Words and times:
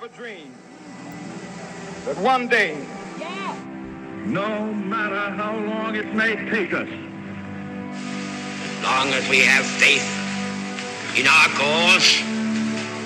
have 0.00 0.10
a 0.10 0.16
dream 0.16 0.54
that 2.06 2.16
one 2.18 2.48
day, 2.48 2.74
No 4.24 4.72
matter 4.72 5.30
how 5.36 5.56
long 5.56 5.94
it 5.94 6.14
may 6.14 6.36
take 6.48 6.72
us, 6.72 6.88
as 8.62 8.82
long 8.82 9.08
as 9.08 9.28
we 9.28 9.40
have 9.40 9.64
faith 9.64 10.04
in 11.18 11.26
our 11.26 11.48
cause 11.58 12.20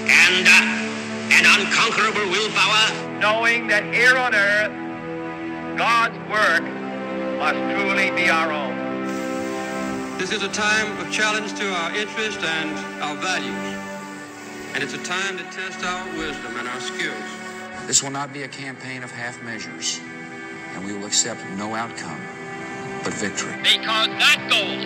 and 0.07 0.47
uh, 0.47 1.35
an 1.35 1.45
unconquerable 1.57 2.31
willpower, 2.31 2.87
knowing 3.19 3.67
that 3.69 3.85
here 3.93 4.17
on 4.17 4.35
earth, 4.35 4.73
God's 5.79 6.19
work 6.31 6.63
must 7.39 7.59
truly 7.75 8.11
be 8.11 8.29
our 8.29 8.53
own. 8.53 8.75
This 10.19 10.31
is 10.31 10.43
a 10.43 10.49
time 10.49 10.99
of 10.99 11.11
challenge 11.11 11.55
to 11.55 11.67
our 11.73 11.97
interest 11.97 12.41
and 12.43 12.71
our 13.03 13.17
values. 13.17 13.74
And 14.75 14.83
it's 14.83 14.95
a 14.95 15.03
time 15.05 15.39
to 15.39 15.45
test 15.55 15.85
our 15.85 16.05
wisdom 16.19 16.57
and 16.59 16.67
our 16.67 16.81
skills. 16.81 17.25
This 17.87 18.03
will 18.03 18.11
not 18.11 18.33
be 18.33 18.43
a 18.43 18.49
campaign 18.49 19.05
of 19.05 19.11
half 19.11 19.41
measures, 19.45 20.01
and 20.75 20.85
we 20.85 20.93
will 20.93 21.07
accept 21.07 21.41
no 21.57 21.75
outcome 21.75 22.21
but 23.05 23.13
victory. 23.15 23.55
because 23.63 24.09
that 24.19 24.41
goal 24.51 24.81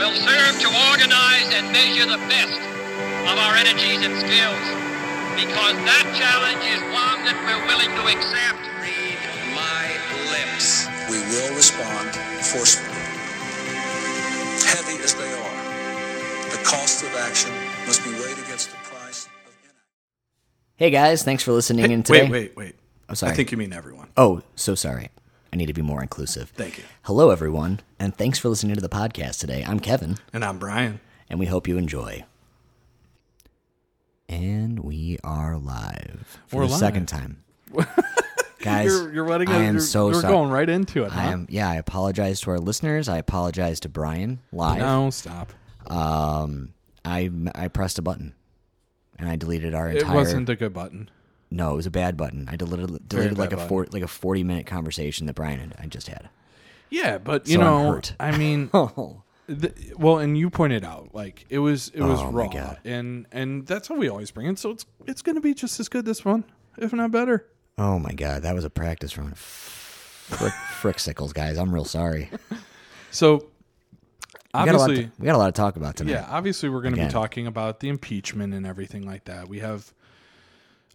will 0.00 0.14
serve 0.24 0.54
to 0.62 0.68
organize 0.88 1.48
and 1.52 1.68
measure 1.74 2.06
the 2.06 2.22
best 2.32 2.56
of 3.28 3.36
our 3.36 3.54
energies 3.60 4.00
and 4.06 4.14
skills. 4.24 4.64
Because 5.36 5.74
that 5.84 6.06
challenge 6.16 6.64
is 6.64 6.80
one 6.94 7.26
that 7.28 7.36
we're 7.44 7.60
willing 7.66 7.90
to 7.92 8.04
accept. 8.08 8.62
read 8.80 9.18
my 9.52 9.84
lips. 10.32 10.86
We 11.10 11.18
will 11.28 11.52
respond 11.58 12.14
forcefully. 12.40 13.02
Heavy 14.64 14.96
as 15.02 15.12
they 15.14 15.28
are, 15.28 15.60
the 16.56 16.62
cost 16.64 17.02
of 17.02 17.10
action 17.16 17.50
must 17.86 18.02
be 18.04 18.10
weighed 18.14 18.38
against 18.38 18.70
the 18.70 18.76
price 18.76 18.82
of 18.82 18.82
inaction. 18.82 18.83
Hey 20.76 20.90
guys, 20.90 21.22
thanks 21.22 21.42
for 21.42 21.52
listening 21.52 21.90
in 21.90 22.02
today. 22.02 22.22
Wait, 22.22 22.30
wait, 22.30 22.56
wait. 22.56 22.74
I'm 23.08 23.14
sorry. 23.14 23.32
I 23.32 23.34
think 23.36 23.52
you 23.52 23.58
mean 23.58 23.72
everyone. 23.72 24.08
Oh, 24.16 24.42
so 24.56 24.74
sorry. 24.74 25.10
I 25.52 25.56
need 25.56 25.66
to 25.66 25.72
be 25.72 25.82
more 25.82 26.02
inclusive. 26.02 26.50
Thank 26.50 26.78
you. 26.78 26.84
Hello, 27.02 27.30
everyone, 27.30 27.80
and 28.00 28.14
thanks 28.16 28.38
for 28.40 28.48
listening 28.48 28.74
to 28.74 28.80
the 28.80 28.88
podcast 28.88 29.38
today. 29.38 29.64
I'm 29.66 29.78
Kevin, 29.78 30.16
And 30.32 30.44
I'm 30.44 30.58
Brian. 30.58 31.00
and 31.30 31.38
we 31.38 31.46
hope 31.46 31.68
you 31.68 31.78
enjoy. 31.78 32.24
And 34.28 34.80
we 34.80 35.18
are 35.22 35.56
live 35.58 36.40
for 36.48 36.56
We're 36.56 36.66
the 36.66 36.70
live. 36.72 36.80
second 36.80 37.06
time. 37.06 37.44
Guys, 38.60 38.86
You're, 38.86 39.12
you're 39.12 39.28
letting 39.28 39.48
us. 39.50 39.54
I 39.54 39.62
am 39.64 39.74
you're, 39.74 39.80
so 39.82 40.06
We're 40.06 40.14
sorry. 40.22 40.32
going 40.32 40.50
right 40.50 40.68
into 40.68 41.04
it. 41.04 41.12
Huh? 41.12 41.20
I 41.20 41.24
am. 41.26 41.46
Yeah, 41.50 41.68
I 41.68 41.74
apologize 41.76 42.40
to 42.42 42.50
our 42.50 42.58
listeners. 42.58 43.08
I 43.10 43.18
apologize 43.18 43.78
to 43.80 43.90
Brian 43.90 44.40
live. 44.52 44.78
No, 44.78 45.10
stop. 45.10 45.52
Um, 45.86 46.72
I 47.04 47.30
I 47.54 47.68
pressed 47.68 47.98
a 47.98 48.02
button, 48.02 48.34
and 49.18 49.28
I 49.28 49.36
deleted 49.36 49.74
our 49.74 49.88
entire. 49.88 50.10
It 50.12 50.14
wasn't 50.14 50.48
a 50.48 50.56
good 50.56 50.72
button. 50.72 51.10
No, 51.50 51.72
it 51.72 51.76
was 51.76 51.86
a 51.86 51.90
bad 51.90 52.16
button. 52.16 52.48
I 52.50 52.56
deleted 52.56 53.08
deleted 53.08 53.38
like 53.38 53.52
a 53.52 53.56
button. 53.56 53.68
four, 53.68 53.86
like 53.92 54.02
a 54.02 54.08
forty 54.08 54.42
minute 54.42 54.66
conversation 54.66 55.26
that 55.26 55.34
Brian 55.34 55.60
and 55.60 55.74
I 55.78 55.86
just 55.86 56.08
had. 56.08 56.28
Yeah, 56.90 57.18
but 57.18 57.46
you 57.48 57.54
So 57.54 57.60
I'm 57.60 57.66
know, 57.66 57.92
hurt. 57.92 58.14
I 58.18 58.36
mean, 58.36 58.70
Oh, 58.74 59.22
the, 59.46 59.72
well, 59.96 60.18
and 60.18 60.36
you 60.38 60.48
pointed 60.50 60.84
out 60.84 61.14
like 61.14 61.44
it 61.50 61.58
was 61.58 61.88
it 61.94 62.00
was 62.02 62.20
Oh, 62.20 62.30
my 62.30 62.44
raw, 62.44 62.48
God. 62.48 62.78
and 62.84 63.26
and 63.32 63.66
that's 63.66 63.88
how 63.88 63.94
we 63.96 64.08
always 64.08 64.30
bring 64.30 64.46
it. 64.46 64.58
So 64.58 64.70
it's 64.70 64.86
it's 65.06 65.22
going 65.22 65.34
to 65.36 65.40
be 65.40 65.54
just 65.54 65.78
as 65.80 65.88
good 65.88 66.04
this 66.04 66.24
one, 66.24 66.44
if 66.78 66.92
not 66.92 67.10
better. 67.10 67.46
oh 67.78 67.98
my 67.98 68.12
god, 68.14 68.42
that 68.42 68.54
was 68.54 68.64
a 68.64 68.70
practice 68.70 69.16
run. 69.18 69.32
Frick, 69.34 70.52
frick 70.80 70.98
sickles, 70.98 71.32
guys. 71.32 71.58
I'm 71.58 71.72
real 71.74 71.84
sorry. 71.84 72.30
So 73.10 73.46
We 74.54 74.64
got, 74.66 74.68
obviously, 74.76 75.04
to, 75.06 75.12
we 75.18 75.26
got 75.26 75.34
a 75.34 75.38
lot 75.38 75.46
to 75.46 75.52
talk 75.60 75.76
about 75.76 75.96
tonight. 75.96 76.12
Yeah, 76.12 76.26
obviously 76.30 76.68
we're 76.68 76.80
going 76.82 76.94
to 76.94 77.04
be 77.06 77.10
talking 77.10 77.46
about 77.46 77.80
the 77.80 77.88
impeachment 77.88 78.54
and 78.54 78.64
everything 78.66 79.04
like 79.06 79.24
that. 79.24 79.48
We 79.48 79.58
have 79.58 79.92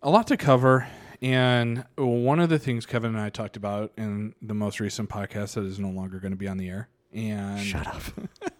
a 0.01 0.09
lot 0.09 0.27
to 0.27 0.37
cover, 0.37 0.87
and 1.21 1.83
one 1.97 2.39
of 2.39 2.47
the 2.49 2.57
things 2.59 2.85
Kevin 2.85 3.11
and 3.15 3.19
I 3.19 3.29
talked 3.29 3.57
about 3.57 3.91
in 3.97 4.33
the 4.41 4.53
most 4.53 4.79
recent 4.79 5.09
podcast 5.09 5.55
that 5.55 5.65
is 5.65 5.77
no 5.79 5.89
longer 5.89 6.19
going 6.19 6.31
to 6.31 6.37
be 6.37 6.47
on 6.47 6.57
the 6.57 6.69
air, 6.69 6.87
and 7.13 7.59
Shut 7.59 7.85
up. 7.87 8.01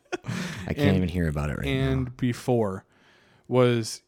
I 0.68 0.74
can't 0.74 0.80
And- 0.90 0.98
even 0.98 1.10
hear 1.10 1.28
about 1.30 1.50
it 1.50 1.58
right 1.60 1.68
and 1.68 1.86
now. 1.86 1.92
And 1.94 2.18
before 2.18 2.84
was, 3.48 4.02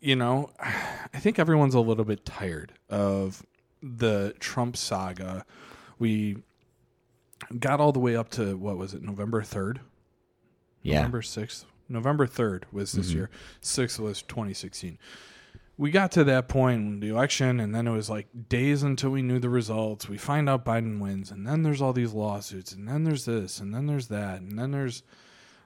you 0.00 0.16
know, 0.16 0.50
I 0.58 1.18
think 1.18 1.38
everyone's 1.38 1.74
a 1.74 1.80
little 1.80 2.04
bit 2.04 2.24
tired 2.24 2.72
of 2.88 3.44
the 3.82 4.34
Trump 4.40 4.76
saga. 4.76 5.44
We 5.98 6.38
got 7.58 7.78
all 7.80 7.92
the 7.92 7.98
way 8.00 8.16
up 8.16 8.30
to 8.30 8.56
what 8.56 8.78
was 8.78 8.94
it, 8.94 9.02
November 9.02 9.42
third. 9.42 9.80
Yeah. 10.84 10.98
November 11.00 11.22
6th. 11.22 11.64
November 11.88 12.26
3rd 12.28 12.62
was 12.72 12.92
this 12.92 13.08
Mm-hmm. 13.08 13.16
year. 13.16 13.30
6th 13.62 13.98
was 13.98 14.22
2016. 14.22 14.98
We 15.76 15.90
got 15.90 16.12
to 16.12 16.22
that 16.24 16.46
point 16.46 16.80
in 16.80 17.00
the 17.00 17.08
election, 17.08 17.58
and 17.58 17.74
then 17.74 17.88
it 17.88 17.90
was 17.90 18.08
like 18.08 18.28
days 18.48 18.84
until 18.84 19.10
we 19.10 19.22
knew 19.22 19.40
the 19.40 19.48
results. 19.50 20.08
We 20.08 20.18
find 20.18 20.48
out 20.48 20.64
Biden 20.64 21.00
wins, 21.00 21.32
and 21.32 21.44
then 21.44 21.64
there's 21.64 21.82
all 21.82 21.92
these 21.92 22.12
lawsuits, 22.12 22.70
and 22.72 22.86
then 22.86 23.02
there's 23.02 23.24
this, 23.24 23.58
and 23.58 23.74
then 23.74 23.86
there's 23.86 24.06
that, 24.08 24.40
and 24.40 24.56
then 24.56 24.70
there's. 24.70 25.02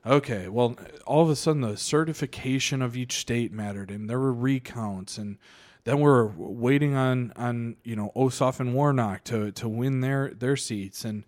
Okay, 0.06 0.48
well, 0.48 0.76
all 1.06 1.22
of 1.24 1.28
a 1.28 1.36
sudden 1.36 1.60
the 1.60 1.76
certification 1.76 2.80
of 2.80 2.96
each 2.96 3.18
state 3.18 3.52
mattered, 3.52 3.90
and 3.90 4.08
there 4.08 4.18
were 4.18 4.32
recounts, 4.32 5.18
and 5.18 5.36
then 5.84 6.00
we're 6.00 6.26
waiting 6.36 6.94
on 6.94 7.32
on 7.36 7.76
you 7.84 7.94
know 7.94 8.10
Ossoff 8.16 8.60
and 8.60 8.74
Warnock 8.74 9.24
to 9.24 9.52
to 9.52 9.68
win 9.68 10.00
their 10.00 10.30
their 10.30 10.56
seats, 10.56 11.04
and 11.04 11.24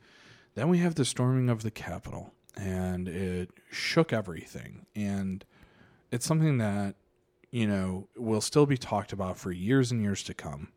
then 0.55 0.69
we 0.71 0.78
have 0.78 0.95
the 0.95 1.05
storming 1.05 1.51
of 1.51 1.62
the 1.62 1.71
Capitol, 1.71 2.33
and 2.60 3.09
it 3.09 3.50
shook 3.71 4.12
everything. 4.12 4.87
And 4.94 5.44
it's 6.10 6.26
something 6.26 6.59
that, 6.59 6.97
you 7.50 7.66
know, 7.66 8.09
will 8.16 8.41
still 8.41 8.66
be 8.66 8.76
talked 8.76 9.12
about 9.12 9.38
for 9.38 9.50
years 9.50 9.91
and 9.91 10.03
years 10.03 10.22
to 10.25 10.34
come. 10.34 10.69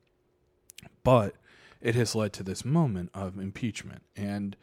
But 1.03 1.35
it 1.81 1.95
has 1.95 2.15
led 2.15 2.31
to 2.33 2.43
this 2.43 2.63
moment 2.63 3.09
of 3.13 3.37
impeachment. 3.37 4.03
And 4.15 4.55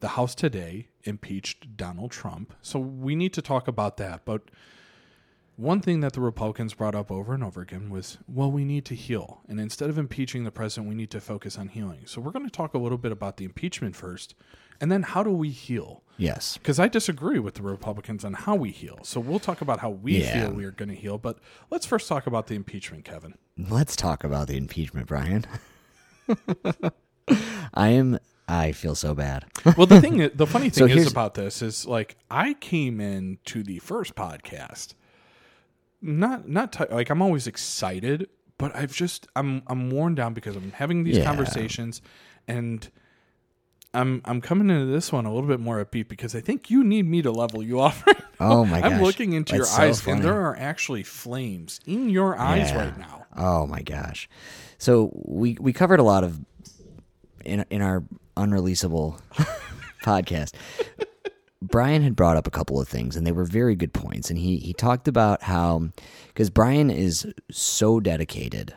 the 0.00 0.08
House 0.08 0.34
today 0.34 0.88
impeached 1.02 1.76
Donald 1.76 2.12
Trump. 2.12 2.54
So 2.62 2.78
we 2.78 3.16
need 3.16 3.32
to 3.32 3.42
talk 3.42 3.66
about 3.66 3.96
that. 3.96 4.24
But 4.24 4.42
one 5.56 5.80
thing 5.80 5.98
that 6.00 6.12
the 6.12 6.20
Republicans 6.20 6.74
brought 6.74 6.94
up 6.94 7.10
over 7.10 7.34
and 7.34 7.42
over 7.42 7.60
again 7.60 7.90
was, 7.90 8.18
well, 8.28 8.52
we 8.52 8.64
need 8.64 8.84
to 8.84 8.94
heal. 8.94 9.40
And 9.48 9.58
instead 9.58 9.90
of 9.90 9.98
impeaching 9.98 10.44
the 10.44 10.52
president, 10.52 10.88
we 10.88 10.94
need 10.94 11.10
to 11.10 11.20
focus 11.20 11.58
on 11.58 11.68
healing. 11.68 12.02
So 12.04 12.20
we're 12.20 12.30
going 12.30 12.44
to 12.44 12.50
talk 12.50 12.74
a 12.74 12.78
little 12.78 12.98
bit 12.98 13.10
about 13.10 13.38
the 13.38 13.44
impeachment 13.44 13.96
first. 13.96 14.36
And 14.80 14.90
then 14.92 15.02
how 15.02 15.22
do 15.22 15.30
we 15.30 15.50
heal? 15.50 16.02
Yes. 16.16 16.56
Because 16.58 16.78
I 16.80 16.88
disagree 16.88 17.38
with 17.38 17.54
the 17.54 17.62
Republicans 17.62 18.24
on 18.24 18.32
how 18.34 18.54
we 18.54 18.70
heal. 18.70 18.98
So 19.02 19.20
we'll 19.20 19.38
talk 19.38 19.60
about 19.60 19.80
how 19.80 19.90
we 19.90 20.18
Yeah. 20.20 20.46
feel 20.46 20.52
we 20.52 20.64
are 20.64 20.70
going 20.72 20.88
to 20.88 20.94
heal. 20.94 21.18
But 21.18 21.38
let's 21.70 21.86
first 21.86 22.08
talk 22.08 22.26
about 22.26 22.46
the 22.48 22.54
impeachment, 22.54 23.04
Kevin. 23.04 23.34
Let's 23.56 23.94
talk 23.96 24.24
about 24.24 24.48
the 24.48 24.56
impeachment, 24.56 25.06
Brian. 25.06 25.44
I 27.74 27.88
am. 27.90 28.18
I 28.50 28.72
feel 28.72 28.94
so 28.94 29.14
bad. 29.14 29.44
Well, 29.76 29.86
the 29.86 30.00
thing, 30.00 30.30
the 30.34 30.46
funny 30.46 30.70
So 30.72 30.88
thing 30.88 30.96
is 30.98 31.10
about 31.10 31.34
this 31.34 31.60
is 31.60 31.86
like 31.86 32.16
I 32.30 32.54
came 32.54 33.00
in 33.00 33.38
to 33.46 33.62
the 33.62 33.78
first 33.80 34.14
podcast, 34.14 34.94
not 36.00 36.48
not 36.48 36.72
t- 36.72 36.84
like 36.90 37.10
I'm 37.10 37.20
always 37.20 37.46
excited, 37.46 38.28
but 38.56 38.74
I've 38.74 38.92
just 38.94 39.26
I'm 39.36 39.62
I'm 39.66 39.90
worn 39.90 40.14
down 40.14 40.32
because 40.32 40.56
I'm 40.56 40.72
having 40.72 41.04
these 41.04 41.18
Yeah. 41.18 41.24
conversations, 41.24 42.00
and 42.46 42.88
I'm 43.94 44.20
I'm 44.24 44.40
coming 44.40 44.68
into 44.70 44.86
this 44.86 45.10
one 45.12 45.24
a 45.26 45.32
little 45.32 45.48
bit 45.48 45.60
more 45.60 45.82
upbeat 45.84 46.08
because 46.08 46.34
I 46.34 46.40
think 46.40 46.70
you 46.70 46.84
need 46.84 47.06
me 47.06 47.22
to 47.22 47.30
level 47.30 47.62
you 47.62 47.80
off. 47.80 48.06
Right 48.06 48.16
oh 48.40 48.46
now. 48.46 48.52
Oh 48.52 48.64
my 48.66 48.80
gosh! 48.82 48.92
I'm 48.92 49.02
looking 49.02 49.32
into 49.32 49.52
That's 49.52 49.58
your 49.58 49.66
so 49.66 49.82
eyes, 49.82 50.00
funny. 50.00 50.16
and 50.16 50.24
there 50.24 50.40
are 50.40 50.56
actually 50.58 51.02
flames 51.02 51.80
in 51.86 52.08
your 52.10 52.38
eyes 52.38 52.70
Yeah. 52.70 52.84
right 52.84 52.98
now. 52.98 53.26
Oh 53.36 53.66
my 53.66 53.82
gosh. 53.82 54.28
So 54.78 55.10
we 55.24 55.56
we 55.60 55.72
covered 55.72 56.00
a 56.00 56.04
lot 56.04 56.22
of 56.24 56.38
in 57.44 57.64
in 57.70 57.80
our 57.82 58.04
unreleasable 58.36 59.20
podcast. 60.02 60.54
Brian 61.60 62.02
had 62.02 62.14
brought 62.14 62.36
up 62.36 62.46
a 62.46 62.50
couple 62.52 62.80
of 62.80 62.86
things 62.88 63.16
and 63.16 63.26
they 63.26 63.32
were 63.32 63.44
very 63.44 63.74
good 63.74 63.92
points 63.92 64.30
and 64.30 64.38
he 64.38 64.58
he 64.58 64.72
talked 64.72 65.08
about 65.08 65.42
how 65.42 65.88
cuz 66.36 66.50
Brian 66.50 66.88
is 66.90 67.26
so 67.50 67.98
dedicated 67.98 68.74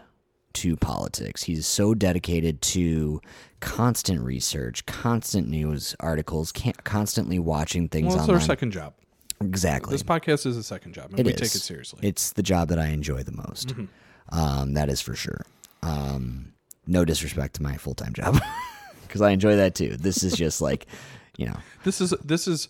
to 0.53 0.75
politics. 0.75 1.44
He's 1.44 1.65
so 1.68 1.94
dedicated 1.94 2.62
to 2.63 3.21
constant 3.59 4.21
research, 4.21 4.86
constant 4.86 5.48
news 5.48 5.95
articles, 6.00 6.51
constantly 6.83 7.39
watching 7.39 7.88
things 7.89 8.07
Well, 8.07 8.15
it's 8.15 8.21
online. 8.24 8.36
our 8.42 8.45
second 8.45 8.71
job. 8.71 8.94
exactly. 9.39 9.92
This 9.94 10.03
podcast 10.03 10.45
is 10.45 10.57
a 10.57 10.63
second 10.63 10.94
job, 10.94 11.12
and 11.12 11.19
It 11.19 11.25
we 11.25 11.33
is. 11.33 11.39
take 11.39 11.56
it 11.56 11.59
seriously. 11.63 12.00
It's 12.03 12.31
the 12.33 12.44
job 12.44 12.69
that 12.69 12.80
I 12.80 12.88
enjoy 12.88 13.24
the 13.24 13.31
most. 13.33 13.69
Mm-hmm. 13.69 14.38
Um, 14.38 14.74
that 14.74 14.89
is 14.89 15.01
for 15.01 15.15
sure. 15.15 15.45
Um, 15.83 16.53
no 16.88 17.06
disrespect 17.06 17.56
to 17.56 17.63
my 17.63 17.77
full 17.77 17.95
time 17.95 18.13
job 18.13 18.39
because 19.03 19.21
I 19.21 19.31
enjoy 19.31 19.56
that 19.57 19.75
too. 19.75 19.98
This 19.98 20.24
is 20.24 20.33
just 20.36 20.62
like, 20.62 20.88
you 21.38 21.45
know, 21.48 21.57
This 21.83 22.01
is 22.01 22.12
this 22.24 22.48
is. 22.48 22.69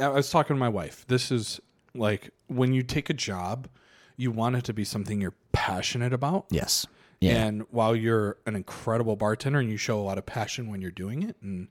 I 0.00 0.08
was 0.08 0.30
talking 0.30 0.56
to 0.56 0.58
my 0.60 0.68
wife. 0.68 1.04
This 1.06 1.30
is 1.30 1.60
like 1.94 2.30
when 2.48 2.72
you 2.72 2.82
take 2.82 3.10
a 3.10 3.14
job, 3.14 3.68
you 4.16 4.30
want 4.32 4.56
it 4.56 4.64
to 4.64 4.72
be 4.72 4.84
something 4.84 5.20
you're 5.20 5.34
passionate 5.52 6.12
about. 6.12 6.46
yes, 6.50 6.86
yeah, 7.20 7.44
And 7.46 7.62
while 7.70 7.94
you're 7.96 8.36
an 8.46 8.54
incredible 8.56 9.16
bartender 9.16 9.58
and 9.58 9.70
you 9.70 9.76
show 9.76 9.98
a 9.98 10.02
lot 10.02 10.18
of 10.18 10.26
passion 10.26 10.68
when 10.68 10.80
you're 10.82 10.90
doing 10.90 11.22
it, 11.22 11.36
and 11.42 11.68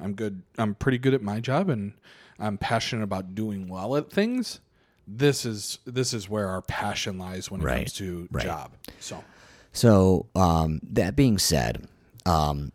I'm 0.00 0.14
good, 0.14 0.42
I'm 0.58 0.74
pretty 0.74 0.98
good 0.98 1.14
at 1.14 1.22
my 1.22 1.40
job, 1.40 1.68
and 1.68 1.92
I'm 2.38 2.58
passionate 2.58 3.02
about 3.04 3.34
doing 3.34 3.68
well 3.68 3.96
at 3.96 4.10
things. 4.10 4.60
This 5.06 5.44
is 5.44 5.78
this 5.84 6.12
is 6.14 6.28
where 6.28 6.48
our 6.48 6.62
passion 6.62 7.18
lies 7.18 7.50
when 7.50 7.60
it 7.60 7.64
Right, 7.64 7.76
comes 7.78 7.92
to 7.94 8.28
right. 8.30 8.44
job. 8.44 8.72
So 9.00 9.24
So 9.72 10.26
um, 10.34 10.80
that 10.92 11.16
being 11.16 11.38
said, 11.38 11.86
um, 12.26 12.72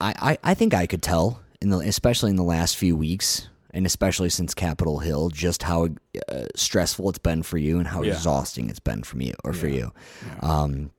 I, 0.00 0.14
I 0.44 0.50
I 0.50 0.54
think 0.54 0.72
I 0.74 0.86
could 0.86 1.02
tell 1.02 1.40
in 1.60 1.70
the 1.70 1.78
especially 1.78 2.30
in 2.30 2.36
the 2.36 2.42
last 2.42 2.76
few 2.76 2.96
weeks, 2.96 3.48
and 3.70 3.84
especially 3.86 4.30
since 4.30 4.54
Capitol 4.54 4.98
Hill, 5.00 5.28
just 5.30 5.62
how 5.64 5.88
uh, 6.28 6.44
stressful 6.54 7.08
it's 7.10 7.18
been 7.18 7.42
for 7.42 7.58
you 7.58 7.78
and 7.78 7.88
how 7.88 8.02
Yeah. 8.02 8.14
exhausting 8.14 8.70
it's 8.70 8.78
been 8.80 9.02
for 9.02 9.16
me 9.18 9.32
or 9.44 9.52
for 9.52 9.68
you. 9.68 9.92
Um, 10.40 10.90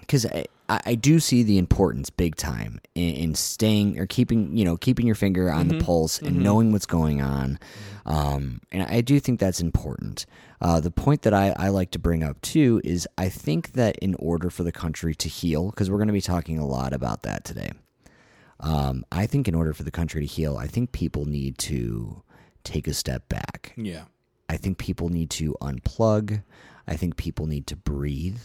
because 0.00 0.26
I, 0.26 0.46
I 0.68 0.94
do 0.94 1.20
see 1.20 1.42
the 1.42 1.58
importance 1.58 2.08
big 2.10 2.36
time 2.36 2.80
in, 2.94 3.14
in 3.14 3.34
staying 3.34 3.98
or 3.98 4.06
keeping 4.06 4.56
you 4.56 4.64
know 4.64 4.76
keeping 4.76 5.06
your 5.06 5.14
finger 5.14 5.50
on 5.50 5.68
Mm-hmm. 5.68 5.78
the 5.78 5.84
pulse 5.84 6.20
and 6.20 6.40
knowing 6.42 6.72
what's 6.72 6.86
going 6.86 7.20
on, 7.22 7.58
um, 8.06 8.60
and 8.72 8.82
I 8.82 9.00
do 9.00 9.20
think 9.20 9.40
that's 9.40 9.60
important. 9.60 10.26
Uh, 10.60 10.80
the 10.80 10.90
point 10.90 11.22
that 11.22 11.34
I, 11.34 11.54
I 11.58 11.68
like 11.68 11.90
to 11.90 11.98
bring 11.98 12.22
up 12.22 12.40
too 12.40 12.80
is 12.84 13.06
I 13.18 13.28
think 13.28 13.72
that 13.72 13.96
in 13.98 14.14
order 14.14 14.48
for 14.50 14.62
the 14.62 14.72
country 14.72 15.14
to 15.16 15.28
heal, 15.28 15.70
because 15.70 15.90
we're 15.90 15.98
going 15.98 16.06
to 16.08 16.12
be 16.14 16.20
talking 16.22 16.58
a 16.58 16.66
lot 16.66 16.92
about 16.94 17.22
that 17.22 17.44
today. 17.44 17.72
Um, 18.60 19.04
I 19.12 19.26
think 19.26 19.46
in 19.48 19.54
order 19.54 19.74
for 19.74 19.82
the 19.82 19.90
country 19.90 20.20
to 20.22 20.26
heal, 20.26 20.56
I 20.56 20.66
think 20.68 20.92
people 20.92 21.26
need 21.26 21.58
to 21.58 22.22
take 22.62 22.86
a 22.88 22.94
step 22.94 23.28
back. 23.28 23.74
Yeah. 23.76 24.04
I 24.48 24.56
think 24.56 24.78
people 24.78 25.08
need 25.10 25.28
to 25.30 25.54
unplug. 25.60 26.42
I 26.86 26.96
think 26.96 27.16
people 27.16 27.46
need 27.46 27.66
to 27.66 27.76
breathe. 27.76 28.38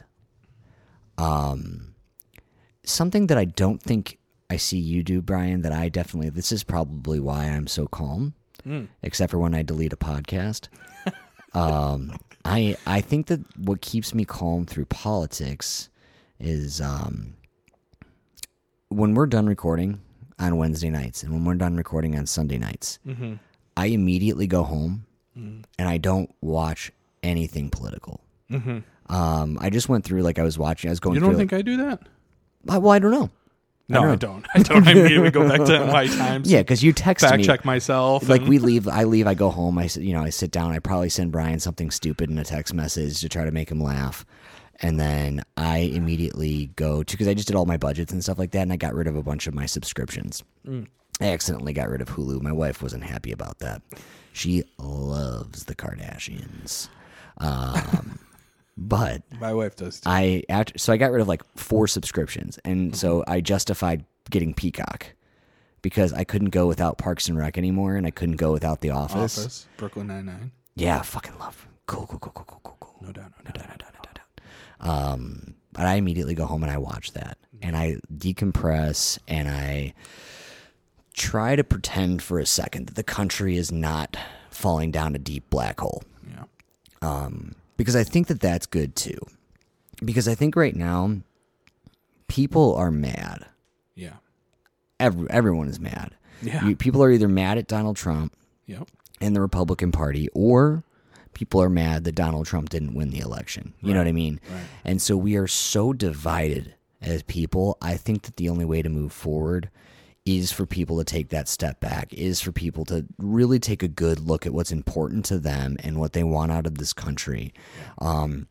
Um, 1.19 1.95
something 2.83 3.27
that 3.27 3.37
I 3.37 3.45
don't 3.45 3.81
think 3.81 4.17
I 4.49 4.57
see 4.57 4.79
you 4.79 5.03
do, 5.03 5.21
Brian, 5.21 5.61
that 5.61 5.71
I 5.71 5.89
definitely, 5.89 6.29
this 6.29 6.51
is 6.51 6.63
probably 6.63 7.19
why 7.19 7.45
I'm 7.45 7.67
so 7.67 7.85
calm, 7.87 8.33
except 9.03 9.31
for 9.31 9.37
when 9.39 9.53
I 9.53 9.61
delete 9.63 9.93
a 9.93 9.97
podcast. 9.97 10.67
um, 11.53 12.17
I, 12.45 12.75
I 12.87 13.01
think 13.01 13.27
that 13.27 13.41
what 13.57 13.81
keeps 13.81 14.13
me 14.13 14.25
calm 14.25 14.65
through 14.65 14.85
politics 14.85 15.89
is 16.39 16.81
um, 16.81 17.35
when 18.89 19.13
we're 19.13 19.27
done 19.27 19.45
recording 19.47 19.99
on 20.39 20.57
Wednesday 20.57 20.89
nights 20.89 21.21
and 21.23 21.33
when 21.33 21.43
we're 21.45 21.55
done 21.55 21.75
recording 21.75 22.17
on 22.17 22.25
Sunday 22.25 22.57
nights, 22.57 22.97
I 23.77 23.87
immediately 23.87 24.47
go 24.47 24.63
home 24.63 25.05
and 25.77 25.87
I 25.89 25.97
don't 25.97 26.33
watch 26.41 26.91
anything 27.23 27.69
political. 27.69 28.21
Um, 29.09 29.57
I 29.59 29.69
just 29.69 29.89
went 29.89 30.05
through 30.05 30.21
like 30.21 30.39
I 30.39 30.43
was 30.43 30.57
watching. 30.57 30.89
I 30.89 30.91
was 30.91 30.99
going. 30.99 31.15
You 31.15 31.21
don't 31.21 31.35
think 31.35 31.53
I 31.53 31.61
do 31.61 31.77
that? 31.77 32.01
like, 32.65 32.81
well, 32.81 32.91
I 32.91 32.99
don't 32.99 33.11
know. 33.11 33.29
No, 33.91 34.01
don't 34.01 34.11
I 34.11 34.15
don't. 34.15 34.45
I 34.55 34.59
don't. 34.81 34.87
I 34.87 34.91
immediately 34.91 35.31
go 35.31 35.47
back 35.49 35.65
to 35.65 35.85
my 35.91 36.05
Times. 36.05 36.51
Yeah, 36.51 36.59
because 36.59 36.83
you 36.83 36.93
text 36.93 37.25
Fact 37.25 37.37
me. 37.37 37.43
check 37.43 37.65
myself. 37.65 38.29
Like 38.29 38.41
and- 38.41 38.49
we 38.49 38.59
leave, 38.59 38.87
I 38.87 39.03
leave, 39.05 39.25
I 39.25 39.33
go 39.33 39.49
home. 39.49 39.79
I 39.79 39.87
sit- 39.87 40.03
you 40.03 40.13
know 40.13 40.21
I 40.21 40.29
sit 40.29 40.51
down. 40.51 40.71
I 40.73 40.79
probably 40.79 41.09
send 41.09 41.31
Brian 41.31 41.59
something 41.59 41.89
stupid 41.89 42.29
in 42.29 42.37
a 42.37 42.43
text 42.43 42.73
message 42.75 43.19
to 43.21 43.29
try 43.29 43.45
to 43.45 43.51
make 43.51 43.71
him 43.71 43.81
laugh, 43.81 44.27
and 44.79 44.99
then 44.99 45.41
I 45.57 45.77
immediately 45.79 46.67
go 46.75 47.01
to 47.01 47.11
because 47.13 47.27
I 47.27 47.33
just 47.33 47.47
did 47.47 47.55
all 47.55 47.65
my 47.65 47.77
budgets 47.77 48.13
and 48.13 48.21
stuff 48.21 48.37
like 48.37 48.51
that, 48.51 48.61
and 48.61 48.71
I 48.71 48.75
got 48.75 48.93
rid 48.93 49.07
of 49.07 49.15
a 49.15 49.23
bunch 49.23 49.47
of 49.47 49.55
my 49.55 49.65
subscriptions. 49.65 50.43
Mm. 50.67 50.85
I 51.19 51.25
accidentally 51.29 51.73
got 51.73 51.89
rid 51.89 52.01
of 52.01 52.09
Hulu. 52.09 52.43
My 52.43 52.51
wife 52.53 52.83
wasn't 52.83 53.03
happy 53.05 53.31
about 53.31 53.57
that. 53.59 53.81
She 54.33 54.63
loves 54.77 55.63
the 55.63 55.73
Kardashians, 55.75 56.89
um, 57.39 58.19
but 58.79 59.21
my 59.39 59.53
wife 59.53 59.75
does. 59.75 59.99
Too. 59.99 60.09
I 60.09 60.43
after 60.49 60.77
so 60.77 60.93
I 60.93 60.97
got 60.97 61.11
rid 61.11 61.21
of 61.21 61.27
like 61.27 61.43
four 61.55 61.87
subscriptions, 61.87 62.57
and 62.65 62.95
so 62.95 63.23
I 63.27 63.41
justified 63.41 64.05
getting 64.29 64.53
Peacock 64.53 65.07
because 65.81 66.13
I 66.13 66.23
couldn't 66.23 66.49
go 66.49 66.67
without 66.67 66.97
Parks 66.97 67.27
and 67.27 67.37
Rec 67.37 67.57
anymore, 67.57 67.95
and 67.95 68.07
I 68.07 68.11
couldn't 68.11 68.37
go 68.37 68.51
without 68.51 68.81
The 68.81 68.89
Office. 68.91 69.37
Office, 69.37 69.67
Brooklyn 69.77 70.07
Nine 70.07 70.25
Nine. 70.25 70.51
Yeah, 70.75 71.01
fucking 71.01 71.37
love. 71.39 71.67
Cool, 71.87 72.05
cool, 72.07 72.19
cool, 72.19 72.31
cool, 72.33 72.45
cool, 72.45 72.59
cool, 72.63 72.77
cool. 72.79 72.95
No 73.01 73.11
doubt. 73.11 73.31
No 73.45 73.51
doubt. 73.51 73.55
No 73.55 73.61
doubt, 73.61 73.69
no 73.69 73.85
doubt, 73.85 73.95
no 74.05 74.11
doubt. 74.85 75.11
Um, 75.13 75.55
but 75.73 75.85
I 75.85 75.95
immediately 75.95 76.35
go 76.35 76.45
home 76.45 76.63
and 76.63 76.71
I 76.71 76.77
watch 76.77 77.11
that, 77.13 77.37
and 77.61 77.75
I 77.75 77.97
decompress, 78.15 79.19
and 79.27 79.47
I 79.49 79.93
try 81.13 81.55
to 81.55 81.63
pretend 81.63 82.21
for 82.21 82.39
a 82.39 82.45
second 82.45 82.87
that 82.87 82.95
the 82.95 83.03
country 83.03 83.57
is 83.57 83.71
not 83.71 84.15
falling 84.49 84.89
down 84.91 85.15
a 85.15 85.19
deep 85.19 85.49
black 85.49 85.79
hole 85.79 86.03
Yeah. 86.29 86.43
um, 87.01 87.55
because 87.79 87.95
I 87.95 88.03
think 88.03 88.27
that 88.27 88.39
that's 88.41 88.67
good 88.67 88.95
too. 88.95 89.17
Because 90.05 90.27
I 90.27 90.35
think 90.35 90.55
right 90.55 90.75
now, 90.75 91.15
people 92.27 92.75
are 92.75 92.91
mad. 92.91 93.45
Yeah. 93.95 94.13
Every, 94.99 95.29
everyone 95.29 95.67
is 95.67 95.79
mad. 95.79 96.11
Yeah. 96.41 96.65
You, 96.65 96.75
people 96.75 97.01
are 97.03 97.11
either 97.11 97.27
mad 97.27 97.57
at 97.57 97.67
Donald 97.67 97.95
Trump 97.97 98.33
Yep. 98.67 98.87
and 99.19 99.35
the 99.35 99.41
Republican 99.41 99.91
Party, 99.91 100.29
or 100.33 100.83
people 101.33 101.61
are 101.61 101.69
mad 101.69 102.03
that 102.03 102.15
Donald 102.15 102.45
Trump 102.45 102.69
didn't 102.69 102.93
win 102.93 103.09
the 103.09 103.19
election. 103.19 103.73
You 103.81 103.93
know 103.93 103.99
what 103.99 104.07
I 104.07 104.11
mean? 104.13 104.39
Right. 104.51 104.61
And 104.85 105.01
so 105.01 105.17
we 105.17 105.35
are 105.37 105.47
so 105.47 105.91
divided 105.93 106.75
as 107.01 107.23
people. 107.23 107.77
I 107.81 107.95
think 107.97 108.23
that 108.23 108.35
the 108.37 108.49
only 108.49 108.65
way 108.65 108.81
to 108.81 108.89
move 108.89 109.11
forward 109.11 109.69
is 110.37 110.51
for 110.51 110.65
people 110.65 110.97
to 110.99 111.03
take 111.03 111.29
that 111.29 111.47
step 111.47 111.79
back, 111.79 112.13
is 112.13 112.39
for 112.41 112.51
people 112.51 112.85
to 112.85 113.05
really 113.17 113.59
take 113.59 113.81
a 113.83 113.87
good 113.87 114.19
look 114.19 114.45
at 114.45 114.53
what's 114.53 114.71
important 114.71 115.25
to 115.25 115.39
them 115.39 115.75
and 115.83 115.97
what 115.99 116.13
they 116.13 116.23
want 116.23 116.51
out 116.51 116.67
of 116.67 116.77
this 116.77 116.93
country. 116.93 117.53
Um, 117.97 118.47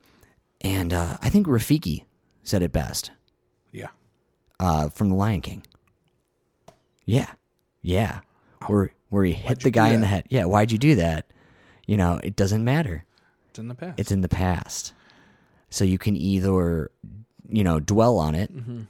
and 0.61 0.93
uh, 0.93 1.19
I 1.23 1.29
think 1.31 1.47
Rafiki 1.47 2.05
said 2.43 2.63
it 2.63 2.73
best 2.73 3.11
Yeah. 3.73 3.89
uh, 4.59 4.89
from 4.89 5.09
The 5.11 5.15
Lion 5.15 5.41
King. 5.41 5.63
Yeah, 7.05 7.31
yeah, 7.81 8.21
where 8.67 8.93
where 9.09 9.25
he 9.25 9.33
hit 9.33 9.61
the 9.61 9.71
guy 9.71 9.91
in 9.91 10.01
the 10.03 10.07
head. 10.07 10.25
Yeah, 10.29 10.45
why'd 10.45 10.71
you 10.73 10.79
do 10.79 10.97
that? 10.97 11.27
You 11.87 11.97
know, 11.97 12.21
it 12.23 12.37
doesn't 12.37 12.63
matter. 12.65 13.05
It's 13.49 13.59
in 13.59 13.69
the 13.69 13.75
past. 13.75 13.95
It's 13.99 14.13
in 14.13 14.21
the 14.21 14.29
past, 14.29 14.93
so 15.71 15.85
you 15.85 15.97
can 15.97 16.17
either 16.17 16.91
you 17.49 17.65
know 17.65 17.81
dwell 17.81 18.19
on 18.19 18.35
it, 18.35 18.55
Mm-hmm. 18.55 18.81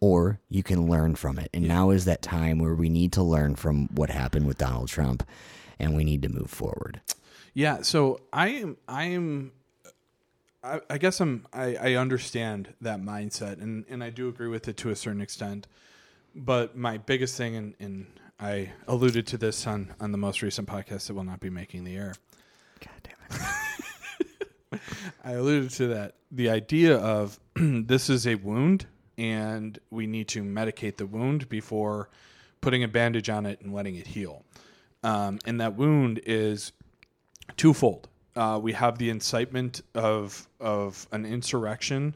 Or 0.00 0.40
you 0.48 0.62
can 0.62 0.88
learn 0.88 1.14
from 1.14 1.38
it. 1.38 1.50
And 1.54 1.66
now 1.66 1.90
is 1.90 2.04
that 2.04 2.22
time 2.22 2.58
where 2.58 2.74
we 2.74 2.88
need 2.88 3.12
to 3.12 3.22
learn 3.22 3.56
from 3.56 3.88
what 3.94 4.10
happened 4.10 4.46
with 4.46 4.58
Donald 4.58 4.88
Trump, 4.88 5.26
and 5.78 5.96
we 5.96 6.04
need 6.04 6.22
to 6.22 6.28
move 6.28 6.50
forward. 6.50 7.00
Yeah, 7.54 7.82
so 7.82 8.20
I 8.32 8.48
am 8.48 8.76
I 8.86 9.04
am 9.04 9.52
I, 10.62 10.80
I 10.90 10.98
guess 10.98 11.20
I'm 11.20 11.46
I, 11.52 11.76
I 11.76 11.94
understand 11.94 12.74
that 12.80 13.00
mindset 13.00 13.62
and, 13.62 13.84
and 13.88 14.04
I 14.04 14.10
do 14.10 14.28
agree 14.28 14.48
with 14.48 14.68
it 14.68 14.76
to 14.78 14.90
a 14.90 14.96
certain 14.96 15.20
extent. 15.20 15.66
But 16.34 16.76
my 16.76 16.98
biggest 16.98 17.36
thing 17.36 17.56
and, 17.56 17.74
and 17.80 18.06
I 18.38 18.72
alluded 18.86 19.26
to 19.28 19.38
this 19.38 19.66
on, 19.66 19.94
on 20.00 20.12
the 20.12 20.18
most 20.18 20.42
recent 20.42 20.68
podcast 20.68 21.06
that 21.06 21.14
will 21.14 21.24
not 21.24 21.40
be 21.40 21.48
making 21.48 21.84
the 21.84 21.96
air. 21.96 22.14
God 22.80 23.08
damn 23.30 23.40
it! 24.72 24.80
I 25.24 25.32
alluded 25.32 25.70
to 25.70 25.86
that. 25.88 26.16
The 26.30 26.50
idea 26.50 26.98
of 26.98 27.40
this 27.54 28.10
is 28.10 28.26
a 28.26 28.34
wound 28.34 28.86
and 29.18 29.78
we 29.90 30.06
need 30.06 30.28
to 30.28 30.42
medicate 30.42 30.96
the 30.96 31.06
wound 31.06 31.48
before 31.48 32.08
putting 32.60 32.82
a 32.82 32.88
bandage 32.88 33.28
on 33.30 33.46
it 33.46 33.60
and 33.60 33.72
letting 33.74 33.94
it 33.96 34.06
heal. 34.08 34.44
Um, 35.02 35.38
and 35.46 35.60
that 35.60 35.76
wound 35.76 36.20
is 36.26 36.72
twofold. 37.56 38.08
Uh, 38.34 38.58
we 38.62 38.72
have 38.72 38.98
the 38.98 39.08
incitement 39.10 39.80
of 39.94 40.46
of 40.60 41.06
an 41.12 41.24
insurrection, 41.24 42.14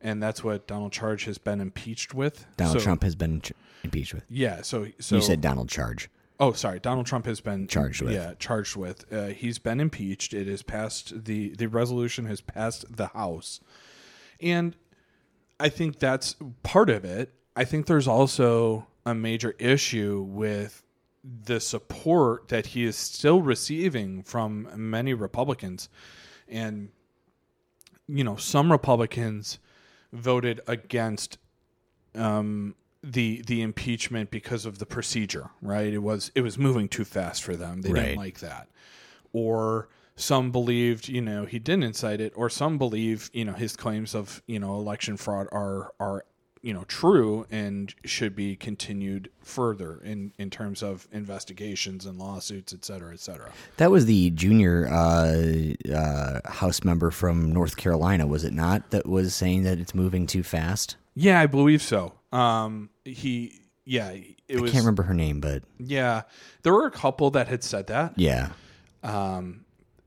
and 0.00 0.22
that's 0.22 0.42
what 0.42 0.66
Donald 0.66 0.92
Charge 0.92 1.24
has 1.24 1.38
been 1.38 1.60
impeached 1.60 2.14
with. 2.14 2.44
Donald 2.56 2.78
So- 2.78 2.84
Trump 2.84 3.02
has 3.04 3.14
been 3.14 3.40
ch- 3.40 3.52
impeached 3.84 4.14
with. 4.14 4.24
Yeah. 4.28 4.62
So 4.62 4.86
so 4.98 5.16
you 5.16 5.22
said 5.22 5.40
Donald 5.40 5.68
Charge. 5.68 6.08
Oh, 6.40 6.52
sorry. 6.52 6.80
Donald 6.80 7.04
Trump 7.04 7.26
has 7.26 7.42
been 7.42 7.66
Charged 7.68 8.00
with. 8.00 8.14
Yeah, 8.14 8.32
charged 8.38 8.74
with. 8.74 9.04
Uh, 9.12 9.26
he's 9.26 9.58
been 9.58 9.78
impeached. 9.78 10.32
It 10.32 10.46
has 10.46 10.62
passed 10.62 11.24
the 11.26 11.50
the 11.50 11.68
resolution 11.68 12.24
has 12.26 12.40
passed 12.40 12.96
the 12.96 13.08
House, 13.08 13.60
and 14.40 14.74
I 15.60 15.68
think 15.68 15.98
that's 15.98 16.36
part 16.62 16.90
of 16.90 17.04
it. 17.04 17.32
I 17.54 17.64
think 17.64 17.86
there's 17.86 18.08
also 18.08 18.86
a 19.04 19.14
major 19.14 19.54
issue 19.58 20.22
with 20.28 20.82
the 21.22 21.60
support 21.60 22.48
that 22.48 22.66
he 22.66 22.84
is 22.84 22.96
still 22.96 23.42
receiving 23.42 24.22
from 24.22 24.68
many 24.74 25.12
Republicans, 25.14 25.88
and 26.48 26.88
you 28.08 28.24
know 28.24 28.36
some 28.36 28.72
Republicans 28.72 29.58
voted 30.12 30.60
against 30.66 31.38
um, 32.14 32.74
the 33.02 33.42
the 33.46 33.60
impeachment 33.62 34.30
because 34.30 34.64
of 34.66 34.78
the 34.78 34.86
procedure, 34.86 35.50
right? 35.60 35.92
It 35.92 35.98
was 35.98 36.30
it 36.34 36.40
was 36.40 36.56
moving 36.58 36.88
too 36.88 37.04
fast 37.04 37.42
for 37.42 37.54
them. 37.56 37.82
They 37.82 37.92
Right. 37.92 38.02
didn't 38.06 38.18
like 38.18 38.40
that. 38.40 38.68
Or 39.32 39.88
some 40.20 40.50
believed, 40.52 41.08
you 41.08 41.20
know, 41.20 41.44
he 41.46 41.58
didn't 41.58 41.84
incite 41.84 42.20
it, 42.20 42.32
or 42.36 42.48
some 42.50 42.78
believe, 42.78 43.30
you 43.32 43.44
know, 43.44 43.52
his 43.54 43.74
claims 43.76 44.14
of, 44.14 44.42
you 44.46 44.58
know, 44.58 44.74
election 44.76 45.16
fraud 45.16 45.46
are 45.52 45.92
are 45.98 46.24
you 46.62 46.74
know 46.74 46.84
true 46.84 47.46
and 47.50 47.94
should 48.04 48.36
be 48.36 48.54
continued 48.54 49.30
further 49.42 49.98
in 50.04 50.30
in 50.38 50.50
terms 50.50 50.82
of 50.82 51.08
investigations 51.10 52.04
and 52.04 52.18
lawsuits, 52.18 52.74
et 52.74 52.84
cetera, 52.84 53.14
et 53.14 53.20
cetera. 53.20 53.50
That 53.78 53.90
was 53.90 54.04
the 54.04 54.28
junior 54.30 54.86
uh, 54.86 55.72
uh, 55.90 56.40
House 56.44 56.84
member 56.84 57.10
from 57.10 57.50
North 57.50 57.78
Carolina, 57.78 58.26
was 58.26 58.44
it 58.44 58.52
not? 58.52 58.90
That 58.90 59.06
was 59.06 59.34
saying 59.34 59.62
that 59.62 59.78
it's 59.80 59.94
moving 59.94 60.26
too 60.26 60.42
fast. 60.42 60.96
Yeah, 61.14 61.40
I 61.40 61.46
believe 61.46 61.80
so. 61.80 62.12
Um, 62.30 62.90
he, 63.06 63.60
yeah, 63.86 64.10
it 64.10 64.58
I 64.58 64.60
was. 64.60 64.70
can't 64.70 64.84
remember 64.84 65.04
her 65.04 65.14
name, 65.14 65.40
but 65.40 65.62
Yeah, 65.78 66.22
there 66.62 66.74
were 66.74 66.86
a 66.86 66.90
couple 66.90 67.30
that 67.30 67.48
had 67.48 67.64
said 67.64 67.86
that. 67.86 68.12
yeah, 68.18 68.50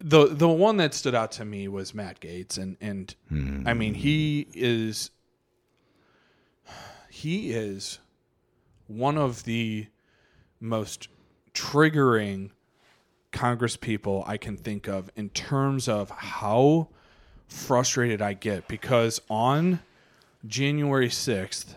the 0.06 0.28
the 0.28 0.50
one 0.50 0.78
that 0.78 0.94
stood 0.94 1.16
out 1.16 1.32
to 1.32 1.46
me 1.46 1.68
was 1.70 1.96
Matt 1.96 2.20
Gaetz, 2.20 2.58
and 2.58 2.76
and 2.82 3.16
Hmm. 3.30 3.64
I 3.66 3.74
mean 3.74 3.94
he 3.94 4.48
is 4.54 5.10
he 7.10 7.52
is 7.52 8.00
one 8.88 9.18
of 9.18 9.46
the 9.46 9.88
most 10.60 11.08
triggering 11.54 12.52
Congress 13.32 13.78
people 13.78 14.24
I 14.28 14.38
can 14.38 14.58
think 14.58 14.88
of 14.88 15.10
in 15.16 15.30
terms 15.30 15.88
of 15.88 16.10
how 16.10 16.90
frustrated 17.48 18.22
I 18.22 18.34
get 18.34 18.68
because 18.68 19.22
on 19.30 19.80
January 20.46 21.10
6th, 21.10 21.76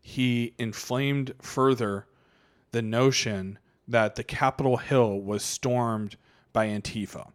he 0.00 0.54
inflamed 0.58 1.34
further 1.42 2.06
the 2.70 2.82
notion 2.82 3.58
that 3.86 4.16
the 4.16 4.24
Capitol 4.24 4.78
Hill 4.78 5.20
was 5.20 5.42
stormed 5.42 6.16
by 6.52 6.68
Antifa. 6.68 7.30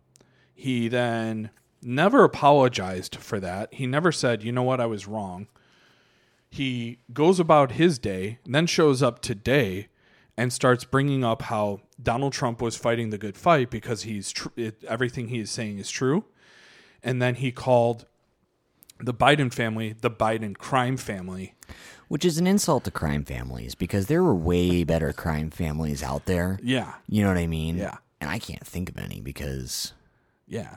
He 0.57 0.87
then 0.87 1.51
never 1.83 2.23
apologized 2.23 3.15
for 3.17 3.39
that. 3.39 3.71
He 3.75 3.85
never 3.85 4.11
said, 4.11 4.43
you 4.43 4.51
know 4.51 4.63
what, 4.63 4.81
I 4.81 4.87
was 4.87 5.07
wrong. 5.07 5.47
He 6.49 6.97
goes 7.13 7.39
about 7.39 7.73
his 7.73 7.99
day, 7.99 8.39
then 8.43 8.65
shows 8.65 9.03
up 9.03 9.21
today 9.21 9.87
and 10.35 10.51
starts 10.51 10.83
bringing 10.83 11.23
up 11.23 11.43
how 11.43 11.81
Donald 12.01 12.33
Trump 12.33 12.59
was 12.59 12.75
fighting 12.75 13.11
the 13.11 13.19
good 13.19 13.37
fight 13.37 13.69
because 13.69 14.01
he's 14.01 14.31
tr- 14.31 14.47
it, 14.55 14.83
everything 14.87 15.27
he 15.27 15.39
is 15.39 15.51
saying 15.51 15.77
is 15.77 15.91
true. 15.91 16.25
And 17.03 17.21
then 17.21 17.35
he 17.35 17.51
called 17.51 18.07
the 18.99 19.13
Biden 19.13 19.53
family 19.53 19.93
the 20.01 20.09
Biden 20.09 20.57
crime 20.57 20.97
family. 20.97 21.53
Which 22.07 22.25
is 22.25 22.39
an 22.39 22.47
insult 22.47 22.85
to 22.85 22.91
crime 22.91 23.25
families 23.25 23.75
because 23.75 24.07
there 24.07 24.23
were 24.23 24.33
way 24.33 24.83
better 24.83 25.13
crime 25.13 25.51
families 25.51 26.01
out 26.01 26.25
there. 26.25 26.57
Yeah. 26.63 26.93
You 27.07 27.21
know 27.21 27.27
what 27.27 27.37
I 27.37 27.47
mean? 27.47 27.77
Yeah. 27.77 27.97
And 28.19 28.29
I 28.29 28.39
can't 28.39 28.65
think 28.65 28.89
of 28.89 28.97
any 28.97 29.21
because. 29.21 29.93
Yeah. 30.47 30.75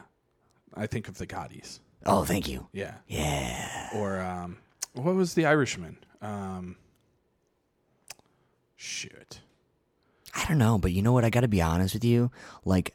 I 0.74 0.86
think 0.86 1.08
of 1.08 1.18
the 1.18 1.26
Gottis. 1.26 1.80
Oh, 2.06 2.24
thank 2.24 2.48
you. 2.48 2.66
Yeah. 2.72 2.94
Yeah. 3.08 3.88
Or 3.94 4.20
um, 4.20 4.58
what 4.94 5.14
was 5.14 5.34
the 5.34 5.46
Irishman? 5.46 5.98
Um, 6.22 6.76
shit. 8.76 9.40
I 10.34 10.44
don't 10.46 10.58
know, 10.58 10.78
but 10.78 10.92
you 10.92 11.02
know 11.02 11.12
what? 11.12 11.24
I 11.24 11.30
got 11.30 11.40
to 11.40 11.48
be 11.48 11.60
honest 11.60 11.94
with 11.94 12.04
you. 12.04 12.30
Like 12.64 12.94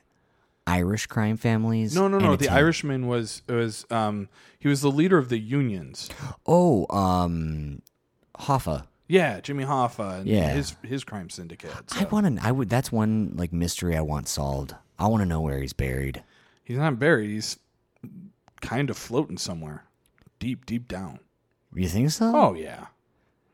Irish 0.66 1.06
crime 1.08 1.38
families. 1.38 1.94
No, 1.96 2.08
no, 2.08 2.18
no. 2.18 2.36
The 2.36 2.50
Irishman 2.50 3.08
was 3.08 3.42
was 3.48 3.86
um, 3.92 4.30
he 4.58 4.68
was 4.68 4.82
the 4.82 4.92
leader 4.92 5.18
of 5.18 5.30
the 5.30 5.38
unions. 5.38 6.10
Oh, 6.48 6.88
um, 6.96 7.82
Hoffa. 8.40 8.86
Yeah, 9.08 9.40
Jimmy 9.42 9.66
Hoffa 9.66 10.20
and 10.22 10.28
Yeah. 10.28 10.54
his 10.54 10.76
his 10.82 11.04
crime 11.04 11.30
syndicate. 11.30 11.72
I 11.92 12.02
So 12.04 12.08
want 12.10 12.40
to. 12.40 12.46
I 12.46 12.52
would. 12.52 12.70
That's 12.70 12.92
one 12.92 13.34
like 13.36 13.52
mystery 13.54 13.96
I 13.98 14.02
want 14.02 14.28
solved. 14.28 14.74
I 14.98 15.08
want 15.08 15.22
to 15.22 15.26
know 15.28 15.42
where 15.42 15.60
he's 15.60 15.74
buried. 15.74 16.24
He's 16.66 16.78
not 16.78 17.00
buried. 17.00 17.30
He's 17.30 17.58
kind 18.62 18.90
of 18.90 18.98
floating 18.98 19.38
somewhere, 19.38 19.86
deep, 20.40 20.66
deep 20.66 20.88
down. 20.90 21.20
You 21.74 21.88
think 21.88 22.12
so? 22.12 22.32
Oh 22.36 22.54
yeah, 22.54 22.88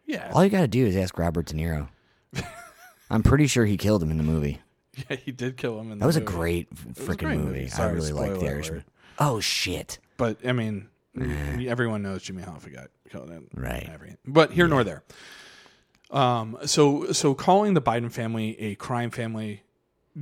yeah, 0.05 0.31
All 0.33 0.43
you 0.43 0.49
got 0.49 0.61
to 0.61 0.67
do 0.67 0.85
is 0.85 0.95
ask 0.95 1.17
Robert 1.19 1.45
De 1.45 1.53
Niro. 1.55 1.89
I'm 3.09 3.23
pretty 3.23 3.45
sure 3.47 3.65
he 3.65 3.77
killed 3.77 4.01
him 4.01 4.09
in 4.11 4.17
the 4.17 4.23
movie. 4.23 4.61
yeah. 5.09 5.17
He 5.17 5.31
did 5.31 5.57
kill 5.57 5.79
him 5.79 5.91
in 5.91 5.97
the 5.99 6.03
That 6.03 6.07
was 6.07 6.17
a 6.17 6.21
great 6.21 6.73
freaking 6.75 7.35
movie. 7.37 7.61
movie. 7.61 7.71
I 7.77 7.89
really 7.89 8.11
liked 8.13 8.39
The 8.39 8.47
Irishman. 8.47 8.83
Oh 9.19 9.39
shit! 9.39 9.99
But 10.17 10.37
I 10.45 10.51
mean, 10.53 10.87
everyone 11.19 12.01
knows 12.03 12.23
Jimmy 12.23 12.43
Hoffa 12.43 12.73
got 12.73 12.87
killed 13.09 13.29
in 13.29 13.47
Right. 13.53 13.89
everything. 13.93 14.17
But 14.25 14.51
here 14.51 14.67
nor 14.67 14.83
there. 14.83 15.03
Um. 16.09 16.57
So 16.65 17.11
so 17.11 17.33
calling 17.33 17.73
the 17.73 17.81
Biden 17.81 18.11
family 18.11 18.59
a 18.59 18.75
crime 18.75 19.09
family 19.11 19.63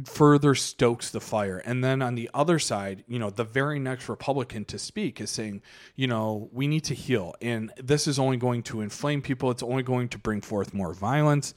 further 0.06 0.54
stokes 0.56 1.10
the 1.10 1.20
fire. 1.20 1.58
And 1.58 1.84
then 1.84 2.02
on 2.02 2.16
the 2.16 2.30
other 2.34 2.60
side, 2.60 3.04
you 3.08 3.18
know, 3.18 3.30
the 3.30 3.44
very 3.44 3.80
next 3.80 4.08
Republican 4.08 4.66
to 4.66 4.78
speak 4.78 5.20
is 5.20 5.30
saying, 5.30 5.62
you 5.96 6.08
know, 6.08 6.50
we 6.52 6.68
need 6.68 6.84
to 6.86 6.94
heal, 6.94 7.34
and 7.42 7.72
this 7.78 8.08
is 8.08 8.20
only 8.20 8.38
going 8.38 8.64
to 8.64 8.82
inflame 8.82 9.22
people. 9.22 9.50
It's 9.52 9.64
only 9.64 9.84
going 9.84 10.10
to 10.10 10.18
bring 10.18 10.42
forth 10.42 10.74
more 10.74 10.94
violence. 10.94 11.54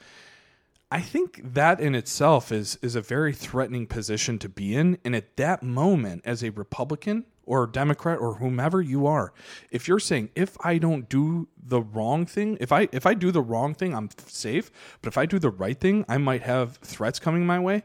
I 0.90 1.00
think 1.00 1.40
that 1.54 1.80
in 1.80 1.94
itself 1.94 2.52
is 2.52 2.78
is 2.82 2.96
a 2.96 3.00
very 3.00 3.32
threatening 3.32 3.86
position 3.86 4.38
to 4.40 4.48
be 4.48 4.76
in. 4.76 4.98
And 5.06 5.16
at 5.16 5.38
that 5.38 5.62
moment, 5.62 6.20
as 6.26 6.42
a 6.42 6.50
Republican 6.50 7.24
or 7.46 7.66
Democrat 7.66 8.18
or 8.18 8.34
whomever 8.34 8.82
you 8.82 9.06
are, 9.06 9.32
if 9.70 9.88
you're 9.88 9.98
saying 9.98 10.28
if 10.34 10.54
I 10.62 10.76
don't 10.76 11.08
do 11.08 11.48
the 11.56 11.80
wrong 11.80 12.26
thing, 12.26 12.58
if 12.60 12.72
I 12.72 12.90
if 12.92 13.06
I 13.06 13.14
do 13.14 13.30
the 13.30 13.40
wrong 13.40 13.72
thing, 13.74 13.94
I'm 13.94 14.10
safe. 14.26 14.70
But 15.00 15.08
if 15.08 15.16
I 15.16 15.24
do 15.24 15.38
the 15.38 15.48
right 15.50 15.80
thing, 15.80 16.04
I 16.10 16.18
might 16.18 16.42
have 16.42 16.76
threats 16.76 17.18
coming 17.18 17.46
my 17.46 17.58
way. 17.58 17.84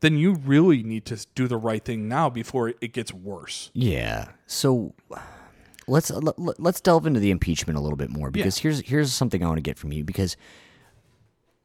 Then 0.00 0.16
you 0.16 0.34
really 0.34 0.82
need 0.82 1.04
to 1.06 1.26
do 1.34 1.48
the 1.48 1.56
right 1.56 1.84
thing 1.84 2.08
now 2.08 2.30
before 2.30 2.68
it 2.80 2.92
gets 2.92 3.12
worse. 3.12 3.70
Yeah. 3.74 4.28
So 4.46 4.94
let's 5.86 6.10
let, 6.10 6.38
let- 6.38 6.60
let's 6.60 6.80
delve 6.80 7.06
into 7.06 7.20
the 7.20 7.30
impeachment 7.30 7.78
a 7.78 7.82
little 7.82 7.96
bit 7.96 8.10
more 8.10 8.30
because 8.30 8.58
here's 8.58 8.80
here's 8.80 9.12
something 9.12 9.42
I 9.42 9.46
want 9.46 9.58
to 9.58 9.62
get 9.62 9.78
from 9.78 9.92
you 9.92 10.04
because 10.04 10.36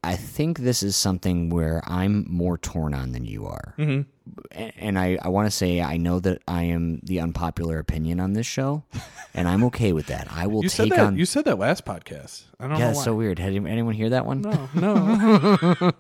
I 0.04 0.16
think 0.18 0.60
this 0.60 0.84
is 0.84 0.96
something 0.96 1.50
where 1.50 1.82
I'm 1.86 2.26
more 2.30 2.58
torn 2.58 2.94
on 2.94 3.12
than 3.14 3.24
you 3.24 3.46
are. 3.46 3.74
Mm-hmm. 3.78 4.23
And 4.52 4.98
I, 4.98 5.18
I 5.22 5.28
want 5.28 5.48
to 5.48 5.52
say 5.52 5.82
I 5.82 5.98
know 5.98 6.20
that 6.20 6.42
I 6.48 6.64
am 6.64 7.00
the 7.04 7.20
unpopular 7.20 7.78
opinion 7.78 8.22
on 8.22 8.34
this 8.34 8.46
show, 8.46 8.84
and 9.34 9.50
I'm 9.50 9.64
okay 9.66 9.92
with 9.92 10.06
that. 10.08 10.28
I 10.32 10.48
will 10.48 10.64
You 10.64 10.70
said 10.70 10.84
take 10.86 10.94
that. 10.96 11.06
on. 11.08 11.18
You 11.18 11.26
said 11.26 11.44
that 11.46 11.60
last 11.60 11.84
podcast. 11.86 12.44
I 12.60 12.68
don't 12.68 12.78
yeah, 12.78 12.86
know 12.86 12.92
it's 12.92 13.04
so 13.04 13.14
weird. 13.16 13.38
Had 13.40 13.54
anyone 13.54 13.94
hear 13.96 14.10
that 14.12 14.26
one? 14.26 14.40
no, 14.42 14.70
no. 14.74 15.92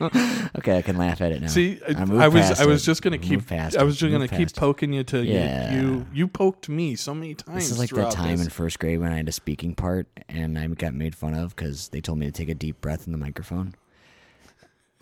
Okay, 0.57 0.77
I 0.77 0.81
can 0.81 0.97
laugh 0.97 1.19
at 1.19 1.33
it 1.33 1.41
now. 1.41 1.47
See, 1.47 1.79
I, 1.85 2.01
I 2.01 2.27
was 2.29 2.59
I 2.61 2.65
was 2.65 2.83
it. 2.83 2.85
just 2.85 3.01
gonna 3.01 3.17
keep 3.17 3.45
past 3.47 3.75
I 3.75 3.83
was 3.83 3.97
just 3.97 4.11
gonna 4.11 4.27
keep 4.29 4.53
poking 4.55 4.93
you 4.93 5.03
to 5.05 5.17
you- 5.23 5.33
Yeah. 5.33 5.81
you 5.81 6.05
you 6.13 6.27
poked 6.27 6.69
me 6.69 6.95
so 6.95 7.13
many 7.13 7.35
times. 7.35 7.63
This 7.63 7.71
is 7.71 7.79
like 7.79 7.89
the 7.89 8.09
time 8.09 8.37
this. 8.37 8.45
in 8.45 8.49
first 8.51 8.79
grade 8.79 8.99
when 9.01 9.11
I 9.11 9.17
had 9.17 9.27
a 9.27 9.33
speaking 9.33 9.75
part 9.75 10.07
and 10.29 10.57
I 10.57 10.65
got 10.67 10.93
made 10.93 11.15
fun 11.15 11.33
of 11.33 11.55
because 11.55 11.89
they 11.89 11.99
told 11.99 12.19
me 12.19 12.25
to 12.27 12.31
take 12.31 12.49
a 12.49 12.55
deep 12.55 12.79
breath 12.79 13.05
in 13.05 13.11
the 13.11 13.17
microphone. 13.19 13.75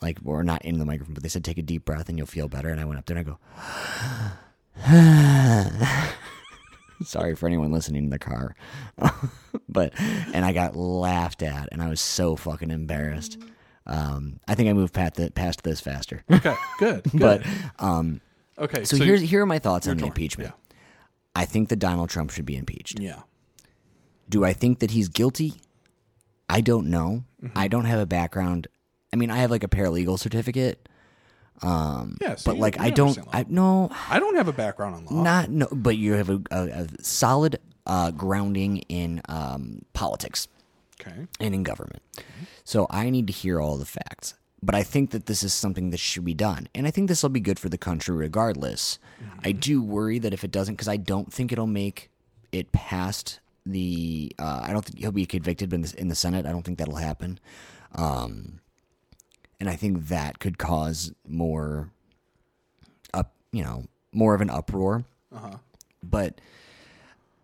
Like, 0.01 0.17
or 0.25 0.43
not 0.43 0.63
in 0.65 0.79
the 0.79 0.85
microphone, 0.85 1.13
but 1.13 1.23
they 1.23 1.29
said 1.29 1.43
take 1.43 1.57
a 1.59 1.61
deep 1.61 1.85
breath 1.85 2.09
and 2.09 2.17
you'll 2.17 2.27
feel 2.27 2.47
better. 2.47 2.69
And 2.69 2.79
I 2.79 2.85
went 2.85 2.97
up 2.99 3.05
there 3.05 3.17
and 3.17 3.27
I 3.27 3.31
go, 5.77 5.85
sorry 7.05 7.35
for 7.35 7.45
anyone 7.45 7.71
listening 7.71 8.05
in 8.05 8.09
the 8.09 8.19
car. 8.19 8.55
but, 9.69 9.93
and 9.99 10.43
I 10.43 10.53
got 10.53 10.75
laughed 10.75 11.43
at 11.43 11.69
and 11.71 11.83
I 11.83 11.89
was 11.89 12.01
so 12.01 12.35
fucking 12.35 12.71
embarrassed. 12.71 13.37
Um, 13.85 14.39
I 14.47 14.55
think 14.55 14.69
I 14.69 14.73
moved 14.73 14.93
past, 14.93 15.15
the, 15.15 15.31
past 15.31 15.63
this 15.63 15.81
faster. 15.81 16.23
Okay, 16.31 16.55
good. 16.79 17.03
good. 17.03 17.11
but, 17.19 17.45
um, 17.79 18.21
okay, 18.57 18.83
so, 18.85 18.97
so 18.97 19.03
here's, 19.03 19.21
here 19.21 19.41
are 19.41 19.47
my 19.47 19.59
thoughts 19.59 19.87
on 19.87 19.97
the 19.97 20.05
impeachment. 20.05 20.53
I 21.35 21.45
think 21.45 21.69
that 21.69 21.77
Donald 21.77 22.09
Trump 22.09 22.31
should 22.31 22.45
be 22.45 22.57
impeached. 22.57 22.99
yeah, 22.99 23.21
Do 24.27 24.43
I 24.43 24.53
think 24.53 24.79
that 24.79 24.91
he's 24.91 25.07
guilty? 25.07 25.53
I 26.49 26.61
don't 26.61 26.87
know. 26.87 27.23
Mm-hmm. 27.41 27.57
I 27.57 27.67
don't 27.69 27.85
have 27.85 27.99
a 27.99 28.05
background. 28.05 28.67
I 29.13 29.17
mean, 29.17 29.29
I 29.29 29.37
have 29.37 29.51
like 29.51 29.63
a 29.63 29.67
paralegal 29.67 30.17
certificate, 30.19 30.87
yeah. 31.63 32.35
so 32.35 32.51
but 32.51 32.55
you- 32.55 32.61
like 32.61 32.75
you 32.77 32.83
I 32.83 32.89
don't. 32.89 33.09
understand 33.17 33.27
law. 33.27 33.33
I 33.39 33.45
no, 33.49 33.89
I 34.09 34.19
don't 34.19 34.35
have 34.35 34.47
a 34.47 34.53
background 34.53 34.95
on 34.95 35.05
law. 35.05 35.23
not 35.23 35.49
no. 35.49 35.67
But 35.71 35.97
you 35.97 36.13
have 36.13 36.29
a, 36.29 36.41
a, 36.51 36.61
a 36.83 36.87
solid 37.03 37.59
uh, 37.85 38.11
grounding 38.11 38.77
in 38.89 39.21
um, 39.27 39.81
politics 39.93 40.47
okay, 41.01 41.27
and 41.39 41.53
in 41.53 41.63
government. 41.63 42.01
So 42.63 42.87
I 42.89 43.09
need 43.09 43.27
to 43.27 43.33
hear 43.33 43.59
all 43.59 43.77
the 43.77 43.85
facts. 43.85 44.35
But 44.63 44.75
I 44.75 44.83
think 44.83 45.09
that 45.09 45.25
this 45.25 45.41
is 45.41 45.53
something 45.55 45.89
that 45.89 45.97
should 45.99 46.23
be 46.23 46.35
done. 46.35 46.67
And 46.75 46.85
I 46.85 46.91
think 46.91 47.07
this 47.07 47.23
will 47.23 47.31
be 47.31 47.39
good 47.39 47.57
for 47.57 47.67
the 47.67 47.79
country 47.79 48.15
regardless. 48.15 48.99
I 49.43 49.53
do 49.53 49.81
worry 49.81 50.19
that 50.19 50.33
if 50.33 50.43
it 50.43 50.51
doesn't, 50.51 50.75
because 50.75 50.87
I 50.87 50.97
don't 50.97 51.33
think 51.33 51.51
it'll 51.51 51.65
make 51.65 52.11
it 52.51 52.71
past 52.71 53.39
the. 53.65 54.31
Uh, 54.37 54.61
I 54.63 54.71
don't 54.71 54.85
think 54.85 54.99
he'll 54.99 55.11
be 55.11 55.25
convicted 55.25 55.73
in 55.73 55.81
the, 55.81 55.93
in 55.97 56.07
the 56.09 56.15
Senate. 56.15 56.45
I 56.45 56.51
don't 56.51 56.61
think 56.61 56.77
that'll 56.77 56.97
happen. 56.97 57.39
Um, 57.95 58.59
and 59.61 59.69
I 59.69 59.75
think 59.75 60.07
that 60.07 60.39
could 60.39 60.57
cause 60.57 61.13
more 61.27 61.91
up, 63.13 63.31
you 63.51 63.63
know, 63.63 63.85
more 64.11 64.33
of 64.33 64.41
an 64.41 64.49
uproar. 64.49 65.05
But 66.03 66.41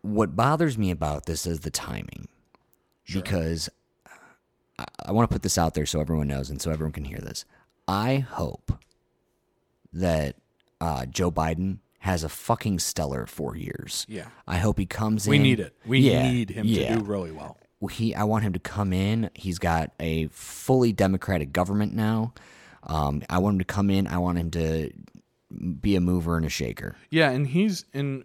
what 0.01 0.35
bothers 0.35 0.79
me 0.79 0.89
about 0.89 1.27
this 1.27 1.45
is 1.45 1.59
the 1.59 1.69
timing. 1.69 2.27
Because 3.21 3.69
I, 4.79 4.85
I 5.05 5.11
want 5.11 5.29
to 5.29 5.33
put 5.33 5.43
this 5.43 5.59
out 5.59 5.75
there 5.75 5.85
so 5.85 6.01
everyone 6.01 6.27
knows 6.27 6.49
and 6.49 6.59
so 6.59 6.71
everyone 6.71 6.91
can 6.91 7.05
hear 7.05 7.19
this. 7.19 7.45
I 7.87 8.17
hope 8.17 8.73
that 9.93 10.35
uh, 10.81 11.05
Joe 11.05 11.31
Biden 11.31 11.77
has 11.99 12.23
a 12.23 12.29
fucking 12.29 12.79
stellar 12.79 13.27
four 13.27 13.55
years. 13.55 14.07
Yeah. 14.09 14.29
I 14.47 14.57
hope 14.57 14.79
he 14.79 14.87
comes 14.87 15.27
we 15.27 15.35
in. 15.35 15.41
We 15.43 15.47
need 15.49 15.59
it. 15.59 15.75
We 15.85 15.99
Yeah, 15.99 16.31
need 16.31 16.49
him 16.49 16.65
yeah. 16.65 16.95
to 16.95 16.99
do 16.99 17.05
really 17.05 17.31
well. 17.31 17.57
He, 17.91 18.15
I 18.15 18.23
want 18.23 18.43
him 18.43 18.53
to 18.53 18.59
come 18.59 18.91
in. 18.91 19.29
He's 19.35 19.59
got 19.59 19.91
a 19.99 20.27
fully 20.27 20.91
democratic 20.91 21.53
government 21.53 21.93
now. 21.93 22.33
Um, 22.83 23.21
I 23.29 23.37
want 23.37 23.55
him 23.55 23.59
to 23.59 23.65
come 23.65 23.89
in. 23.89 24.07
I 24.07 24.17
want 24.17 24.37
him 24.37 24.51
to 24.51 24.91
be 25.81 25.95
a 25.95 26.01
mover 26.01 26.37
and 26.37 26.45
a 26.45 26.49
shaker. 26.49 26.95
Yeah, 27.09 27.29
and 27.29 27.47
he's 27.47 27.85
in. 27.93 28.23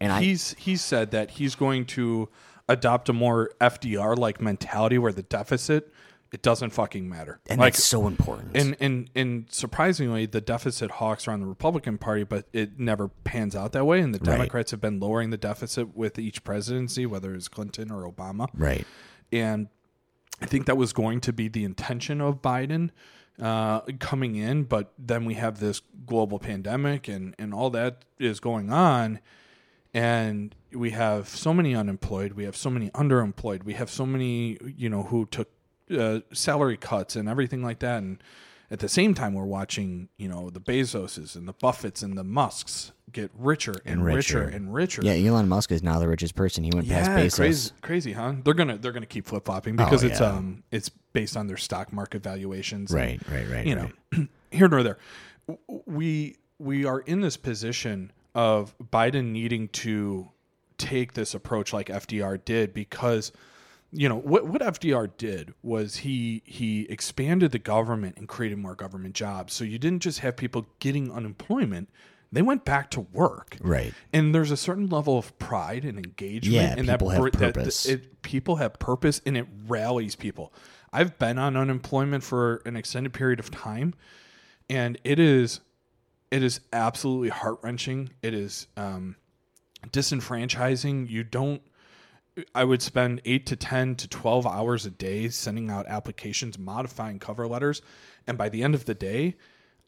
And 0.00 0.12
I, 0.12 0.22
he's 0.22 0.54
he's 0.54 0.82
said 0.82 1.10
that 1.10 1.32
he's 1.32 1.54
going 1.54 1.84
to 1.86 2.28
adopt 2.68 3.08
a 3.08 3.12
more 3.12 3.50
FDR 3.60 4.16
like 4.16 4.40
mentality 4.40 4.96
where 4.98 5.12
the 5.12 5.22
deficit 5.22 5.92
it 6.32 6.42
doesn't 6.42 6.70
fucking 6.70 7.08
matter. 7.08 7.40
and 7.48 7.58
like 7.58 7.74
that's 7.74 7.84
so 7.84 8.06
important. 8.06 8.56
and 8.56 8.76
and 8.80 9.10
and 9.14 9.46
surprisingly, 9.50 10.26
the 10.26 10.40
deficit 10.40 10.92
hawks 10.92 11.26
are 11.26 11.32
on 11.32 11.40
the 11.40 11.46
Republican 11.46 11.98
Party, 11.98 12.24
but 12.24 12.46
it 12.52 12.78
never 12.78 13.08
pans 13.08 13.56
out 13.56 13.72
that 13.72 13.84
way. 13.84 14.00
And 14.00 14.14
the 14.14 14.18
Right. 14.20 14.36
Democrats 14.36 14.70
have 14.70 14.80
been 14.80 15.00
lowering 15.00 15.30
the 15.30 15.36
deficit 15.36 15.96
with 15.96 16.18
each 16.18 16.44
presidency, 16.44 17.04
whether 17.06 17.34
it's 17.34 17.48
Clinton 17.48 17.90
or 17.90 18.10
Obama. 18.10 18.48
right. 18.54 18.86
And 19.32 19.68
I 20.42 20.46
think 20.46 20.66
that 20.66 20.76
was 20.76 20.92
going 20.92 21.20
to 21.22 21.32
be 21.32 21.48
the 21.48 21.64
intention 21.64 22.20
of 22.20 22.40
Biden 22.40 22.90
uh, 23.40 23.80
coming 23.98 24.36
in, 24.36 24.64
but 24.64 24.92
then 24.98 25.24
we 25.24 25.34
have 25.34 25.60
this 25.60 25.82
global 26.06 26.38
pandemic 26.38 27.08
and 27.08 27.34
and 27.38 27.52
all 27.54 27.70
that 27.70 28.04
is 28.18 28.40
going 28.40 28.70
on, 28.72 29.18
and 29.92 30.54
we 30.72 30.90
have 30.90 31.28
so 31.28 31.52
many 31.52 31.74
unemployed, 31.74 32.34
we 32.34 32.44
have 32.44 32.56
so 32.56 32.70
many 32.70 32.90
underemployed, 32.90 33.64
we 33.64 33.74
have 33.74 33.90
so 33.90 34.06
many 34.06 34.58
you 34.76 34.88
know 34.88 35.04
who 35.04 35.26
took 35.26 35.48
uh, 35.90 36.20
salary 36.32 36.76
cuts 36.76 37.16
and 37.16 37.28
everything 37.28 37.62
like 37.62 37.78
that, 37.80 38.02
and 38.02 38.22
at 38.70 38.78
the 38.78 38.88
same 38.88 39.14
time 39.14 39.34
we're 39.34 39.44
watching 39.44 40.08
you 40.16 40.28
know 40.28 40.50
the 40.50 40.60
Bezoses 40.60 41.34
and 41.36 41.48
the 41.48 41.54
Buffetts 41.54 42.02
and 42.02 42.16
the 42.16 42.24
Musks 42.24 42.92
get 43.12 43.30
richer 43.36 43.72
and, 43.84 43.94
And 43.96 44.04
richer. 44.04 44.44
richer. 44.44 44.56
and 44.56 44.72
richer. 44.72 45.02
Yeah, 45.04 45.14
Elon 45.28 45.48
Musk 45.48 45.72
is 45.72 45.82
now 45.82 45.98
the 45.98 46.06
richest 46.06 46.36
person. 46.36 46.62
He 46.62 46.70
went 46.72 46.88
past 46.88 47.10
Yeah, 47.10 47.16
Bezos. 47.18 47.36
crazy, 47.36 47.70
crazy, 47.82 48.12
huh? 48.12 48.34
They're 48.44 48.54
gonna 48.54 48.78
they're 48.78 48.92
gonna 48.92 49.06
keep 49.06 49.26
flip 49.26 49.44
flopping 49.46 49.74
because 49.76 50.04
Oh, 50.04 50.06
it's 50.06 50.20
yeah. 50.20 50.26
um 50.28 50.62
it's 50.70 50.88
based 51.12 51.36
on 51.36 51.48
their 51.48 51.56
stock 51.56 51.92
market 51.92 52.22
valuations. 52.22 52.92
and, 52.92 53.00
Right, 53.00 53.20
right, 53.28 53.48
right, 53.50 53.66
You 53.66 53.74
know, 53.74 53.90
here 54.52 54.68
nor 54.68 54.82
there. 54.84 54.98
We 55.86 56.36
we 56.58 56.84
are 56.84 57.00
in 57.00 57.20
this 57.20 57.36
position 57.36 58.12
of 58.34 58.76
Biden 58.78 59.32
needing 59.32 59.68
to 59.68 60.28
take 60.78 61.14
this 61.14 61.34
approach 61.34 61.72
like 61.72 61.88
FDR 61.88 62.42
did 62.44 62.72
because 62.72 63.32
you 63.92 64.08
know 64.08 64.16
what 64.16 64.46
what 64.46 64.60
FDR 64.62 65.10
did 65.16 65.52
was 65.62 65.96
he 65.96 66.42
he 66.44 66.82
expanded 66.88 67.50
the 67.52 67.58
government 67.58 68.16
and 68.18 68.28
created 68.28 68.58
more 68.58 68.74
government 68.74 69.14
jobs. 69.14 69.52
So 69.52 69.64
you 69.64 69.78
didn't 69.78 70.02
just 70.02 70.20
have 70.20 70.36
people 70.36 70.66
getting 70.78 71.10
unemployment; 71.10 71.88
they 72.30 72.42
went 72.42 72.64
back 72.64 72.90
to 72.92 73.00
work. 73.00 73.56
Right. 73.60 73.92
And 74.12 74.32
there's 74.34 74.50
a 74.52 74.56
certain 74.56 74.88
level 74.88 75.18
of 75.18 75.36
pride 75.38 75.84
and 75.84 75.98
engagement, 75.98 76.54
Yeah, 76.54 76.74
and 76.78 76.88
people 76.88 77.08
that, 77.08 77.16
have 77.16 77.32
that- 77.32 77.54
purpose. 77.54 77.86
it, 77.86 78.22
people 78.22 78.56
have 78.56 78.78
purpose, 78.78 79.20
and 79.26 79.36
it 79.36 79.46
rallies 79.66 80.14
people. 80.14 80.52
I've 80.92 81.18
been 81.18 81.38
on 81.38 81.56
unemployment 81.56 82.22
for 82.24 82.62
an 82.66 82.76
extended 82.76 83.12
period 83.12 83.40
of 83.40 83.50
time, 83.50 83.94
and 84.68 84.98
it 85.04 85.18
is 85.18 85.60
it 86.30 86.44
is 86.44 86.60
absolutely 86.72 87.28
heart 87.30 87.58
wrenching. 87.62 88.10
It 88.22 88.34
is 88.34 88.68
um, 88.76 89.16
disenfranchising. 89.88 91.08
You 91.10 91.24
don't. 91.24 91.62
I 92.54 92.64
would 92.64 92.82
spend 92.82 93.20
eight 93.24 93.46
to 93.46 93.56
ten 93.56 93.94
to 93.96 94.08
twelve 94.08 94.46
hours 94.46 94.86
a 94.86 94.90
day 94.90 95.28
sending 95.28 95.70
out 95.70 95.86
applications, 95.86 96.58
modifying 96.58 97.18
cover 97.18 97.46
letters, 97.46 97.82
and 98.26 98.36
by 98.38 98.48
the 98.48 98.62
end 98.62 98.74
of 98.74 98.84
the 98.84 98.94
day, 98.94 99.36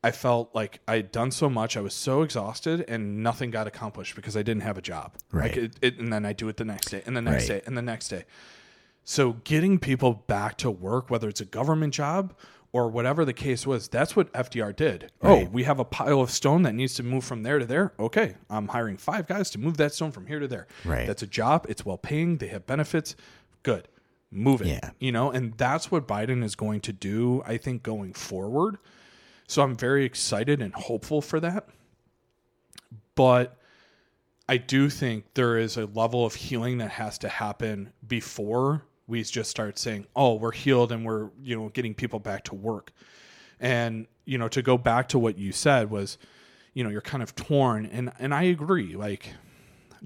I 0.05 0.11
felt 0.11 0.55
like 0.55 0.81
I 0.89 0.97
had 0.97 1.13
done 1.13 1.31
so 1.31 1.49
much. 1.49 1.77
I 1.77 1.81
was 1.81 1.95
so 1.95 2.23
exhausted, 2.23 2.85
and 2.89 3.23
nothing 3.23 3.51
got 3.51 3.67
accomplished 3.67 4.17
because 4.17 4.37
I 4.37 4.43
didn't 4.43 4.63
have 4.63 4.77
a 4.77 4.83
job. 4.83 5.15
Right. 5.31 5.51
Like 5.51 5.57
it, 5.57 5.77
it, 5.81 5.99
and 5.99 6.13
then 6.13 6.27
I 6.27 6.33
do 6.33 6.49
it 6.49 6.57
the 6.57 6.65
next 6.65 6.91
day, 6.91 7.03
and 7.07 7.17
the 7.17 7.23
next 7.23 7.49
Right. 7.49 7.61
day, 7.61 7.63
and 7.67 7.77
the 7.77 7.83
next 7.83 8.09
day. 8.09 8.25
So 9.05 9.35
getting 9.45 9.79
people 9.79 10.25
back 10.27 10.57
to 10.59 10.71
work, 10.71 11.11
whether 11.11 11.29
it's 11.29 11.41
a 11.41 11.45
government 11.45 11.95
job 11.95 12.35
or 12.73 12.89
whatever 12.89 13.25
the 13.25 13.33
case 13.35 13.67
was, 13.67 13.89
that's 13.89 14.17
what 14.17 14.33
FDR 14.33 14.75
did. 14.75 15.13
Oh, 15.21 15.45
we 15.53 15.65
have 15.65 15.79
a 15.79 15.85
pile 15.85 16.21
of 16.21 16.31
stone 16.31 16.63
that 16.63 16.75
needs 16.75 16.95
to 16.95 17.03
move 17.03 17.25
from 17.25 17.43
there 17.43 17.59
to 17.59 17.67
there. 17.67 17.93
Okay, 17.99 18.35
I'm 18.49 18.69
hiring 18.69 18.97
five 18.97 19.27
guys 19.27 19.51
to 19.51 19.59
move 19.59 19.77
that 19.77 19.93
stone 19.93 20.11
from 20.11 20.27
here 20.27 20.41
to 20.41 20.49
there. 20.49 20.67
Right. 20.85 21.07
That's 21.07 21.23
a 21.23 21.27
job. 21.27 21.67
It's 21.69 21.85
well 21.85 21.99
paying. 21.99 22.39
They 22.39 22.49
have 22.49 22.67
benefits. 22.67 23.15
Good. 23.63 23.89
Move 24.31 24.63
it. 24.63 24.69
Yeah. 24.69 24.91
You 24.99 25.13
know, 25.13 25.31
and 25.31 25.53
that's 25.59 25.91
what 25.91 26.09
Biden 26.09 26.43
is 26.43 26.57
going 26.57 26.81
to 26.83 26.93
do, 26.93 27.43
I 27.47 27.59
think, 27.59 27.83
going 27.83 28.15
forward. 28.15 28.79
So 29.47 29.63
I'm 29.63 29.77
very 29.77 30.07
excited 30.07 30.63
and 30.63 30.73
hopeful 30.73 31.21
for 31.21 31.39
that. 31.41 31.69
But 33.15 33.59
I 34.49 34.57
do 34.57 34.89
think 34.89 35.35
there 35.35 35.59
is 35.59 35.77
a 35.77 35.85
level 35.85 36.25
of 36.25 36.35
healing 36.35 36.79
that 36.79 36.93
has 36.93 37.19
to 37.19 37.29
happen 37.29 37.93
before 38.07 38.83
we 39.13 39.23
just 39.23 39.51
start 39.51 39.79
saying, 39.79 40.07
"Oh, 40.17 40.35
we're 40.35 40.53
healed 40.53 40.91
and 40.91 41.05
we're, 41.05 41.29
you 41.41 41.55
know, 41.55 41.69
getting 41.69 41.95
people 41.95 42.19
back 42.19 42.45
to 42.45 42.55
work." 42.55 42.93
And, 43.61 44.07
you 44.25 44.39
know, 44.39 44.49
to 44.49 44.63
go 44.63 44.79
back 44.79 45.09
to 45.11 45.19
what 45.19 45.39
you 45.39 45.53
said 45.53 45.91
was, 45.91 46.17
you 46.73 46.83
know, 46.83 46.89
you're 46.89 47.03
kind 47.03 47.23
of 47.23 47.37
torn 47.37 47.85
and 47.85 48.11
and 48.19 48.35
I 48.35 48.45
agree. 48.45 48.97
Like 48.97 49.35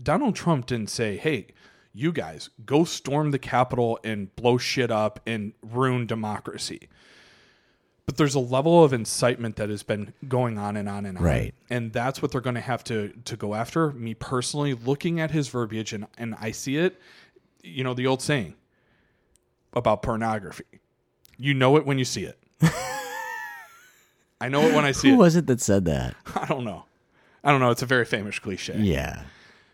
Donald 0.01 0.35
Trump 0.35 0.67
didn't 0.67 0.91
say, 0.91 1.17
"Hey, 1.17 1.47
you 1.95 2.11
guys 2.11 2.51
go 2.67 2.83
storm 2.83 3.31
the 3.31 3.39
Capitol 3.39 4.01
and 4.03 4.35
blow 4.35 4.59
shit 4.59 4.91
up 4.91 5.21
and 5.25 5.53
ruin 5.63 6.07
democracy." 6.07 6.89
But 8.07 8.17
there's 8.17 8.35
a 8.35 8.41
level 8.41 8.83
of 8.85 8.93
incitement 8.93 9.57
that 9.57 9.69
has 9.69 9.83
been 9.85 10.15
going 10.29 10.59
on 10.59 10.77
and 10.77 10.89
on 10.89 11.07
and 11.07 11.19
on. 11.19 11.25
Right. 11.25 11.55
And 11.71 11.93
that's 11.93 12.23
what 12.23 12.33
they're 12.33 12.41
going 12.41 12.55
to 12.55 12.61
have 12.61 12.83
to 12.85 13.13
to 13.25 13.37
go 13.37 13.55
after. 13.55 13.93
Me 13.93 14.15
personally, 14.15 14.75
looking 14.75 15.21
at 15.21 15.31
his 15.31 15.47
verbiage 15.47 15.93
and 15.93 16.09
and 16.19 16.35
I 16.41 16.51
see 16.51 16.77
it, 16.77 17.01
you 17.63 17.85
know, 17.85 17.95
the 17.95 18.09
old 18.09 18.21
saying 18.21 18.57
about 19.77 20.03
pornography. 20.03 20.65
You 21.39 21.55
know 21.55 21.77
it 21.77 21.87
when 21.87 21.99
you 21.99 22.05
see 22.05 22.25
it. 22.25 22.39
I 24.41 24.49
know 24.49 24.63
it 24.63 24.75
when 24.75 24.85
I 24.85 24.93
see 24.93 25.09
Who 25.09 25.15
it. 25.15 25.17
Who 25.17 25.21
was 25.23 25.37
it 25.37 25.47
that 25.47 25.61
said 25.61 25.85
that? 25.87 26.15
I 26.35 26.47
don't 26.47 26.65
know. 26.65 26.85
I 27.45 27.51
don't 27.53 27.61
know. 27.61 27.71
It's 27.71 27.83
a 27.83 27.87
very 27.87 28.05
famous 28.05 28.39
cliche. 28.39 28.77
Yeah. 28.79 29.23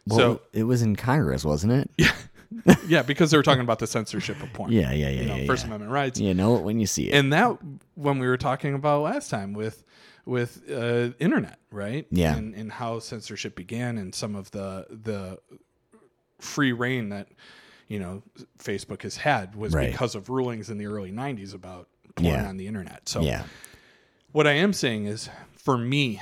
Well, 0.06 0.18
So- 0.18 0.40
it 0.52 0.64
was 0.64 0.82
in 0.82 0.96
Congress, 0.96 1.44
wasn't 1.44 1.72
it? 1.72 1.90
Yeah, 1.96 2.12
yeah, 2.86 3.02
because 3.02 3.30
they 3.30 3.36
were 3.36 3.42
talking 3.42 3.62
about 3.62 3.78
the 3.78 3.86
censorship 3.86 4.42
of 4.42 4.52
porn. 4.52 4.70
yeah, 4.72 4.92
yeah, 4.92 5.08
yeah. 5.08 5.20
you 5.20 5.26
know, 5.28 5.36
yeah, 5.36 5.46
First 5.46 5.62
yeah. 5.62 5.68
Amendment 5.68 5.92
rights. 5.92 6.20
You 6.20 6.34
know 6.34 6.56
it 6.56 6.62
when 6.62 6.78
you 6.80 6.86
see 6.86 7.08
it. 7.08 7.14
and 7.14 7.32
that 7.32 7.56
when 7.94 8.18
we 8.18 8.26
were 8.26 8.36
talking 8.36 8.74
about 8.74 9.02
last 9.02 9.30
time 9.30 9.52
with 9.54 9.84
with 10.24 10.62
uh, 10.70 11.10
internet, 11.18 11.58
right? 11.72 12.06
Yeah. 12.10 12.36
and, 12.36 12.54
and 12.54 12.70
how 12.70 12.98
censorship 13.00 13.56
began, 13.56 13.98
and 13.98 14.14
some 14.14 14.36
of 14.36 14.50
the 14.52 14.86
the 14.90 15.38
free 16.40 16.72
reign 16.72 17.08
that 17.08 17.28
you 17.88 17.98
know 17.98 18.22
Facebook 18.58 19.02
has 19.02 19.16
had 19.16 19.54
was 19.54 19.72
Right. 19.74 19.90
because 19.90 20.14
of 20.14 20.28
rulings 20.28 20.70
in 20.70 20.78
the 20.78 20.86
early 20.86 21.10
'90s 21.12 21.54
about 21.54 21.88
porn 22.14 22.34
Yeah. 22.34 22.48
on 22.48 22.56
the 22.56 22.66
internet. 22.66 23.08
So 23.08 23.22
yeah. 23.22 23.44
what 24.32 24.46
I 24.46 24.52
am 24.52 24.72
saying 24.72 25.06
is, 25.06 25.28
for 25.56 25.76
me, 25.78 26.20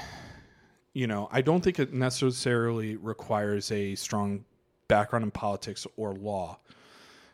you 0.93 1.07
know, 1.07 1.29
I 1.33 1.41
don't 1.43 1.63
think 1.63 1.79
it 1.79 1.93
necessarily 1.93 2.97
requires 2.97 3.71
a 3.71 3.95
strong 3.95 4.45
background 4.89 5.25
in 5.25 5.31
politics 5.31 5.87
or 5.97 6.13
law. 6.15 6.59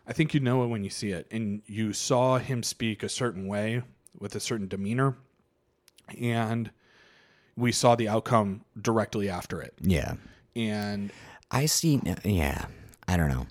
I 0.07 0.13
think 0.13 0.35
you 0.35 0.41
know 0.41 0.63
it 0.65 0.69
when 0.69 0.85
you 0.85 0.91
see 0.91 1.11
it, 1.11 1.27
and 1.31 1.63
you 1.67 1.93
saw 1.93 2.39
him 2.39 2.63
speak 2.63 3.03
a 3.03 3.09
certain 3.09 3.47
way 3.49 3.83
with 4.19 4.35
a 4.37 4.41
certain 4.41 4.69
demeanor, 4.69 5.17
and 6.21 6.71
we 7.57 7.73
saw 7.73 7.97
the 7.97 8.09
outcome 8.09 8.65
directly 8.81 9.29
after 9.29 9.61
it. 9.61 9.75
Yeah. 9.81 10.15
And 10.55 11.11
I 11.51 11.67
see. 11.67 12.01
Yeah, 12.25 12.67
I 13.09 13.17
don't 13.17 13.29
know. 13.29 13.47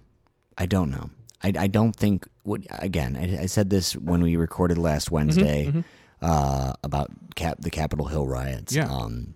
I 0.57 0.65
don't 0.65 0.89
know. 0.89 1.09
I, 1.43 1.53
I 1.57 1.67
don't 1.67 1.95
think. 1.95 2.27
What 2.43 2.61
again? 2.69 3.17
I, 3.17 3.43
I 3.43 3.45
said 3.47 3.69
this 3.69 3.93
when 3.95 4.21
we 4.21 4.35
recorded 4.35 4.77
last 4.77 5.05
Mm-hmm, 5.05 5.15
Wednesday 5.15 5.83
Uh, 6.21 6.73
about 6.83 7.11
cap 7.35 7.57
the 7.59 7.69
Capitol 7.69 8.05
Hill 8.05 8.25
riots. 8.25 8.73
Yeah. 8.73 8.89
Um, 8.89 9.35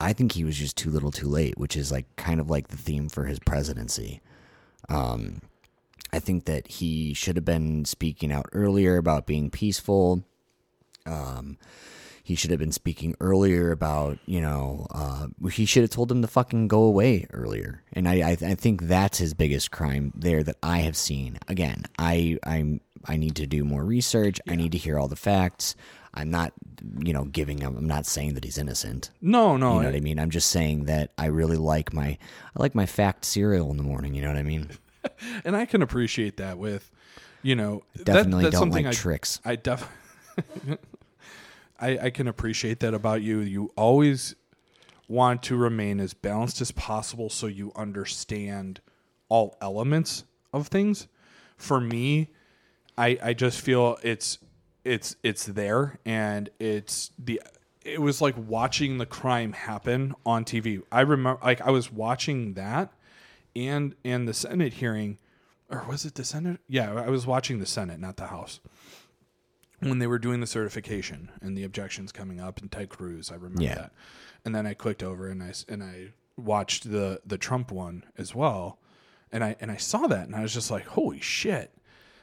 I 0.00 0.12
think 0.12 0.32
he 0.32 0.44
was 0.44 0.56
just 0.56 0.76
too 0.76 0.90
little, 0.90 1.10
too 1.10 1.26
late, 1.28 1.58
which 1.58 1.76
is 1.76 1.90
like 1.90 2.04
kind 2.16 2.40
of 2.40 2.48
like 2.50 2.68
the 2.68 2.76
theme 2.76 3.08
for 3.08 3.24
his 3.24 3.38
presidency. 3.40 4.20
Um, 4.88 5.40
I 6.12 6.20
think 6.20 6.44
that 6.44 6.68
he 6.68 7.14
should 7.14 7.36
have 7.36 7.44
been 7.44 7.84
speaking 7.84 8.30
out 8.30 8.46
earlier 8.52 8.96
about 8.96 9.26
being 9.26 9.50
peaceful. 9.50 10.22
Um, 11.04 11.56
he 12.28 12.34
should 12.34 12.50
have 12.50 12.60
been 12.60 12.72
speaking 12.72 13.14
earlier 13.20 13.70
about, 13.70 14.18
you 14.26 14.38
know, 14.38 14.86
uh, 14.90 15.28
he 15.50 15.64
should 15.64 15.80
have 15.82 15.88
told 15.88 16.12
him 16.12 16.20
to 16.20 16.28
fucking 16.28 16.68
go 16.68 16.82
away 16.82 17.26
earlier. 17.32 17.82
And 17.94 18.06
I, 18.06 18.16
I, 18.16 18.30
I 18.32 18.54
think 18.54 18.82
that's 18.82 19.16
his 19.16 19.32
biggest 19.32 19.70
crime 19.70 20.12
there 20.14 20.42
that 20.42 20.56
I 20.62 20.80
have 20.80 20.94
seen. 20.94 21.38
Again, 21.48 21.84
I, 21.98 22.36
I'm, 22.44 22.82
I 23.06 23.16
need 23.16 23.34
to 23.36 23.46
do 23.46 23.64
more 23.64 23.82
research. 23.82 24.42
I 24.46 24.56
need 24.56 24.72
to 24.72 24.78
hear 24.78 24.98
all 24.98 25.08
the 25.08 25.16
facts. 25.16 25.74
I'm 26.12 26.30
not, 26.30 26.52
you 26.98 27.14
know, 27.14 27.24
giving 27.24 27.62
him. 27.62 27.78
I'm 27.78 27.86
not 27.86 28.04
saying 28.04 28.34
that 28.34 28.44
he's 28.44 28.58
innocent. 28.58 29.10
no, 29.22 29.56
no, 29.56 29.76
You 29.76 29.80
know 29.80 29.86
what 29.86 29.96
I 29.96 30.00
mean? 30.00 30.18
I'm 30.18 30.28
just 30.28 30.50
saying 30.50 30.84
that 30.84 31.12
I 31.16 31.26
really 31.28 31.56
like 31.56 31.94
my, 31.94 32.08
I 32.08 32.18
like 32.56 32.74
my 32.74 32.84
fact 32.84 33.24
cereal 33.24 33.70
in 33.70 33.78
the 33.78 33.82
morning. 33.82 34.12
You 34.12 34.20
know 34.20 34.28
what 34.28 34.36
I 34.36 34.42
mean? 34.42 34.68
and 35.46 35.56
I 35.56 35.64
can 35.64 35.80
appreciate 35.80 36.36
that 36.36 36.58
with, 36.58 36.90
you 37.42 37.56
know, 37.56 37.84
that- 37.94 38.04
Definitely 38.04 38.44
that's 38.44 38.60
don't 38.60 38.68
like 38.68 38.84
I, 38.84 38.92
tricks. 38.92 39.40
I 39.46 39.56
def 39.56 39.88
I, 41.78 41.98
I 41.98 42.10
can 42.10 42.26
appreciate 42.28 42.80
that 42.80 42.94
about 42.94 43.22
you. 43.22 43.40
You 43.40 43.72
always 43.76 44.34
want 45.08 45.42
to 45.44 45.56
remain 45.56 46.00
as 46.00 46.12
balanced 46.12 46.60
as 46.60 46.70
possible 46.72 47.30
so 47.30 47.46
you 47.46 47.72
understand 47.76 48.80
all 49.28 49.56
elements 49.60 50.24
of 50.52 50.68
things. 50.68 51.08
For 51.56 51.80
me, 51.80 52.28
I 52.96 53.18
I 53.22 53.34
just 53.34 53.60
feel 53.60 53.98
it's 54.02 54.38
it's 54.84 55.16
it's 55.22 55.44
there 55.44 55.98
and 56.04 56.50
it's 56.58 57.10
the 57.18 57.40
it 57.84 58.00
was 58.00 58.20
like 58.20 58.34
watching 58.36 58.98
the 58.98 59.06
crime 59.06 59.52
happen 59.52 60.14
on 60.26 60.44
TV. 60.44 60.82
I 60.92 61.00
remember 61.00 61.40
like 61.42 61.60
I 61.60 61.70
was 61.70 61.92
watching 61.92 62.54
that 62.54 62.92
and 63.56 63.94
and 64.04 64.28
the 64.28 64.34
Senate 64.34 64.74
hearing 64.74 65.18
or 65.70 65.84
was 65.88 66.04
it 66.04 66.14
the 66.14 66.24
Senate? 66.24 66.60
Yeah, 66.68 66.94
I 66.94 67.08
was 67.08 67.26
watching 67.26 67.58
the 67.58 67.66
Senate, 67.66 68.00
not 68.00 68.16
the 68.16 68.28
House 68.28 68.60
when 69.80 69.98
they 69.98 70.06
were 70.06 70.18
doing 70.18 70.40
the 70.40 70.46
certification 70.46 71.30
and 71.40 71.56
the 71.56 71.64
objections 71.64 72.10
coming 72.12 72.40
up 72.40 72.60
and 72.60 72.70
Ted 72.70 72.88
Cruz. 72.88 73.30
I 73.30 73.34
remember 73.36 73.62
Yeah. 73.62 73.74
that. 73.74 73.92
And 74.44 74.54
then 74.54 74.66
I 74.66 74.74
clicked 74.74 75.02
over 75.02 75.28
and 75.28 75.42
I 75.42 75.52
and 75.68 75.82
I 75.82 76.08
watched 76.36 76.90
the 76.90 77.20
the 77.26 77.38
Trump 77.38 77.70
one 77.70 78.04
as 78.16 78.34
well. 78.34 78.78
And 79.30 79.44
I 79.44 79.56
and 79.60 79.70
I 79.70 79.76
saw 79.76 80.06
that 80.06 80.26
and 80.26 80.34
I 80.34 80.42
was 80.42 80.54
just 80.54 80.70
like, 80.70 80.86
"Holy 80.86 81.20
shit." 81.20 81.72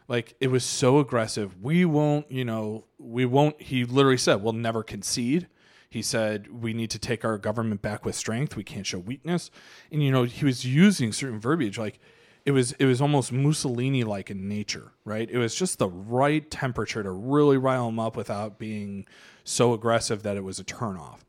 Like 0.08 0.36
it 0.39 0.48
was 0.48 0.63
so 0.63 1.00
aggressive. 1.00 1.62
We 1.62 1.84
won't, 1.86 2.32
you 2.32 2.46
know, 2.46 2.86
we 3.00 3.26
won't. 3.26 3.62
He 3.62 3.86
literally 3.86 4.18
said, 4.18 4.36
"We'll 4.44 4.54
never 4.54 4.84
concede." 4.84 5.48
He 5.89 6.02
said, 6.02 6.62
"We 6.62 6.74
need 6.74 6.89
to 6.91 7.00
take 7.00 7.24
our 7.24 7.38
government 7.38 7.82
back 7.82 8.06
with 8.06 8.15
strength. 8.15 8.56
We 8.56 8.63
can't 8.63 8.86
show 8.86 9.00
weakness." 9.00 9.50
And 9.91 10.04
you 10.04 10.12
know, 10.12 10.24
he 10.24 10.46
was 10.46 10.65
using 10.65 11.12
certain 11.13 11.39
verbiage 11.39 11.78
like 11.78 12.00
it 12.46 12.52
was 12.52 12.74
it 12.74 12.86
was 12.86 13.02
almost 13.02 13.32
Mussolini 13.32 14.04
like 14.04 14.30
in 14.30 14.48
nature, 14.48 14.92
right? 15.04 15.30
It 15.30 15.38
was 15.38 15.56
just 15.56 15.80
the 15.80 15.90
right 15.90 16.50
temperature 16.50 17.02
to 17.02 17.12
really 17.12 17.58
rile 17.58 17.90
him 17.90 18.00
up 18.00 18.16
without 18.16 18.60
being 18.60 19.06
so 19.44 19.74
aggressive 19.74 20.24
that 20.24 20.38
it 20.38 20.44
was 20.44 20.60
a 20.60 20.64
turnoff. 20.64 21.20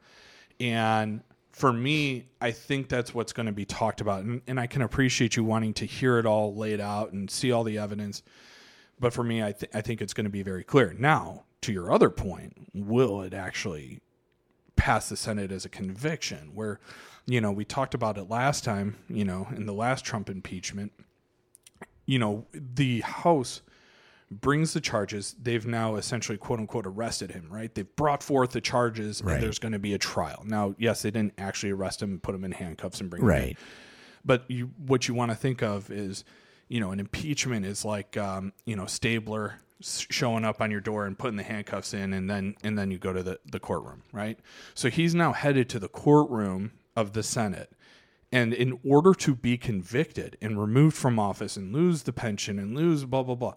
And 0.60 1.22
for 1.52 1.72
me, 1.72 2.28
I 2.40 2.50
think 2.50 2.90
that's 2.90 3.14
what's 3.14 3.32
going 3.32 3.46
to 3.46 3.52
be 3.52 3.64
talked 3.64 4.02
about. 4.02 4.24
And, 4.24 4.42
and 4.46 4.60
I 4.60 4.66
can 4.66 4.82
appreciate 4.82 5.36
you 5.36 5.44
wanting 5.44 5.72
to 5.74 5.86
hear 5.86 6.18
it 6.18 6.26
all 6.26 6.54
laid 6.54 6.80
out 6.80 7.12
and 7.12 7.30
see 7.30 7.50
all 7.50 7.64
the 7.64 7.78
evidence. 7.78 8.22
But 9.00 9.14
for 9.14 9.24
me, 9.24 9.42
I, 9.42 9.52
th- 9.52 9.70
I 9.74 9.80
think 9.80 10.02
it's 10.02 10.12
going 10.12 10.24
to 10.24 10.30
be 10.30 10.42
very 10.42 10.64
clear. 10.64 10.94
Now, 10.98 11.44
to 11.62 11.72
your 11.72 11.90
other 11.90 12.10
point, 12.10 12.68
will 12.74 13.22
it 13.22 13.32
actually 13.32 14.00
pass 14.76 15.08
the 15.08 15.16
Senate 15.16 15.50
as 15.50 15.64
a 15.64 15.70
conviction? 15.70 16.50
Where, 16.54 16.78
you 17.24 17.40
know, 17.40 17.52
we 17.52 17.64
talked 17.64 17.94
about 17.94 18.18
it 18.18 18.24
last 18.24 18.62
time, 18.62 18.96
you 19.08 19.24
know, 19.24 19.48
in 19.56 19.64
the 19.64 19.72
last 19.72 20.04
Trump 20.04 20.28
impeachment. 20.28 20.92
You 22.06 22.18
know, 22.18 22.46
the 22.52 23.00
House 23.02 23.62
brings 24.30 24.72
the 24.72 24.80
charges. 24.80 25.36
They've 25.40 25.66
now 25.66 25.96
essentially, 25.96 26.38
quote 26.38 26.58
unquote, 26.58 26.86
arrested 26.86 27.30
him, 27.32 27.48
right? 27.50 27.72
They've 27.74 27.94
brought 27.96 28.22
forth 28.22 28.50
the 28.50 28.60
charges 28.60 29.22
Right. 29.22 29.34
and 29.34 29.42
there's 29.42 29.58
going 29.58 29.72
to 29.72 29.78
be 29.78 29.94
a 29.94 29.98
trial. 29.98 30.42
Now, 30.46 30.74
yes, 30.78 31.02
they 31.02 31.10
didn't 31.10 31.34
actually 31.38 31.72
arrest 31.72 32.02
him 32.02 32.10
and 32.10 32.22
put 32.22 32.34
him 32.34 32.44
in 32.44 32.52
handcuffs 32.52 33.00
and 33.00 33.08
bring 33.10 33.22
him 33.22 33.28
in. 33.30 33.34
Right. 33.36 33.58
But 34.24 34.44
you, 34.48 34.70
what 34.84 35.06
you 35.06 35.14
want 35.14 35.30
to 35.30 35.36
think 35.36 35.62
of 35.62 35.90
is, 35.90 36.24
you 36.68 36.80
know, 36.80 36.90
an 36.90 36.98
impeachment 36.98 37.64
is 37.64 37.84
like, 37.84 38.16
um, 38.16 38.52
you 38.64 38.74
know, 38.74 38.86
Stabler 38.86 39.60
showing 39.80 40.44
up 40.44 40.60
on 40.60 40.70
your 40.70 40.80
door 40.80 41.06
and 41.06 41.16
putting 41.18 41.36
the 41.36 41.42
handcuffs 41.44 41.92
in, 41.94 42.12
and 42.12 42.28
then 42.30 42.56
and 42.64 42.76
then 42.78 42.90
you 42.90 42.98
go 42.98 43.12
to 43.12 43.22
the 43.22 43.38
the 43.44 43.60
courtroom, 43.60 44.02
right? 44.12 44.38
So 44.74 44.88
he's 44.90 45.14
now 45.14 45.32
headed 45.32 45.68
to 45.68 45.78
the 45.78 45.88
courtroom 45.88 46.72
of 46.96 47.12
the 47.12 47.22
Senate. 47.22 47.70
And 48.32 48.52
in 48.52 48.78
order 48.84 49.14
to 49.14 49.34
be 49.34 49.56
convicted 49.56 50.36
and 50.40 50.60
removed 50.60 50.96
from 50.96 51.18
office 51.18 51.56
and 51.56 51.72
lose 51.72 52.02
the 52.02 52.12
pension 52.12 52.58
and 52.58 52.76
lose 52.76 53.04
blah 53.04 53.22
blah 53.22 53.34
blah, 53.34 53.54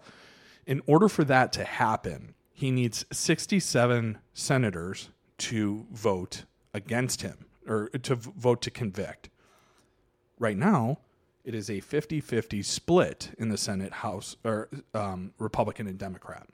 in 0.65 0.81
order 0.85 1.09
for 1.09 1.23
that 1.23 1.51
to 1.53 1.63
happen, 1.63 2.35
he 2.53 2.71
needs 2.71 3.05
67 3.11 4.19
senators 4.33 5.09
to 5.39 5.87
vote 5.91 6.43
against 6.73 7.21
him 7.21 7.45
or 7.67 7.89
to 7.89 8.15
vote 8.15 8.61
to 8.61 8.71
convict. 8.71 9.29
Right 10.37 10.57
now, 10.57 10.99
it 11.43 11.55
is 11.55 11.69
a 11.69 11.79
50 11.79 12.21
50 12.21 12.61
split 12.61 13.31
in 13.37 13.49
the 13.49 13.57
Senate 13.57 13.93
House 13.93 14.35
or 14.43 14.69
um, 14.93 15.33
Republican 15.39 15.87
and 15.87 15.97
Democrat. 15.97 16.47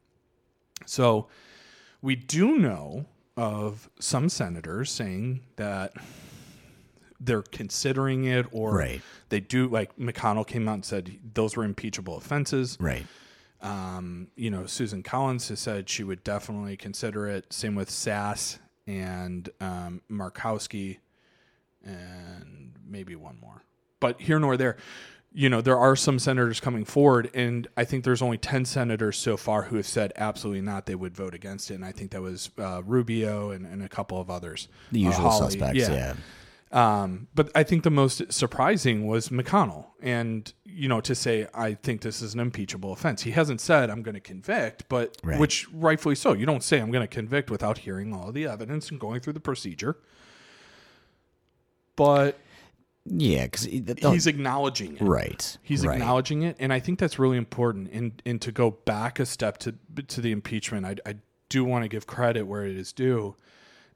So 0.86 1.28
we 2.02 2.16
do 2.16 2.58
know 2.58 3.06
of 3.36 3.90
some 4.00 4.30
senators 4.30 4.92
saying 4.92 5.42
that 5.56 5.94
they're 7.20 7.42
considering 7.44 8.26
it 8.26 8.46
or 8.52 8.76
Right. 8.78 9.02
they 9.30 9.40
do 9.40 9.68
like 9.68 9.96
McConnell 9.98 10.46
came 10.46 10.68
out 10.68 10.74
and 10.76 10.86
said 10.86 11.18
those 11.34 11.56
were 11.56 11.64
impeachable 11.64 12.18
offenses. 12.18 12.78
Right. 12.80 13.06
Um, 13.62 14.28
you 14.36 14.50
know, 14.52 14.66
Susan 14.66 15.02
Collins 15.02 15.48
has 15.50 15.60
said 15.60 15.90
she 15.90 16.04
would 16.04 16.24
definitely 16.24 16.78
consider 16.78 17.28
it. 17.28 17.52
Same 17.52 17.74
with 17.76 17.90
Sasse 17.90 18.60
and 18.86 19.50
um, 19.60 20.02
Murkowski 20.12 20.98
and 21.84 22.74
maybe 22.88 23.16
one 23.16 23.38
more. 23.42 23.64
But 24.00 24.22
here 24.22 24.40
nor 24.40 24.58
there, 24.58 24.78
you 25.34 25.50
know, 25.50 25.62
there 25.62 25.78
are 25.78 25.96
some 25.96 26.20
senators 26.20 26.60
coming 26.60 26.86
forward, 26.86 27.30
and 27.34 27.68
I 27.76 27.84
think 27.84 28.04
there's 28.04 28.22
only 28.22 28.38
10 28.38 28.66
senators 28.66 29.18
so 29.18 29.36
far 29.36 29.64
who 29.64 29.76
have 29.78 29.88
said 29.88 30.14
absolutely 30.16 30.62
not 30.62 30.86
they 30.86 30.96
would 30.96 31.16
vote 31.16 31.34
against 31.34 31.72
it. 31.72 31.76
And 31.76 31.86
I 31.86 31.92
think 31.92 32.12
that 32.12 32.22
was 32.22 32.50
uh, 32.58 32.82
Rubio 32.86 33.52
and, 33.52 33.66
and 33.66 33.84
a 33.84 33.90
couple 33.90 34.20
of 34.20 34.30
others. 34.30 34.68
The 34.92 35.04
Uh, 35.06 35.10
usual 35.10 35.30
Hawley, 35.30 35.52
suspects. 35.52 35.80
Yeah. 35.90 36.14
Um, 36.72 37.28
but 37.34 37.52
I 37.56 37.64
think 37.64 37.84
the 37.84 37.92
most 37.92 38.34
surprising 38.34 39.08
was 39.08 39.30
McConnell. 39.30 39.86
And, 40.02 40.52
you 40.66 40.88
know, 40.90 41.00
to 41.02 41.16
say, 41.16 41.48
I 41.54 41.76
think 41.76 42.02
this 42.02 42.22
is 42.22 42.34
an 42.34 42.40
impeachable 42.40 42.92
offense. 42.92 43.22
He 43.22 43.32
hasn't 43.32 43.62
said, 43.62 43.90
I'm 43.90 44.02
going 44.02 44.16
to 44.16 44.20
convict, 44.22 44.90
but 44.90 45.18
Right. 45.24 45.40
which 45.40 45.68
rightfully 45.72 46.16
so. 46.16 46.34
You 46.34 46.46
don't 46.46 46.64
say, 46.64 46.80
I'm 46.82 46.92
going 46.92 47.04
to 47.04 47.08
convict 47.08 47.50
without 47.50 47.80
hearing 47.80 48.14
all 48.14 48.32
the 48.32 48.46
evidence 48.46 48.90
and 48.90 49.00
going 49.00 49.22
through 49.22 49.34
the 49.34 49.40
procedure. 49.40 49.98
But 51.96 52.38
Yeah. 53.06 53.46
Because 53.46 53.66
he's 53.66 54.28
acknowledging 54.28 54.96
it. 54.96 55.02
right. 55.02 55.58
He's 55.62 55.86
right. 55.86 55.94
acknowledging 55.94 56.42
it, 56.44 56.56
and 56.60 56.74
I 56.74 56.80
think 56.80 57.00
that's 57.00 57.20
really 57.20 57.38
important. 57.38 57.90
And 57.94 58.22
and 58.26 58.42
to 58.42 58.52
go 58.52 58.72
back 58.72 59.20
a 59.20 59.26
step 59.26 59.60
to 59.60 59.76
to 60.08 60.22
the 60.22 60.32
impeachment, 60.32 60.86
I, 60.86 60.96
I 61.10 61.16
do 61.48 61.64
want 61.64 61.84
to 61.84 61.88
give 61.88 62.08
credit 62.08 62.48
where 62.48 62.66
it 62.66 62.76
is 62.76 62.92
due. 62.92 63.36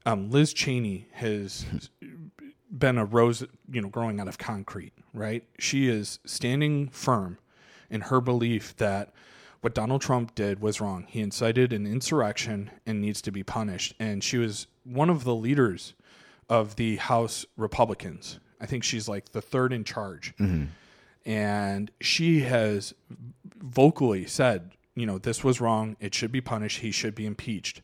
Um, 0.06 0.30
Liz 0.30 0.54
Cheney 0.54 1.08
has 1.12 1.66
been 2.70 2.98
a 2.98 3.04
rose, 3.04 3.44
you 3.70 3.80
know, 3.80 3.88
growing 3.88 4.20
out 4.20 4.28
of 4.28 4.38
concrete. 4.38 4.92
Right? 5.12 5.44
She 5.58 5.88
is 5.88 6.18
standing 6.24 6.88
firm 6.88 7.38
in 7.90 8.02
her 8.02 8.20
belief 8.20 8.76
that 8.76 9.12
what 9.60 9.74
Donald 9.74 10.00
Trump 10.00 10.34
did 10.34 10.60
was 10.60 10.80
wrong. 10.80 11.06
He 11.08 11.20
incited 11.20 11.72
an 11.72 11.86
insurrection 11.86 12.70
and 12.86 13.00
needs 13.00 13.20
to 13.22 13.32
be 13.32 13.42
punished. 13.42 13.94
And 13.98 14.24
she 14.24 14.38
was 14.38 14.66
one 14.84 15.10
of 15.10 15.24
the 15.24 15.34
leaders 15.34 15.94
of 16.48 16.76
the 16.76 16.96
House 16.96 17.44
Republicans. 17.56 18.40
I 18.60 18.66
think 18.66 18.84
she's 18.84 19.08
like 19.08 19.32
the 19.32 19.40
third 19.40 19.72
in 19.72 19.84
charge 19.84 20.34
mm-hmm. 20.38 20.64
and 21.24 21.90
she 22.00 22.40
has 22.40 22.92
vocally 23.56 24.26
said, 24.26 24.72
you 24.94 25.06
know, 25.06 25.18
this 25.18 25.42
was 25.42 25.60
wrong. 25.60 25.96
It 26.00 26.14
should 26.14 26.32
be 26.32 26.40
punished. 26.40 26.80
He 26.80 26.90
should 26.90 27.14
be 27.14 27.24
impeached. 27.24 27.82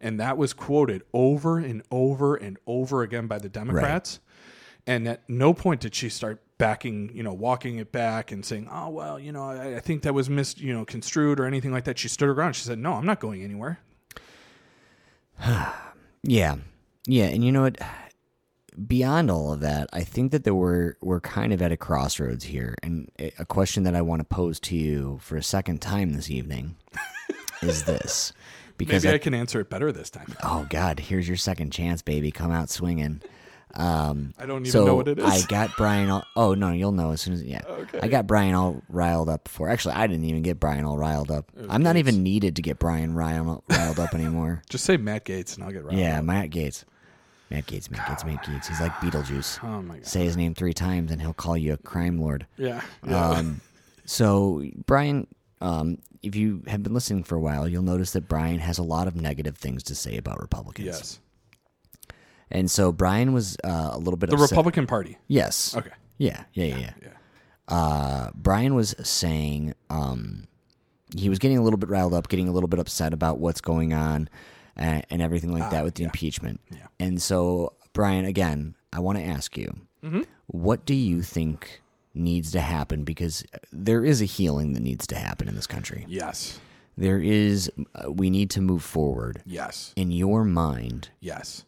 And 0.00 0.20
that 0.20 0.36
was 0.36 0.52
quoted 0.52 1.02
over 1.12 1.58
and 1.58 1.82
over 1.90 2.36
and 2.36 2.58
over 2.66 3.02
again 3.02 3.26
by 3.26 3.38
the 3.38 3.48
Democrats. 3.48 4.20
And 4.86 5.08
at 5.08 5.28
no 5.28 5.54
point 5.54 5.80
did 5.80 5.94
she 5.94 6.08
start 6.10 6.42
backing, 6.58 7.10
you 7.14 7.22
know, 7.22 7.32
walking 7.32 7.78
it 7.78 7.90
back 7.90 8.30
and 8.32 8.44
saying, 8.44 8.68
"Oh 8.70 8.90
well, 8.90 9.18
you 9.18 9.32
know, 9.32 9.42
I, 9.44 9.76
I 9.76 9.80
think 9.80 10.02
that 10.02 10.12
was 10.14 10.28
mis, 10.28 10.58
you 10.58 10.72
know, 10.74 10.84
construed 10.84 11.40
or 11.40 11.46
anything 11.46 11.72
like 11.72 11.84
that." 11.84 11.98
She 11.98 12.08
stood 12.08 12.26
her 12.28 12.34
ground. 12.34 12.54
She 12.56 12.64
said, 12.64 12.78
"No, 12.78 12.92
I'm 12.92 13.06
not 13.06 13.18
going 13.20 13.42
anywhere." 13.42 13.80
Yeah. 16.26 16.56
Yeah, 17.06 17.26
and 17.26 17.44
you 17.44 17.52
know 17.52 17.62
what? 17.62 17.76
Beyond 18.86 19.30
all 19.30 19.52
of 19.52 19.60
that, 19.60 19.90
I 19.92 20.02
think 20.04 20.32
that 20.32 20.42
there 20.44 20.54
were 20.54 20.96
we're 21.02 21.20
kind 21.20 21.52
of 21.52 21.60
at 21.62 21.70
a 21.70 21.76
crossroads 21.76 22.44
here, 22.44 22.74
and 22.82 23.10
a 23.20 23.30
a 23.40 23.44
question 23.44 23.82
that 23.84 23.94
I 23.94 24.00
want 24.02 24.20
to 24.20 24.24
pose 24.24 24.58
to 24.60 24.74
you 24.76 25.18
for 25.22 25.36
a 25.36 25.42
second 25.42 25.80
time 25.82 26.14
this 26.14 26.30
evening 26.30 26.76
is 27.62 27.84
this: 27.84 28.32
because 28.78 29.04
Maybe 29.04 29.12
I 29.12 29.16
I- 29.16 29.18
can 29.18 29.34
answer 29.34 29.60
it 29.60 29.68
better 29.70 29.92
this 29.92 30.08
time. 30.10 30.34
oh 30.42 30.66
God, 30.70 30.98
here's 30.98 31.28
your 31.28 31.36
second 31.36 31.70
chance, 31.72 32.00
baby, 32.02 32.32
come 32.32 32.50
out 32.50 32.68
swinging. 32.70 33.20
Um, 33.76 34.34
I 34.38 34.46
don't 34.46 34.62
even 34.62 34.72
so 34.72 34.84
know 34.84 34.94
what 34.94 35.08
it 35.08 35.18
is. 35.18 35.24
I 35.24 35.46
got 35.46 35.76
Brian. 35.76 36.10
All, 36.10 36.24
oh 36.36 36.54
no, 36.54 36.70
you'll 36.70 36.92
know 36.92 37.10
as 37.10 37.20
soon 37.20 37.34
as 37.34 37.42
yeah. 37.42 37.62
Okay. 37.66 38.00
I 38.02 38.08
got 38.08 38.26
Brian 38.26 38.54
all 38.54 38.82
riled 38.88 39.28
up 39.28 39.44
before. 39.44 39.68
Actually, 39.68 39.94
I 39.94 40.06
didn't 40.06 40.24
even 40.24 40.42
get 40.42 40.60
Brian 40.60 40.84
all 40.84 40.96
riled 40.96 41.30
up. 41.30 41.50
I'm 41.68 41.82
not 41.82 41.96
even 41.96 42.22
needed 42.22 42.56
to 42.56 42.62
get 42.62 42.78
Brian 42.78 43.14
riled, 43.14 43.62
riled 43.68 43.98
up 43.98 44.14
anymore. 44.14 44.62
Just 44.70 44.84
say 44.84 44.96
Matt 44.96 45.24
Gaetz, 45.24 45.56
and 45.56 45.64
I'll 45.64 45.72
get 45.72 45.84
right. 45.84 45.96
Yeah, 45.96 46.20
Matt 46.20 46.50
Gaetz. 46.50 46.84
Matt 47.50 47.66
Gaetz, 47.66 47.90
Matt 47.90 48.00
Gaetz, 48.00 48.24
Matt 48.24 48.44
Gaetz. 48.44 48.66
He's 48.66 48.80
like 48.80 48.92
Beetlejuice. 48.94 49.62
Oh 49.62 49.82
my 49.82 49.96
god. 49.96 50.06
Say 50.06 50.24
his 50.24 50.36
name 50.36 50.54
three 50.54 50.72
times 50.72 51.12
and 51.12 51.20
he'll 51.20 51.34
call 51.34 51.56
you 51.56 51.74
a 51.74 51.76
crime 51.76 52.18
lord. 52.18 52.46
Yeah. 52.56 52.80
yeah. 53.06 53.30
Um, 53.30 53.60
so, 54.06 54.64
Brian, 54.86 55.26
um, 55.60 55.98
if 56.22 56.34
you 56.34 56.62
have 56.66 56.82
been 56.82 56.94
listening 56.94 57.22
for 57.22 57.36
a 57.36 57.40
while, 57.40 57.68
you'll 57.68 57.82
notice 57.82 58.12
that 58.12 58.28
Brian 58.28 58.58
has 58.58 58.78
a 58.78 58.82
lot 58.82 59.06
of 59.06 59.14
negative 59.14 59.56
things 59.56 59.82
to 59.84 59.94
say 59.94 60.16
about 60.16 60.40
Republicans. 60.40 60.86
yes. 60.86 61.20
And 62.54 62.70
so 62.70 62.92
Brian 62.92 63.32
was 63.34 63.56
uh, 63.64 63.90
a 63.92 63.98
little 63.98 64.16
bit 64.16 64.30
of 64.30 64.38
The 64.38 64.42
upset. 64.44 64.52
Republican 64.56 64.86
Party. 64.86 65.18
Yes. 65.28 65.76
Okay. 65.76 65.90
Yeah, 66.16 66.44
yeah, 66.54 66.64
yeah. 66.64 66.78
yeah. 66.78 66.90
Yeah. 67.02 67.08
Uh, 67.68 68.30
Brian 68.34 68.74
was 68.74 68.94
saying 69.02 69.74
um, 69.90 70.46
he 71.16 71.28
was 71.28 71.38
getting 71.38 71.58
a 71.58 71.62
little 71.62 71.78
bit 71.78 71.88
riled 71.88 72.14
up, 72.14 72.28
getting 72.28 72.48
a 72.48 72.52
little 72.52 72.68
bit 72.68 72.78
upset 72.78 73.12
about 73.12 73.38
what's 73.38 73.60
going 73.60 73.92
on 73.92 74.28
and, 74.76 75.04
and 75.10 75.20
everything 75.20 75.52
like 75.52 75.70
that 75.70 75.84
with 75.84 75.94
the 75.96 76.04
impeachment. 76.04 76.60
Ah, 76.70 76.76
Yeah. 76.78 76.86
And 77.00 77.20
so, 77.20 77.72
Brian, 77.92 78.24
again, 78.24 78.74
I 78.92 79.00
want 79.00 79.18
to 79.18 79.24
ask 79.24 79.56
you, 79.58 79.74
Mm-hmm. 80.04 80.22
what 80.48 80.84
do 80.84 80.94
you 80.94 81.22
think 81.22 81.80
needs 82.12 82.52
to 82.52 82.60
happen? 82.60 83.04
Because 83.04 83.42
there 83.72 84.04
is 84.04 84.20
a 84.20 84.26
healing 84.26 84.74
that 84.74 84.80
needs 84.80 85.06
to 85.08 85.16
happen 85.16 85.48
in 85.48 85.54
this 85.56 85.66
country. 85.66 86.04
Yes. 86.06 86.60
There 86.98 87.18
is, 87.18 87.70
uh, 87.96 88.12
we 88.12 88.28
need 88.30 88.50
to 88.50 88.60
move 88.60 88.84
forward. 88.84 89.42
Yes. 89.46 89.92
In 89.96 90.12
your 90.12 90.44
mind, 90.44 91.08
Yes. 91.20 91.64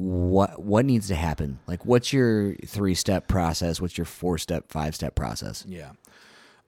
What 0.00 0.62
what 0.62 0.84
needs 0.84 1.08
to 1.08 1.14
happen? 1.14 1.58
Like, 1.66 1.84
what's 1.84 2.12
your 2.12 2.54
three 2.66 2.94
step 2.94 3.28
process? 3.28 3.80
What's 3.80 3.98
your 3.98 4.04
four 4.06 4.38
step, 4.38 4.70
five 4.70 4.94
step 4.94 5.14
process? 5.14 5.64
Yeah. 5.68 5.92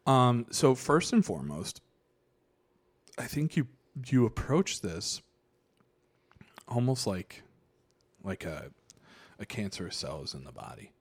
Um, 0.07 0.47
so 0.51 0.75
first 0.75 1.13
and 1.13 1.25
foremost, 1.25 1.81
I 3.19 3.25
think 3.25 3.57
you 3.57 3.69
you 4.07 4.27
approach 4.27 4.81
this 4.81 5.23
almost 6.69 7.07
like 7.07 7.43
like 8.23 8.45
a 8.45 8.71
a 9.39 9.47
cancerous 9.47 9.97
cell 9.97 10.23
is 10.23 10.35
in 10.35 10.45
the 10.45 10.53
body. 10.53 10.93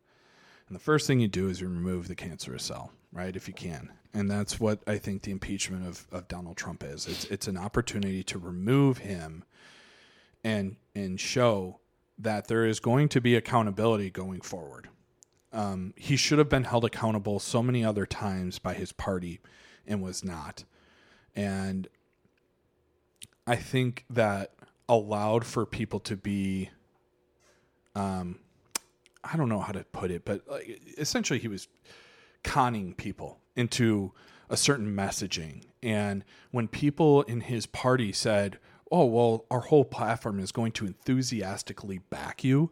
And 0.68 0.76
the 0.76 0.82
first 0.82 1.06
thing 1.06 1.20
you 1.20 1.28
do 1.28 1.50
is 1.50 1.60
you 1.60 1.68
remove 1.68 2.08
the 2.08 2.16
cancerous 2.16 2.64
cell. 2.64 2.94
right? 3.12 3.36
If 3.36 3.48
you 3.50 3.54
can. 3.54 3.92
And 4.14 4.32
that's 4.32 4.60
what 4.60 4.80
I 4.88 4.98
think 4.98 5.24
the 5.24 5.32
impeachment 5.32 5.86
of, 5.86 6.08
of 6.12 6.28
Donald 6.30 6.56
Trump 6.58 6.84
is. 6.84 7.08
It's 7.08 7.26
it's 7.26 7.48
an 7.48 7.58
opportunity 7.58 8.24
to 8.24 8.40
remove 8.40 9.00
him 9.00 9.44
and 10.44 10.78
and 10.96 11.20
show 11.20 11.81
that 12.24 12.48
there 12.48 12.66
is 12.66 12.80
going 12.80 13.10
to 13.10 13.22
be 13.22 13.36
accountability 13.36 14.10
going 14.10 14.42
forward. 14.42 14.90
Um, 15.54 15.94
he 15.98 16.16
should 16.16 16.40
have 16.40 16.50
been 16.50 16.64
held 16.64 16.86
accountable 16.86 17.40
so 17.40 17.62
many 17.62 17.84
other 17.84 18.06
times 18.06 18.60
by 18.60 18.74
his 18.74 18.92
party 18.92 19.42
and 19.86 20.02
was 20.02 20.24
not. 20.24 20.64
And 21.36 21.88
I 23.46 23.56
think 23.56 24.06
that 24.10 24.54
allowed 24.88 25.46
for 25.46 25.66
people 25.66 26.00
to 26.02 26.18
be 26.18 26.70
um 27.96 28.40
I 29.24 29.38
don't 29.38 29.50
know 29.50 29.60
how 29.60 29.72
to 29.72 29.84
put 29.84 30.12
it, 30.12 30.26
but 30.26 30.42
like, 30.48 30.82
essentially 30.98 31.40
he 31.40 31.48
was 31.48 31.68
conning 32.44 32.94
people 32.94 33.40
into 33.56 34.14
a 34.50 34.58
certain 34.58 34.96
messaging. 34.96 35.64
And 35.84 36.26
when 36.50 36.68
people 36.68 37.22
in 37.24 37.42
his 37.42 37.66
party 37.68 38.12
said, 38.12 38.58
"Oh, 38.92 39.06
well, 39.06 39.46
our 39.50 39.62
whole 39.62 39.86
platform 39.86 40.40
is 40.40 40.52
going 40.52 40.72
to 40.74 40.86
enthusiastically 40.86 42.00
back 42.00 42.44
you," 42.44 42.72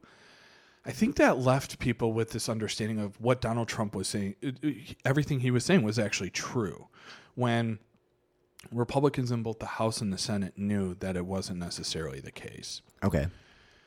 I 0.85 0.91
think 0.91 1.17
that 1.17 1.37
left 1.39 1.79
people 1.79 2.13
with 2.13 2.31
this 2.31 2.49
understanding 2.49 2.99
of 2.99 3.19
what 3.21 3.41
Donald 3.41 3.67
Trump 3.67 3.95
was 3.95 4.07
saying. 4.07 4.35
It- 4.41 4.63
it- 4.63 4.95
Everything 5.05 5.41
he 5.41 5.51
was 5.51 5.65
saying 5.65 5.83
was 5.83 5.99
actually 5.99 6.29
true. 6.29 6.87
When 7.35 7.79
Republicans 8.71 9.31
in 9.31 9.43
both 9.43 9.59
the 9.59 9.65
House 9.65 10.01
and 10.01 10.11
the 10.11 10.17
Senate 10.17 10.57
knew 10.57 10.95
that 10.95 11.15
it 11.15 11.25
wasn't 11.25 11.59
necessarily 11.59 12.19
the 12.19 12.31
case. 12.31 12.81
Okay. 13.03 13.27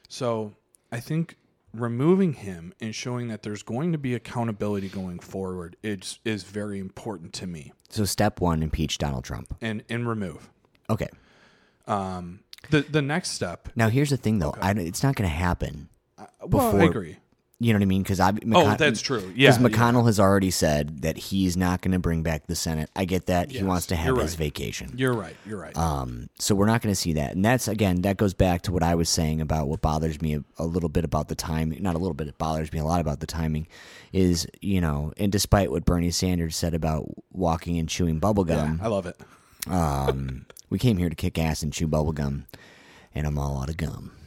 So 0.08 0.54
I 0.90 1.00
think 1.00 1.36
removing 1.74 2.34
him 2.34 2.72
and 2.80 2.94
showing 2.94 3.28
that 3.28 3.42
there's 3.42 3.62
going 3.62 3.92
to 3.92 3.98
be 3.98 4.14
accountability 4.14 4.88
going 4.88 5.18
forward 5.18 5.76
is 5.82 6.20
is 6.24 6.42
very 6.44 6.78
important 6.78 7.32
to 7.34 7.46
me. 7.46 7.72
So 7.88 8.04
step 8.04 8.40
one, 8.40 8.62
impeach 8.62 8.98
Donald 8.98 9.24
Trump. 9.24 9.54
And 9.60 9.82
and 9.88 10.06
remove. 10.08 10.50
Okay. 10.90 11.08
Um 11.86 12.40
the 12.70 12.80
the 12.82 13.02
next 13.02 13.30
step 13.30 13.68
Now 13.74 13.88
here's 13.88 14.10
the 14.10 14.16
thing, 14.16 14.38
though. 14.38 14.54
I, 14.60 14.70
it's 14.72 15.02
not 15.02 15.16
going 15.16 15.28
to 15.28 15.34
happen. 15.34 15.88
well, 16.46 16.80
I 16.80 16.84
agree. 16.84 17.16
You 17.58 17.72
know 17.72 17.78
what 17.78 17.84
I 17.84 17.86
mean? 17.86 18.02
Because 18.02 18.18
I. 18.18 18.32
Oh, 18.52 18.74
that's 18.74 19.00
true. 19.00 19.32
Yeah, 19.36 19.56
Because 19.56 19.72
McConnell 19.72 20.06
has 20.06 20.18
already 20.18 20.50
said 20.50 21.02
that 21.02 21.16
he's 21.16 21.56
not 21.56 21.80
going 21.80 21.92
to 21.92 22.00
bring 22.00 22.24
back 22.24 22.48
the 22.48 22.56
Senate. 22.56 22.90
I 22.96 23.04
get 23.04 23.26
that. 23.26 23.52
He 23.52 23.62
wants 23.62 23.86
to 23.86 23.94
have 23.94 24.06
you're 24.16 24.20
his 24.20 24.34
vacation. 24.34 24.92
You're 24.96 25.12
right. 25.12 25.36
You're 25.46 25.60
right. 25.60 25.76
Um, 25.76 26.28
so 26.40 26.56
we're 26.56 26.66
not 26.66 26.82
going 26.82 26.92
to 26.92 27.00
see 27.00 27.12
that, 27.12 27.36
and 27.36 27.44
that's 27.44 27.68
again 27.68 28.02
that 28.02 28.16
goes 28.16 28.34
back 28.34 28.62
to 28.62 28.72
what 28.72 28.82
I 28.82 28.96
was 28.96 29.08
saying 29.08 29.40
about 29.40 29.68
what 29.68 29.80
bothers 29.80 30.20
me 30.20 30.34
a, 30.34 30.44
a 30.58 30.64
little 30.64 30.88
bit 30.88 31.04
about 31.04 31.28
the 31.28 31.36
timing. 31.36 31.80
Not 31.80 31.94
a 31.94 31.98
little 31.98 32.14
bit; 32.14 32.26
it 32.26 32.36
bothers 32.36 32.72
me 32.72 32.80
a 32.80 32.84
lot 32.84 33.00
about 33.00 33.20
the 33.20 33.28
timing. 33.28 33.68
Is 34.12 34.44
you 34.60 34.80
know, 34.80 35.12
and 35.16 35.30
despite 35.30 35.70
what 35.70 35.84
Bernie 35.84 36.10
Sanders 36.10 36.56
said 36.56 36.74
about 36.74 37.06
walking 37.30 37.78
and 37.78 37.88
chewing 37.88 38.18
bubble 38.18 38.44
yeah, 38.48 38.56
gum, 38.56 38.80
I 38.82 38.88
love 38.88 39.06
it. 39.06 39.16
um, 39.70 40.46
we 40.72 40.78
came 40.78 40.96
here 40.96 41.10
to 41.10 41.14
kick 41.14 41.38
ass 41.38 41.62
and 41.62 41.70
chew 41.70 41.86
bubble 41.86 42.12
gum, 42.12 42.46
and 43.14 43.26
I'm 43.26 43.38
all 43.38 43.60
out 43.60 43.68
of 43.68 43.76
gum. 43.76 44.10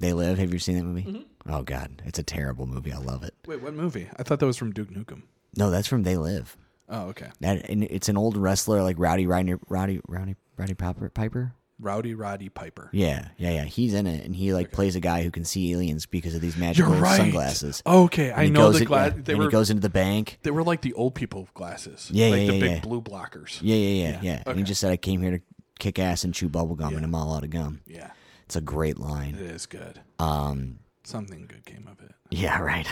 They 0.00 0.12
live. 0.12 0.38
Have 0.38 0.52
you 0.52 0.60
seen 0.60 0.76
that 0.76 0.84
movie? 0.84 1.02
Mm-hmm. 1.02 1.52
Oh 1.52 1.62
God, 1.62 2.02
it's 2.06 2.20
a 2.20 2.22
terrible 2.22 2.66
movie. 2.66 2.92
I 2.92 2.98
love 2.98 3.24
it. 3.24 3.34
Wait, 3.48 3.60
what 3.60 3.74
movie? 3.74 4.08
I 4.16 4.22
thought 4.22 4.38
that 4.38 4.46
was 4.46 4.56
from 4.56 4.70
Duke 4.70 4.90
Nukem. 4.90 5.22
No, 5.56 5.70
that's 5.70 5.88
from 5.88 6.04
They 6.04 6.16
Live. 6.16 6.56
Oh, 6.88 7.08
okay. 7.08 7.26
That 7.40 7.68
and 7.68 7.82
it's 7.82 8.08
an 8.08 8.16
old 8.16 8.36
wrestler 8.36 8.80
like 8.84 8.94
Rowdy 8.96 9.26
Rodney, 9.26 9.56
Rowdy 9.68 10.00
Rowdy 10.06 10.36
Rowdy 10.56 10.74
Piper. 10.74 11.10
Piper? 11.10 11.52
Rowdy 11.80 12.14
Roddy 12.14 12.48
Piper. 12.48 12.90
Yeah, 12.92 13.28
yeah, 13.36 13.50
yeah. 13.52 13.64
He's 13.64 13.94
in 13.94 14.06
it, 14.06 14.24
and 14.24 14.34
he 14.34 14.52
like 14.52 14.72
plays 14.72 14.96
a 14.96 15.00
guy 15.00 15.22
who 15.22 15.30
can 15.30 15.44
see 15.44 15.72
aliens 15.72 16.06
because 16.06 16.34
of 16.34 16.40
these 16.40 16.56
magical 16.56 16.94
right. 16.94 17.16
sunglasses. 17.16 17.82
Okay, 17.86 18.30
And 18.30 18.40
I 18.40 18.48
know 18.48 18.72
the 18.72 18.84
glass. 18.84 19.12
yeah, 19.14 19.22
they 19.24 19.34
were 19.34 19.44
he 19.44 19.50
goes 19.50 19.70
into 19.70 19.82
the 19.82 19.88
bank. 19.88 20.38
they 20.42 20.50
were 20.50 20.64
like 20.64 20.80
the 20.82 20.92
old 20.94 21.14
people 21.14 21.48
glasses. 21.54 22.10
Yeah, 22.12 22.28
like 22.28 22.40
yeah, 22.40 22.46
the 22.46 22.54
yeah, 22.54 22.60
big 22.60 22.70
yeah. 22.72 22.80
blue 22.80 23.00
blockers. 23.00 23.58
Yeah, 23.62 23.76
yeah, 23.76 23.88
yeah, 23.88 24.10
Yeah, 24.10 24.18
yeah. 24.22 24.42
And 24.46 24.58
he 24.58 24.64
just 24.64 24.80
said, 24.80 24.90
"I 24.90 24.96
came 24.96 25.22
here 25.22 25.30
to 25.38 25.40
kick 25.78 25.98
ass 25.98 26.24
and 26.24 26.34
chew 26.34 26.48
bubble 26.48 26.74
gum, 26.74 26.96
and 26.96 27.04
I'm 27.04 27.14
all 27.14 27.34
out 27.36 27.44
of 27.44 27.50
gum." 27.50 27.80
Yeah, 27.86 28.10
It's 28.46 28.56
a 28.56 28.60
great 28.60 28.98
line. 28.98 29.34
It 29.36 29.42
is 29.42 29.66
good. 29.66 30.00
Um, 30.18 30.80
Something 31.04 31.46
good 31.46 31.64
came 31.64 31.88
of 31.90 32.00
it. 32.04 32.12
yeah, 32.30 32.58
right. 32.60 32.86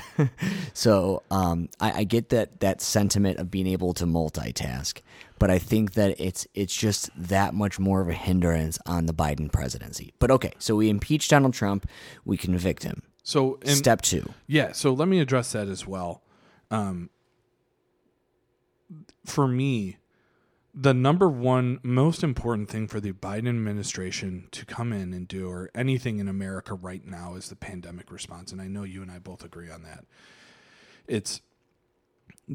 so 0.72 1.22
um, 1.30 1.68
I, 1.80 1.92
I 2.00 2.04
get 2.04 2.30
that 2.30 2.60
that 2.60 2.80
sentiment 2.80 3.38
of 3.38 3.50
being 3.50 3.66
able 3.66 3.92
to 3.94 4.06
multitask, 4.06 5.00
but 5.38 5.50
I 5.50 5.58
think 5.58 5.92
that 5.94 6.18
it's 6.20 6.46
it's 6.54 6.74
just 6.74 7.10
that 7.16 7.54
much 7.54 7.78
more 7.78 8.00
of 8.00 8.08
a 8.08 8.14
hindrance 8.14 8.78
on 8.86 9.06
the 9.06 9.14
Biden 9.14 9.50
presidency. 9.52 10.12
But 10.18 10.30
okay, 10.30 10.52
so 10.58 10.76
we 10.76 10.88
impeach 10.88 11.28
Donald 11.28 11.54
Trump, 11.54 11.88
we 12.24 12.36
convict 12.36 12.82
him. 12.82 13.02
So 13.22 13.58
in, 13.62 13.74
Step 13.74 14.02
two. 14.02 14.32
Yeah, 14.46 14.72
so 14.72 14.92
let 14.92 15.08
me 15.08 15.20
address 15.20 15.52
that 15.52 15.68
as 15.68 15.86
well. 15.86 16.22
Um, 16.70 17.10
for 19.24 19.48
me, 19.48 19.96
the 20.72 20.94
number 20.94 21.28
one 21.28 21.80
most 21.82 22.22
important 22.22 22.68
thing 22.68 22.86
for 22.86 23.00
the 23.00 23.12
Biden 23.12 23.48
administration 23.48 24.48
to 24.52 24.64
come 24.66 24.92
in 24.92 25.12
and 25.12 25.26
do, 25.26 25.48
or 25.50 25.70
anything 25.74 26.18
in 26.18 26.28
America 26.28 26.74
right 26.74 27.04
now, 27.04 27.34
is 27.34 27.48
the 27.48 27.56
pandemic 27.56 28.12
response. 28.12 28.52
And 28.52 28.60
I 28.60 28.68
know 28.68 28.84
you 28.84 29.02
and 29.02 29.10
I 29.10 29.18
both 29.18 29.42
agree 29.42 29.70
on 29.70 29.82
that. 29.82 30.04
It's 31.08 31.40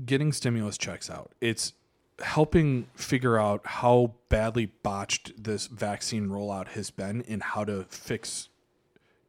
getting 0.06 0.32
stimulus 0.32 0.78
checks 0.78 1.10
out. 1.10 1.32
It's 1.42 1.74
helping 2.22 2.88
figure 2.96 3.38
out 3.38 3.62
how 3.66 4.16
badly 4.30 4.68
botched 4.68 5.44
this 5.44 5.68
vaccine 5.68 6.28
rollout 6.28 6.70
has 6.70 6.92
been 6.92 7.24
and 7.28 7.44
how 7.44 7.64
to 7.64 7.86
fix 7.90 8.50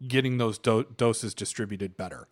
getting 0.06 0.38
those 0.38 0.58
do- 0.58 0.86
doses 0.96 1.34
distributed 1.34 1.96
better. 1.96 2.28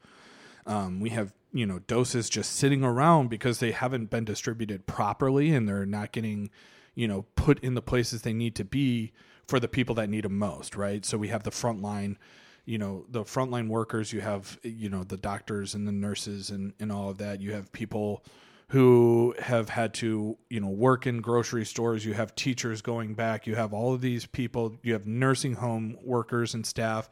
Um, 0.67 1.01
we 1.01 1.11
have 1.11 1.33
you 1.53 1.67
know 1.67 1.81
doses 1.81 2.31
just 2.31 2.53
sitting 2.53 2.85
around 2.85 3.29
because 3.29 3.59
they 3.59 3.73
haven't 3.73 4.11
been 4.11 4.25
distributed 4.25 4.87
properly 4.87 5.53
and 5.53 5.69
they're 5.69 5.87
not 5.87 6.13
getting 6.13 6.51
you 6.95 7.09
know 7.09 7.23
put 7.35 7.59
in 7.61 7.75
the 7.75 7.83
places 7.83 8.23
they 8.23 8.33
need 8.33 8.55
to 8.55 8.65
be 8.65 9.13
for 9.47 9.59
the 9.59 9.69
people 9.69 9.95
that 9.97 10.09
need 10.09 10.25
them 10.25 10.39
most 10.39 10.77
right 10.77 11.05
so 11.05 11.19
we 11.19 11.29
have 11.29 11.43
the 11.43 11.51
frontline 11.51 12.17
you 12.65 12.79
know 12.79 13.05
the 13.09 13.25
frontline 13.25 13.69
workers 13.69 14.13
you 14.13 14.21
have 14.21 14.59
you 14.63 14.89
know 14.89 15.03
the 15.03 15.17
doctors 15.17 15.75
and 15.75 15.89
the 15.89 15.93
nurses 15.93 16.51
and, 16.51 16.73
and 16.79 16.93
all 16.93 17.11
of 17.11 17.19
that 17.19 17.41
you 17.41 17.53
have 17.53 17.73
people 17.73 18.23
who 18.71 19.35
have 19.41 19.69
had 19.69 19.93
to 19.93 20.39
you 20.49 20.61
know 20.61 20.69
work 20.69 21.07
in 21.07 21.21
grocery 21.21 21.65
stores. 21.65 22.05
You 22.05 22.15
have 22.15 22.35
teachers 22.35 22.83
going 22.83 23.15
back. 23.15 23.47
You 23.47 23.57
have 23.57 23.73
all 23.73 23.95
of 23.95 24.01
these 24.01 24.27
people. 24.27 24.77
You 24.83 24.93
have 24.95 25.07
nursing 25.07 25.55
home 25.55 25.97
workers 26.03 26.55
and 26.55 26.65
staff 26.65 27.11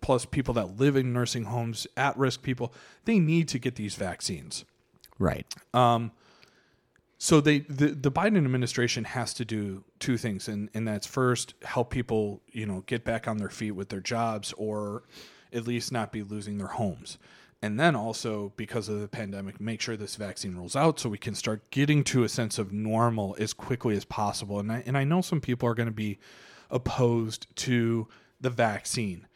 plus 0.00 0.24
people 0.24 0.54
that 0.54 0.78
live 0.78 0.96
in 0.96 1.12
nursing 1.12 1.44
homes 1.44 1.86
at 1.96 2.16
risk 2.16 2.42
people. 2.42 2.72
They 3.04 3.18
need 3.18 3.48
to 3.48 3.58
get 3.58 3.74
these 3.74 3.94
vaccines. 3.94 4.64
Right. 5.18 5.46
um, 5.74 6.12
so 7.20 7.40
they 7.40 7.60
the, 7.60 7.88
the 7.88 8.12
Biden 8.12 8.36
administration 8.36 9.02
has 9.02 9.34
to 9.34 9.44
do 9.44 9.82
two 9.98 10.16
things 10.16 10.46
and 10.46 10.70
and 10.72 10.86
that's 10.86 11.06
first 11.06 11.54
help 11.64 11.90
people 11.90 12.40
you 12.52 12.64
know 12.64 12.84
get 12.86 13.04
back 13.04 13.26
on 13.26 13.38
their 13.38 13.48
feet 13.48 13.72
with 13.72 13.88
their 13.88 14.00
jobs 14.00 14.52
or 14.56 15.02
at 15.52 15.66
least 15.66 15.90
not 15.90 16.12
be 16.12 16.22
losing 16.22 16.58
their 16.58 16.68
homes 16.68 17.18
and 17.62 17.78
then 17.78 17.96
also 17.96 18.52
because 18.56 18.88
of 18.88 19.00
the 19.00 19.08
pandemic 19.08 19.60
make 19.60 19.80
sure 19.80 19.96
this 19.96 20.16
vaccine 20.16 20.56
rolls 20.56 20.76
out 20.76 20.98
so 20.98 21.08
we 21.08 21.18
can 21.18 21.34
start 21.34 21.70
getting 21.70 22.04
to 22.04 22.24
a 22.24 22.28
sense 22.28 22.58
of 22.58 22.72
normal 22.72 23.36
as 23.38 23.52
quickly 23.52 23.96
as 23.96 24.04
possible 24.04 24.58
and 24.58 24.70
I, 24.70 24.82
and 24.86 24.96
I 24.96 25.04
know 25.04 25.20
some 25.20 25.40
people 25.40 25.68
are 25.68 25.74
going 25.74 25.88
to 25.88 25.92
be 25.92 26.18
opposed 26.70 27.54
to 27.56 28.08
the 28.40 28.50
vaccine 28.50 29.26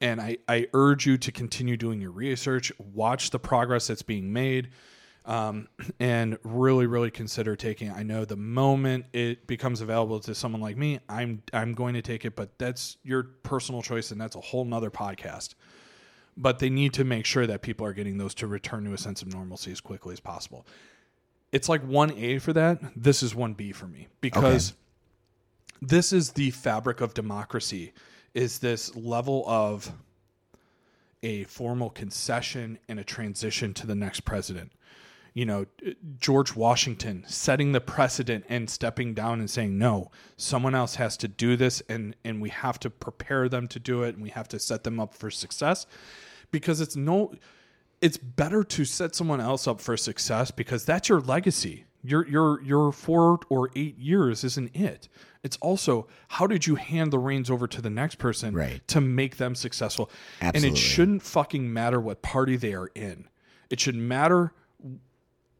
and 0.00 0.20
I, 0.20 0.38
I 0.48 0.66
urge 0.74 1.06
you 1.06 1.16
to 1.18 1.32
continue 1.32 1.76
doing 1.76 2.00
your 2.00 2.10
research 2.10 2.72
watch 2.78 3.30
the 3.30 3.38
progress 3.38 3.86
that's 3.86 4.02
being 4.02 4.32
made 4.32 4.70
um, 5.24 5.68
and 6.00 6.38
really, 6.42 6.86
really 6.86 7.10
consider 7.10 7.56
taking 7.56 7.88
it. 7.88 7.94
I 7.94 8.02
know 8.02 8.24
the 8.24 8.36
moment 8.36 9.06
it 9.12 9.46
becomes 9.46 9.80
available 9.80 10.20
to 10.20 10.34
someone 10.34 10.60
like 10.60 10.76
me, 10.76 11.00
I'm 11.08 11.42
I'm 11.52 11.72
going 11.72 11.94
to 11.94 12.02
take 12.02 12.24
it, 12.24 12.36
but 12.36 12.58
that's 12.58 12.96
your 13.02 13.24
personal 13.42 13.82
choice, 13.82 14.10
and 14.10 14.20
that's 14.20 14.36
a 14.36 14.40
whole 14.40 14.64
nother 14.64 14.90
podcast. 14.90 15.54
But 16.36 16.58
they 16.58 16.70
need 16.70 16.92
to 16.94 17.04
make 17.04 17.26
sure 17.26 17.46
that 17.46 17.62
people 17.62 17.86
are 17.86 17.92
getting 17.92 18.18
those 18.18 18.34
to 18.36 18.46
return 18.46 18.84
to 18.84 18.92
a 18.92 18.98
sense 18.98 19.22
of 19.22 19.32
normalcy 19.32 19.70
as 19.70 19.80
quickly 19.80 20.12
as 20.12 20.20
possible. 20.20 20.66
It's 21.52 21.68
like 21.68 21.82
one 21.82 22.10
A 22.12 22.38
for 22.38 22.52
that. 22.52 22.80
This 22.96 23.22
is 23.22 23.34
one 23.34 23.54
B 23.54 23.70
for 23.70 23.86
me 23.86 24.08
because 24.20 24.72
this 25.80 26.12
is 26.12 26.32
the 26.32 26.50
fabric 26.50 27.00
of 27.00 27.14
democracy. 27.14 27.92
Is 28.34 28.58
this 28.58 28.96
level 28.96 29.44
of 29.46 29.92
a 31.22 31.44
formal 31.44 31.90
concession 31.90 32.78
and 32.88 32.98
a 32.98 33.04
transition 33.04 33.72
to 33.74 33.86
the 33.86 33.94
next 33.94 34.20
president? 34.20 34.72
you 35.34 35.44
know, 35.44 35.66
George 36.18 36.54
Washington 36.54 37.24
setting 37.26 37.72
the 37.72 37.80
precedent 37.80 38.44
and 38.48 38.70
stepping 38.70 39.14
down 39.14 39.40
and 39.40 39.50
saying, 39.50 39.76
no, 39.76 40.12
someone 40.36 40.76
else 40.76 40.94
has 40.94 41.16
to 41.18 41.28
do 41.28 41.56
this 41.56 41.82
and, 41.88 42.14
and 42.24 42.40
we 42.40 42.50
have 42.50 42.78
to 42.78 42.88
prepare 42.88 43.48
them 43.48 43.66
to 43.68 43.80
do 43.80 44.04
it 44.04 44.14
and 44.14 44.22
we 44.22 44.30
have 44.30 44.46
to 44.48 44.60
set 44.60 44.84
them 44.84 45.00
up 45.00 45.12
for 45.12 45.32
success 45.32 45.86
because 46.54 46.80
it's 46.80 46.94
no, 46.94 47.34
it's 48.00 48.16
better 48.16 48.62
to 48.62 48.84
set 48.84 49.12
someone 49.16 49.40
else 49.40 49.66
up 49.66 49.80
for 49.80 49.96
success 49.96 50.52
because 50.52 50.84
that's 50.84 51.08
your 51.08 51.20
legacy. 51.20 51.84
Your, 52.04 52.24
your, 52.28 52.62
your 52.62 52.92
four 52.92 53.40
or 53.48 53.70
eight 53.74 53.98
years 53.98 54.44
isn't 54.44 54.76
it. 54.76 55.08
It's 55.42 55.56
also 55.56 56.06
how 56.28 56.46
did 56.46 56.64
you 56.64 56.76
hand 56.76 57.12
the 57.12 57.18
reins 57.18 57.50
over 57.50 57.66
to 57.66 57.82
the 57.82 57.90
next 57.90 58.16
person 58.18 58.54
Right. 58.54 58.86
to 58.86 59.00
make 59.00 59.36
them 59.38 59.56
successful? 59.56 60.10
Absolutely. 60.40 60.68
And 60.68 60.76
it 60.76 60.80
shouldn't 60.80 61.22
fucking 61.22 61.72
matter 61.72 62.00
what 62.00 62.22
party 62.22 62.56
they 62.56 62.72
are 62.74 62.88
in. 62.94 63.26
It 63.68 63.80
should 63.80 63.96
matter 63.96 64.52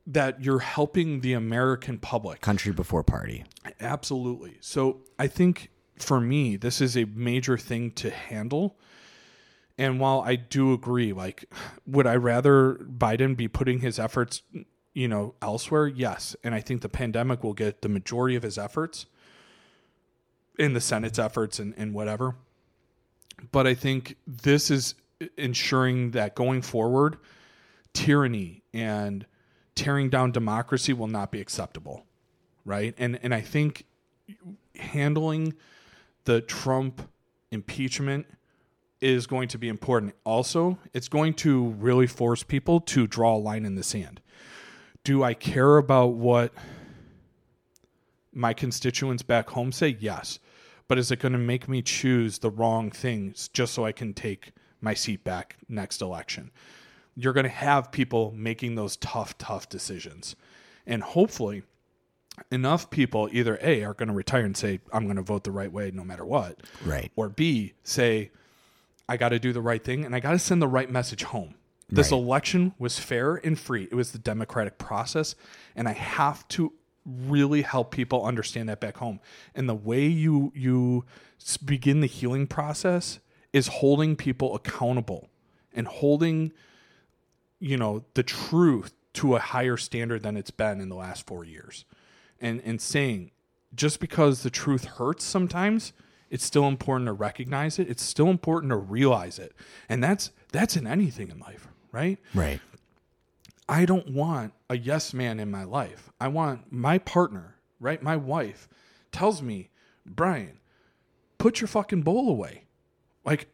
that 0.07 0.45
you're 0.45 0.61
helping 0.61 1.23
the 1.23 1.33
American 1.33 1.99
public. 1.99 2.41
Country 2.41 2.73
before 2.73 3.03
party. 3.03 3.43
Absolutely. 3.81 4.59
So 4.61 5.01
I 5.19 5.27
think 5.27 5.71
for 5.99 6.21
me, 6.21 6.57
this 6.57 6.81
is 6.81 6.97
a 6.97 7.05
major 7.07 7.59
thing 7.59 7.91
to 7.93 8.11
handle. 8.11 8.77
And 9.77 9.99
while 9.99 10.21
I 10.21 10.37
do 10.37 10.73
agree, 10.73 11.13
like, 11.13 11.47
would 11.87 12.07
I 12.07 12.15
rather 12.17 12.75
Biden 12.75 13.37
be 13.37 13.49
putting 13.49 13.81
his 13.81 13.99
efforts, 13.99 14.43
you 14.93 15.09
know, 15.09 15.35
elsewhere? 15.43 15.89
Yes. 15.89 16.37
And 16.45 16.55
I 16.55 16.61
think 16.61 16.83
the 16.83 16.89
pandemic 16.89 17.43
will 17.43 17.55
get 17.55 17.83
the 17.83 17.89
majority 17.89 18.37
of 18.37 18.45
his 18.45 18.57
efforts 18.57 19.07
in 20.59 20.73
the 20.73 20.81
Senate's 20.81 21.19
efforts 21.19 21.59
and, 21.59 21.75
and 21.77 21.93
whatever. 21.93 22.37
But 23.51 23.67
I 23.67 23.75
think 23.75 24.17
this 24.27 24.71
is 24.71 24.95
ensuring 25.37 26.13
that 26.13 26.35
going 26.35 26.63
forward, 26.63 27.17
tyranny 27.93 28.63
and 28.73 29.27
tearing 29.75 30.09
down 30.09 30.31
democracy 30.31 30.93
will 30.93 31.09
not 31.09 31.33
be 31.33 31.41
acceptable. 31.41 32.05
Right. 32.65 32.95
And 32.97 33.19
and 33.23 33.35
I 33.35 33.41
think 33.41 33.85
handling 34.77 35.55
the 36.25 36.41
Trump 36.41 37.03
impeachment 37.51 38.27
is 39.05 39.27
going 39.27 39.49
to 39.49 39.59
be 39.59 39.69
important. 39.69 40.15
Also, 40.25 40.79
it's 40.95 41.09
going 41.09 41.35
to 41.35 41.69
really 41.73 42.07
force 42.07 42.43
people 42.43 42.81
to 42.81 43.07
draw 43.07 43.37
a 43.37 43.39
line 43.39 43.67
in 43.67 43.75
the 43.75 43.83
sand. 43.83 44.23
Do 45.05 45.23
I 45.23 45.35
care 45.35 45.77
about 45.77 46.15
what 46.15 46.55
my 48.33 48.55
constituents 48.55 49.23
back 49.23 49.51
home 49.51 49.73
say? 49.73 49.99
Yes. 50.01 50.39
But 50.89 50.99
is 50.99 51.11
it 51.11 51.19
going 51.19 51.33
to 51.33 51.39
make 51.39 51.69
me 51.69 51.83
choose 51.83 52.39
the 52.39 52.49
wrong 52.49 52.91
things 52.91 53.49
just 53.49 53.75
so 53.75 53.85
I 53.85 53.93
can 53.93 54.15
take 54.15 54.53
my 54.81 54.95
seat 54.95 55.23
back 55.23 55.59
next 55.69 56.01
election? 56.01 56.51
You're 57.15 57.35
going 57.35 57.45
to 57.45 57.51
have 57.51 57.93
people 57.93 58.33
making 58.35 58.75
those 58.75 58.97
tough, 58.97 59.37
tough 59.37 59.69
decisions. 59.69 60.35
And 60.87 61.03
hopefully, 61.03 61.63
enough 62.51 62.89
people 62.89 63.29
either 63.33 63.59
A, 63.61 63.85
are 63.85 63.95
going 63.95 64.09
to 64.09 64.15
retire 64.15 64.45
and 64.45 64.57
say, 64.57 64.81
I'm 64.95 65.05
going 65.05 65.17
to 65.17 65.23
vote 65.23 65.45
the 65.45 65.53
right 65.53 65.71
way 65.71 65.91
no 65.93 66.05
matter 66.05 66.25
what. 66.25 66.63
Right. 66.85 67.13
Or 67.17 67.29
B, 67.29 67.75
say, 67.83 68.31
I 69.09 69.17
got 69.17 69.31
to 69.31 69.39
do 69.39 69.53
the 69.53 69.61
right 69.61 69.83
thing 69.83 70.05
and 70.05 70.15
I 70.15 70.21
got 70.21 70.33
to 70.33 70.39
send 70.39 70.63
the 70.63 70.69
right 70.69 70.91
message 70.91 71.25
home. 71.25 71.55
This 71.89 72.11
Right. 72.11 72.19
election 72.19 72.75
was 72.79 72.99
fair 72.99 73.37
and 73.37 73.59
free. 73.59 73.85
It 73.85 73.95
was 73.95 74.13
the 74.13 74.19
democratic 74.19 74.79
process. 74.79 75.35
And 75.77 75.87
I 75.89 75.93
have 75.93 76.49
to 76.49 76.73
really 77.05 77.61
help 77.63 77.91
people 77.91 78.25
understand 78.25 78.69
that 78.71 78.81
back 78.81 78.97
home. 78.97 79.21
And 79.55 79.69
the 79.69 79.75
way 79.75 80.07
you 80.07 80.51
you 80.55 81.05
begin 81.65 82.01
the 82.01 82.07
healing 82.07 82.47
process 82.47 83.19
is 83.53 83.67
holding 83.67 84.17
people 84.17 84.55
accountable 84.55 85.29
and 85.75 85.87
holding 85.87 86.53
you 87.61 87.77
know 87.77 88.05
the 88.15 88.23
truth 88.23 88.95
to 89.15 89.37
a 89.37 89.39
higher 89.39 89.77
standard 89.77 90.23
than 90.23 90.37
it's 90.37 90.51
been 90.51 90.81
in 90.81 90.89
the 90.89 90.97
last 90.97 91.27
4 91.27 91.45
years. 91.45 91.85
And 92.41 92.63
and 92.65 92.81
saying 92.81 93.31
just 93.75 94.01
because 94.01 94.43
the 94.43 94.51
truth 94.51 94.85
hurts 94.85 95.25
sometimes, 95.25 95.93
it's 96.35 96.45
still 96.45 96.67
important 96.67 97.07
to 97.07 97.13
recognize 97.13 97.79
it. 97.79 97.89
It's 97.89 98.03
still 98.03 98.29
important 98.29 98.71
to 98.71 98.77
realize 98.77 99.39
it. 99.39 99.53
And 99.89 100.03
that's 100.03 100.33
that's 100.51 100.77
in 100.77 100.85
anything 100.85 101.31
in 101.31 101.39
life, 101.39 101.69
right? 101.93 102.19
Right. 102.35 102.61
I 103.69 103.85
don't 103.85 104.11
want 104.11 104.53
a 104.69 104.77
yes 104.77 105.15
man 105.15 105.39
in 105.39 105.49
my 105.49 105.63
life. 105.63 106.11
I 106.21 106.27
want 106.27 106.73
my 106.73 106.99
partner, 106.99 107.55
right? 107.79 108.03
My 108.03 108.17
wife 108.17 108.69
tells 109.13 109.43
me, 109.43 109.71
Brian, 110.05 110.59
put 111.39 111.61
your 111.61 111.69
fucking 111.69 112.03
bowl 112.03 112.29
away. 112.29 112.65
Like, 113.25 113.47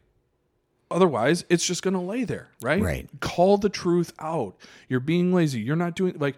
otherwise, 0.89 1.45
it's 1.49 1.65
just 1.65 1.83
going 1.83 1.93
to 1.93 1.99
lay 1.99 2.23
there, 2.23 2.49
right? 2.63 2.81
Right. 2.81 3.07
Call 3.19 3.59
the 3.59 3.69
truth 3.69 4.11
out. 4.17 4.55
You're 4.89 4.99
being 4.99 5.31
lazy. 5.31 5.61
You're 5.61 5.75
not 5.75 5.95
doing, 5.95 6.17
like, 6.17 6.35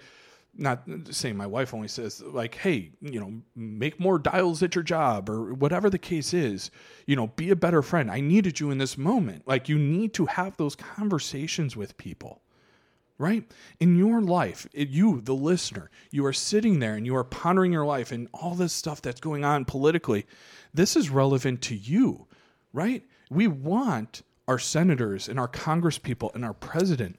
not 0.56 0.84
saying 1.10 1.36
my 1.36 1.48
wife 1.48 1.74
only 1.74 1.88
says, 1.88 2.22
like, 2.22 2.56
hey, 2.56 2.92
you 3.02 3.20
know, 3.20 3.34
make 3.56 4.00
more 4.00 4.20
dials 4.20 4.62
at 4.62 4.76
your 4.76 4.84
job 4.84 5.30
or 5.30 5.54
whatever 5.54 5.90
the 5.90 5.98
case 5.98 6.34
is, 6.34 6.70
you 7.08 7.16
know, 7.16 7.28
be 7.28 7.50
a 7.50 7.56
better 7.56 7.82
friend. 7.82 8.12
I 8.12 8.20
needed 8.20 8.60
you 8.60 8.70
in 8.70 8.78
this 8.78 8.98
moment. 8.98 9.48
Like, 9.48 9.68
you 9.68 9.78
need 9.80 10.14
to 10.16 10.26
have 10.28 10.56
those 10.58 10.76
conversations 10.76 11.76
with 11.76 11.98
people 11.98 12.44
right? 13.20 13.50
In 13.80 13.96
your 13.96 14.22
life, 14.22 14.68
it, 14.74 14.90
you, 14.90 15.22
the 15.22 15.36
listener, 15.36 15.90
you 16.12 16.26
are 16.26 16.34
sitting 16.34 16.80
there 16.80 16.96
and 16.96 17.06
you 17.06 17.16
are 17.16 17.24
pondering 17.24 17.72
your 17.72 17.86
life 17.86 18.12
and 18.12 18.28
all 18.34 18.56
this 18.56 18.74
stuff 18.74 19.02
that's 19.02 19.22
going 19.22 19.46
on 19.46 19.66
politically. 19.66 20.26
This 20.74 20.96
is 20.96 21.10
relevant 21.10 21.62
to 21.64 21.76
you, 21.76 22.28
right? 22.74 23.04
We 23.30 23.48
want 23.48 24.24
our 24.48 24.60
senators 24.60 25.30
and 25.30 25.40
our 25.40 25.48
congresspeople 25.48 26.34
and 26.36 26.44
our 26.44 26.54
president 26.54 27.18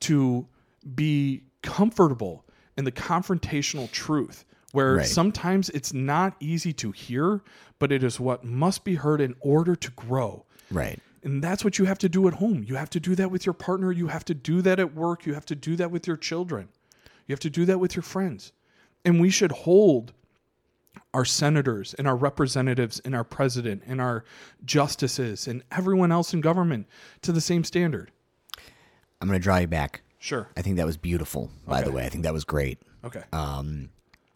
to 0.00 0.46
be 0.94 1.44
comfortable 1.62 2.44
in 2.76 2.84
the 2.84 2.92
confrontational 2.92 3.90
truth 3.90 4.44
where 4.72 4.96
Right. 4.96 5.06
sometimes 5.06 5.70
it's 5.70 5.92
not 5.92 6.34
easy 6.40 6.72
to 6.72 6.90
hear, 6.90 7.42
but 7.78 7.92
it 7.92 8.02
is 8.02 8.18
what 8.18 8.44
must 8.44 8.82
be 8.84 8.96
heard 8.96 9.20
in 9.20 9.34
order 9.40 9.76
to 9.76 9.90
grow. 9.92 10.44
Right. 10.70 11.00
And 11.22 11.42
that's 11.42 11.64
what 11.64 11.78
you 11.78 11.84
have 11.84 11.98
to 11.98 12.08
do 12.08 12.26
at 12.28 12.34
home. 12.34 12.64
You 12.66 12.74
have 12.74 12.90
to 12.90 13.00
do 13.00 13.14
that 13.14 13.30
with 13.30 13.46
your 13.46 13.52
partner. 13.52 13.92
You 13.92 14.08
have 14.08 14.24
to 14.26 14.34
do 14.34 14.60
that 14.62 14.80
at 14.80 14.94
work. 14.94 15.24
You 15.26 15.34
have 15.34 15.46
to 15.46 15.54
do 15.54 15.76
that 15.76 15.90
with 15.90 16.06
your 16.06 16.16
children. 16.16 16.68
You 17.26 17.32
have 17.32 17.40
to 17.40 17.50
do 17.50 17.64
that 17.66 17.78
with 17.78 17.94
your 17.96 18.02
friends. 18.02 18.52
And 19.04 19.20
we 19.20 19.30
should 19.30 19.52
hold 19.52 20.12
our 21.14 21.24
senators 21.24 21.94
and 21.94 22.06
our 22.08 22.16
representatives 22.16 23.00
and 23.04 23.14
our 23.14 23.24
president 23.24 23.82
and 23.86 24.00
our 24.00 24.24
justices 24.64 25.46
and 25.46 25.62
everyone 25.70 26.10
else 26.10 26.34
in 26.34 26.40
government 26.40 26.86
to 27.22 27.30
the 27.32 27.40
same 27.40 27.62
standard. 27.64 28.10
I'm 29.20 29.28
going 29.28 29.38
to 29.38 29.42
draw 29.42 29.58
you 29.58 29.66
back. 29.68 30.02
Sure. 30.24 30.48
I 30.56 30.62
think 30.62 30.76
that 30.76 30.86
was 30.86 30.96
beautiful, 30.96 31.50
by 31.66 31.82
the 31.82 31.92
way. 31.92 32.06
I 32.06 32.08
think 32.08 32.24
that 32.24 32.32
was 32.32 32.44
great. 32.44 32.78
Okay. 33.04 33.22
Um, 33.30 33.90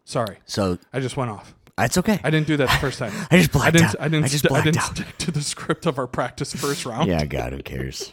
Sorry. 0.05 0.37
so 0.45 0.77
I 0.93 0.99
just 0.99 1.17
went 1.17 1.31
off. 1.31 1.55
that's 1.77 1.97
okay. 1.97 2.19
I 2.23 2.29
didn't 2.29 2.45
do 2.45 2.57
that 2.57 2.69
the 2.69 2.75
first 2.79 2.99
time. 2.99 3.11
I 3.31 3.37
just 3.37 3.51
blacked 3.51 3.69
I 3.69 3.71
didn't, 3.71 3.87
out. 3.89 3.95
I 4.01 4.03
didn't, 4.03 4.25
I 4.25 4.27
just 4.27 4.43
st- 4.43 4.51
I 4.51 4.53
blacked 4.53 4.65
didn't 4.65 4.77
out. 4.83 4.95
stick 4.95 5.17
to 5.17 5.31
the 5.31 5.41
script 5.41 5.87
of 5.87 5.97
our 5.97 6.05
practice 6.05 6.53
first 6.53 6.85
round. 6.85 7.07
yeah, 7.09 7.25
God, 7.25 7.53
who 7.53 7.63
cares? 7.63 8.11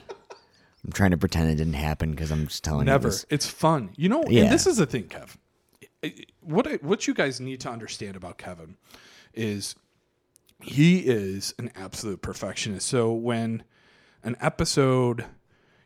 I'm 0.87 0.93
trying 0.93 1.11
to 1.11 1.19
pretend 1.19 1.51
it 1.51 1.57
didn't 1.57 1.75
happen 1.75 2.13
because 2.13 2.31
I'm 2.31 2.47
just 2.47 2.65
telling 2.65 2.87
Never. 2.87 3.09
you. 3.09 3.13
This. 3.13 3.27
It's 3.29 3.47
fun. 3.47 3.91
You 3.97 4.09
know, 4.09 4.25
Yeah. 4.27 4.45
and 4.45 4.53
this 4.53 4.67
is 4.67 4.79
the 4.79 4.87
thing, 4.87 5.05
Kev. 5.09 5.37
What 6.41 6.67
I, 6.67 6.75
what 6.77 7.07
you 7.07 7.13
guys 7.13 7.41
need 7.43 7.61
to 7.61 7.69
understand 7.69 8.17
about 8.17 8.39
Kevin 8.39 8.79
is 9.35 9.75
he 10.63 11.01
is 11.01 11.53
an 11.59 11.71
absolute 11.77 12.23
perfectionist. 12.23 12.87
So 12.89 13.13
when 13.13 13.65
an 14.23 14.37
episode, 14.41 15.27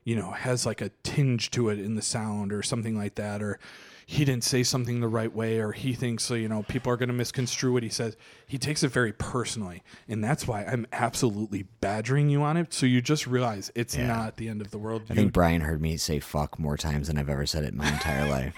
you 0.04 0.16
know, 0.16 0.30
has 0.30 0.64
like 0.66 0.80
a 0.80 0.90
tinge 1.02 1.50
to 1.52 1.68
it 1.68 1.78
in 1.78 1.94
the 1.94 2.02
sound 2.02 2.52
or 2.52 2.62
something 2.62 2.96
like 2.96 3.14
that, 3.16 3.42
or 3.42 3.58
he 4.06 4.24
didn't 4.24 4.42
say 4.42 4.62
something 4.64 5.00
the 5.00 5.06
right 5.08 5.32
way, 5.32 5.58
or 5.60 5.70
he 5.70 5.92
thinks, 5.92 6.30
you 6.30 6.48
know, 6.48 6.64
people 6.64 6.90
are 6.92 6.96
going 6.96 7.08
to 7.10 7.14
misconstrue 7.14 7.72
what 7.72 7.84
he 7.84 7.88
says, 7.88 8.16
he 8.46 8.58
takes 8.58 8.82
it 8.82 8.88
very 8.88 9.12
personally. 9.12 9.84
And 10.08 10.24
that's 10.24 10.48
why 10.48 10.64
I'm 10.64 10.84
absolutely 10.92 11.64
badgering 11.80 12.28
you 12.28 12.42
on 12.42 12.56
it. 12.56 12.72
So 12.74 12.86
you 12.86 13.00
just 13.02 13.26
realize 13.28 13.70
it's 13.76 13.94
Yeah. 13.96 14.08
not 14.08 14.36
the 14.36 14.48
end 14.48 14.62
of 14.62 14.72
the 14.72 14.78
world. 14.78 15.02
I 15.08 15.12
You- 15.12 15.16
think 15.20 15.32
Brian 15.32 15.60
heard 15.60 15.80
me 15.80 15.96
say 15.96 16.18
fuck 16.18 16.58
more 16.58 16.76
times 16.76 17.06
than 17.06 17.18
I've 17.18 17.28
ever 17.28 17.46
said 17.46 17.62
it 17.62 17.68
in 17.72 17.76
my 17.76 17.88
entire 17.92 18.28
life. 18.28 18.54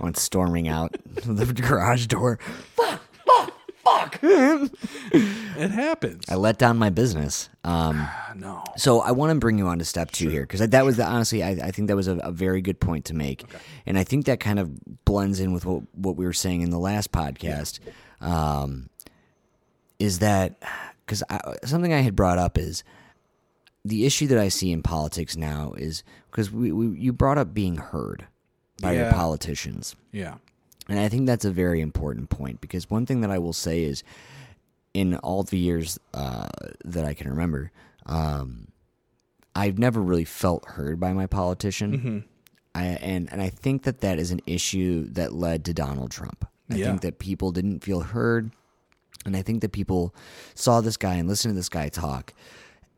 I 0.00 0.02
went 0.02 0.16
storming 0.16 0.66
out 0.66 0.96
the 1.14 1.46
garage 1.46 2.06
door. 2.06 2.38
Fuck, 2.74 3.00
fuck, 3.24 3.52
fuck. 3.88 4.18
it 4.22 5.70
happens. 5.70 6.24
I 6.28 6.36
let 6.36 6.58
down 6.58 6.76
my 6.78 6.90
business. 6.90 7.48
Um, 7.64 8.08
no. 8.36 8.64
So 8.76 9.00
I 9.00 9.12
want 9.12 9.30
to 9.32 9.38
bring 9.38 9.58
you 9.58 9.66
on 9.66 9.78
to 9.78 9.84
step 9.84 10.10
two 10.10 10.28
here 10.28 10.42
because 10.42 10.60
that 10.60 10.84
was 10.84 10.96
the 10.96 11.04
honestly 11.04 11.42
I, 11.42 11.50
I 11.50 11.70
think 11.70 11.88
that 11.88 11.96
was 11.96 12.08
a, 12.08 12.16
a 12.18 12.32
very 12.32 12.60
good 12.60 12.80
point 12.80 13.06
to 13.06 13.14
make, 13.14 13.44
and 13.86 13.98
I 13.98 14.04
think 14.04 14.26
that 14.26 14.40
kind 14.40 14.58
of 14.58 15.04
blends 15.04 15.40
in 15.40 15.52
with 15.52 15.64
what 15.66 15.82
what 15.94 16.16
we 16.16 16.24
were 16.24 16.32
saying 16.32 16.62
in 16.62 16.70
the 16.70 16.78
last 16.78 17.12
podcast. 17.12 17.80
Um, 18.20 18.90
is 19.98 20.20
that 20.20 20.62
because 21.04 21.22
something 21.64 21.92
I 21.92 22.00
had 22.00 22.14
brought 22.14 22.38
up 22.38 22.58
is 22.58 22.84
the 23.84 24.06
issue 24.06 24.26
that 24.28 24.38
I 24.38 24.48
see 24.48 24.70
in 24.70 24.82
politics 24.82 25.36
now 25.36 25.72
is 25.76 26.02
because 26.30 26.50
we, 26.50 26.72
we 26.72 26.98
you 26.98 27.12
brought 27.12 27.38
up 27.38 27.54
being 27.54 27.76
heard 27.76 28.26
by 28.80 28.92
your 28.92 29.10
politicians. 29.12 29.96
Yeah. 30.12 30.36
And 30.88 30.98
I 30.98 31.08
think 31.08 31.26
that's 31.26 31.44
a 31.44 31.50
very 31.50 31.80
important 31.80 32.30
point 32.30 32.60
because 32.60 32.88
one 32.88 33.04
thing 33.04 33.20
that 33.20 33.30
I 33.30 33.38
will 33.38 33.52
say 33.52 33.82
is, 33.82 34.02
in 34.94 35.16
all 35.16 35.42
the 35.42 35.58
years 35.58 35.98
uh, 36.14 36.48
that 36.84 37.04
I 37.04 37.12
can 37.14 37.28
remember, 37.28 37.70
um, 38.06 38.68
I've 39.54 39.78
never 39.78 40.00
really 40.00 40.24
felt 40.24 40.64
heard 40.66 40.98
by 40.98 41.12
my 41.12 41.26
politician. 41.26 41.92
Mm-hmm. 41.98 42.18
I, 42.74 42.84
and 42.84 43.30
and 43.32 43.42
I 43.42 43.50
think 43.50 43.82
that 43.82 44.00
that 44.00 44.18
is 44.18 44.30
an 44.30 44.40
issue 44.46 45.04
that 45.10 45.32
led 45.32 45.64
to 45.66 45.74
Donald 45.74 46.10
Trump. 46.10 46.46
I 46.70 46.76
Yeah. 46.76 46.86
think 46.86 47.00
that 47.02 47.18
people 47.18 47.50
didn't 47.52 47.80
feel 47.84 48.00
heard, 48.00 48.50
and 49.26 49.36
I 49.36 49.42
think 49.42 49.60
that 49.62 49.72
people 49.72 50.14
saw 50.54 50.80
this 50.80 50.96
guy 50.96 51.14
and 51.14 51.28
listened 51.28 51.52
to 51.52 51.56
this 51.56 51.68
guy 51.68 51.88
talk, 51.88 52.32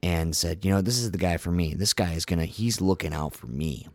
and 0.02 0.36
said, 0.36 0.64
you 0.64 0.70
know, 0.70 0.80
this 0.80 0.98
is 0.98 1.10
the 1.10 1.18
guy 1.18 1.36
for 1.38 1.50
me. 1.50 1.74
This 1.74 1.92
guy 1.92 2.12
is 2.12 2.24
gonna. 2.24 2.44
He's 2.46 2.80
looking 2.80 3.12
out 3.14 3.34
for 3.34 3.46
me 3.46 3.88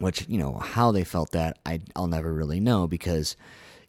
which 0.00 0.26
you 0.28 0.38
know 0.38 0.54
how 0.54 0.92
they 0.92 1.04
felt 1.04 1.32
that 1.32 1.58
I 1.66 1.80
I'll 1.96 2.06
never 2.08 2.32
really 2.32 2.60
know 2.60 2.86
because 2.86 3.36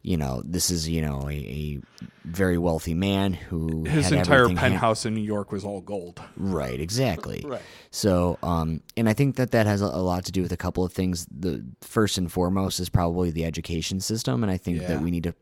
you 0.02 0.16
know, 0.16 0.40
this 0.46 0.70
is 0.70 0.88
you 0.88 1.02
know 1.02 1.28
a, 1.28 1.34
a 1.34 1.78
very 2.24 2.56
wealthy 2.56 2.94
man 2.94 3.34
who 3.34 3.84
His 3.84 4.06
had 4.06 4.14
entire 4.14 4.36
everything 4.44 4.56
hand- 4.56 4.72
penthouse 4.72 5.04
in 5.04 5.14
New 5.14 5.20
York 5.20 5.52
was 5.52 5.62
all 5.62 5.82
gold. 5.82 6.22
Right, 6.38 6.80
exactly. 6.80 7.44
Right. 7.46 7.60
So, 7.90 8.38
um, 8.42 8.80
and 8.96 9.10
I 9.10 9.12
think 9.12 9.36
that 9.36 9.50
that 9.50 9.66
has 9.66 9.82
a, 9.82 9.88
lot 9.88 10.24
to 10.24 10.32
do 10.32 10.40
with 10.40 10.52
a 10.52 10.56
couple 10.56 10.84
of 10.84 10.92
things. 10.94 11.26
The 11.30 11.62
first 11.82 12.16
and 12.16 12.32
foremost 12.32 12.80
is 12.80 12.88
probably 12.88 13.30
the 13.30 13.44
education 13.44 14.00
system, 14.00 14.42
and 14.42 14.50
I 14.50 14.56
think 14.56 14.80
Yeah. 14.80 14.88
that 14.88 15.02
we 15.02 15.10
need 15.10 15.24
to 15.24 15.34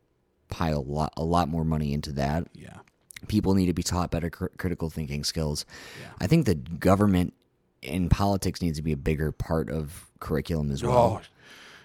pile 0.49 0.79
a 0.79 0.81
lot, 0.81 1.13
a 1.17 1.23
lot 1.25 1.49
more 1.49 1.65
money 1.65 1.93
into 1.93 2.11
that. 2.15 2.49
Yeah. 2.53 2.79
People 3.29 3.55
need 3.55 3.67
to 3.67 3.73
be 3.75 3.85
taught 3.85 4.11
better 4.11 4.31
cr- 4.31 4.47
critical 4.59 4.91
thinking 4.91 5.23
skills. 5.23 5.67
I 6.21 6.27
think 6.27 6.47
the 6.47 6.55
government 6.57 7.33
and 7.83 8.11
politics 8.11 8.61
needs 8.63 8.79
to 8.79 8.83
be 8.83 8.93
a 8.93 8.97
bigger 8.97 9.33
part 9.33 9.71
of 9.71 10.07
curriculum 10.21 10.71
as 10.71 10.83
well. 10.83 11.21
Oh, 11.23 11.29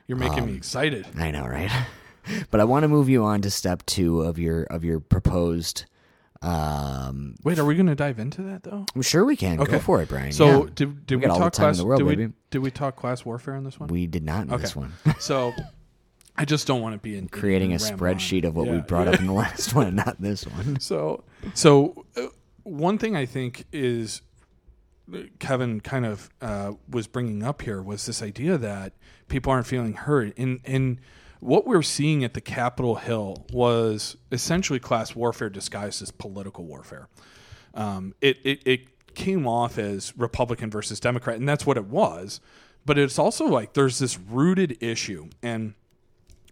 you're 0.08 0.18
making 0.18 0.40
Um, 0.40 0.48
me 0.48 0.56
excited. 0.56 1.06
I 1.18 1.32
know, 1.32 1.46
right? 1.46 1.72
but 2.52 2.60
I 2.60 2.64
want 2.64 2.84
to 2.84 2.88
move 2.88 3.10
you 3.10 3.24
on 3.24 3.42
to 3.42 3.50
step 3.52 3.86
two 3.86 4.22
of 4.22 4.38
your 4.40 4.64
of 4.64 4.84
your 4.84 5.00
proposed. 5.00 5.86
Um, 6.42 7.36
Wait, 7.44 7.58
are 7.58 7.64
we 7.66 7.76
going 7.76 7.88
to 7.88 7.96
dive 7.96 8.20
into 8.20 8.42
that 8.44 8.64
though? 8.64 8.86
I'm 8.94 9.02
sure 9.02 9.24
we 9.24 9.38
can 9.38 9.62
Okay. 9.62 9.72
go 9.74 9.80
for 9.80 10.02
it, 10.02 10.10
Brian. 10.10 10.34
So 10.34 10.64
Yeah. 10.66 10.70
did, 10.76 11.06
did 11.06 11.16
We 11.16 11.18
we, 11.18 11.22
got 11.22 11.32
all 11.32 11.38
the 11.40 11.44
talk 11.46 11.54
in 11.54 11.76
class? 11.76 11.82
world, 11.82 12.00
did, 12.06 12.18
we, 12.18 12.34
did 12.50 12.60
we 12.60 12.70
talk 12.72 12.96
class 12.98 13.24
warfare 13.24 13.56
on 13.56 13.64
this 13.64 13.80
one? 13.80 13.88
we 13.88 14.08
did 14.08 14.24
not 14.26 14.48
in 14.48 14.54
okay. 14.54 14.62
this 14.64 14.76
one. 14.76 14.92
so 15.20 15.54
I 16.36 16.44
just 16.44 16.68
don't 16.68 16.82
want 16.82 16.96
to 16.96 17.00
be 17.00 17.16
in 17.18 17.30
creating 17.30 17.72
a 17.72 17.76
and 17.76 17.82
ramble 17.84 18.08
on. 18.08 18.16
spreadsheet 18.16 18.44
of 18.46 18.56
what 18.58 18.68
we 18.68 18.80
brought 18.82 19.08
yeah. 19.08 19.14
up 19.14 19.20
in 19.22 19.28
the 19.28 19.34
last 19.34 19.74
one, 19.76 19.96
not 19.96 20.22
this 20.22 20.46
one. 20.46 20.80
So, 20.82 21.24
so 21.54 22.06
uh, 22.18 22.24
one 22.64 22.98
thing 22.98 23.16
I 23.16 23.26
think 23.26 23.66
is 23.72 24.22
Kevin 25.40 25.82
kind 25.82 26.06
of 26.06 26.30
uh, 26.42 26.74
was 26.90 27.08
bringing 27.08 27.44
up 27.44 27.62
here 27.62 27.82
was 27.82 28.06
this 28.06 28.22
idea 28.22 28.58
that 28.58 28.94
people 29.28 29.52
aren't 29.52 29.68
feeling 29.68 29.94
heard. 29.94 30.34
And, 30.38 30.62
and 30.64 31.00
what 31.40 31.68
we're 31.68 31.82
seeing 31.82 32.24
at 32.24 32.34
the 32.34 32.42
Capitol 32.42 32.96
Hill 32.96 33.46
was 33.52 34.16
essentially 34.32 34.80
class 34.80 35.16
warfare 35.16 35.50
disguised 35.50 36.02
as 36.02 36.12
political 36.12 36.66
warfare. 36.66 37.10
Um, 37.74 38.16
it, 38.22 38.38
it, 38.44 38.62
it 38.66 39.14
came 39.16 39.46
off 39.46 39.78
as 39.78 40.18
Republican 40.18 40.70
versus 40.72 41.00
Democrat, 41.00 41.38
and 41.38 41.48
that's 41.48 41.66
what 41.66 41.78
it 41.78 41.86
was. 41.86 42.40
But 42.86 42.98
it's 42.98 43.20
also 43.20 43.46
like 43.46 43.74
there's 43.74 44.00
this 44.00 44.18
rooted 44.20 44.82
issue. 44.82 45.30
And 45.42 45.74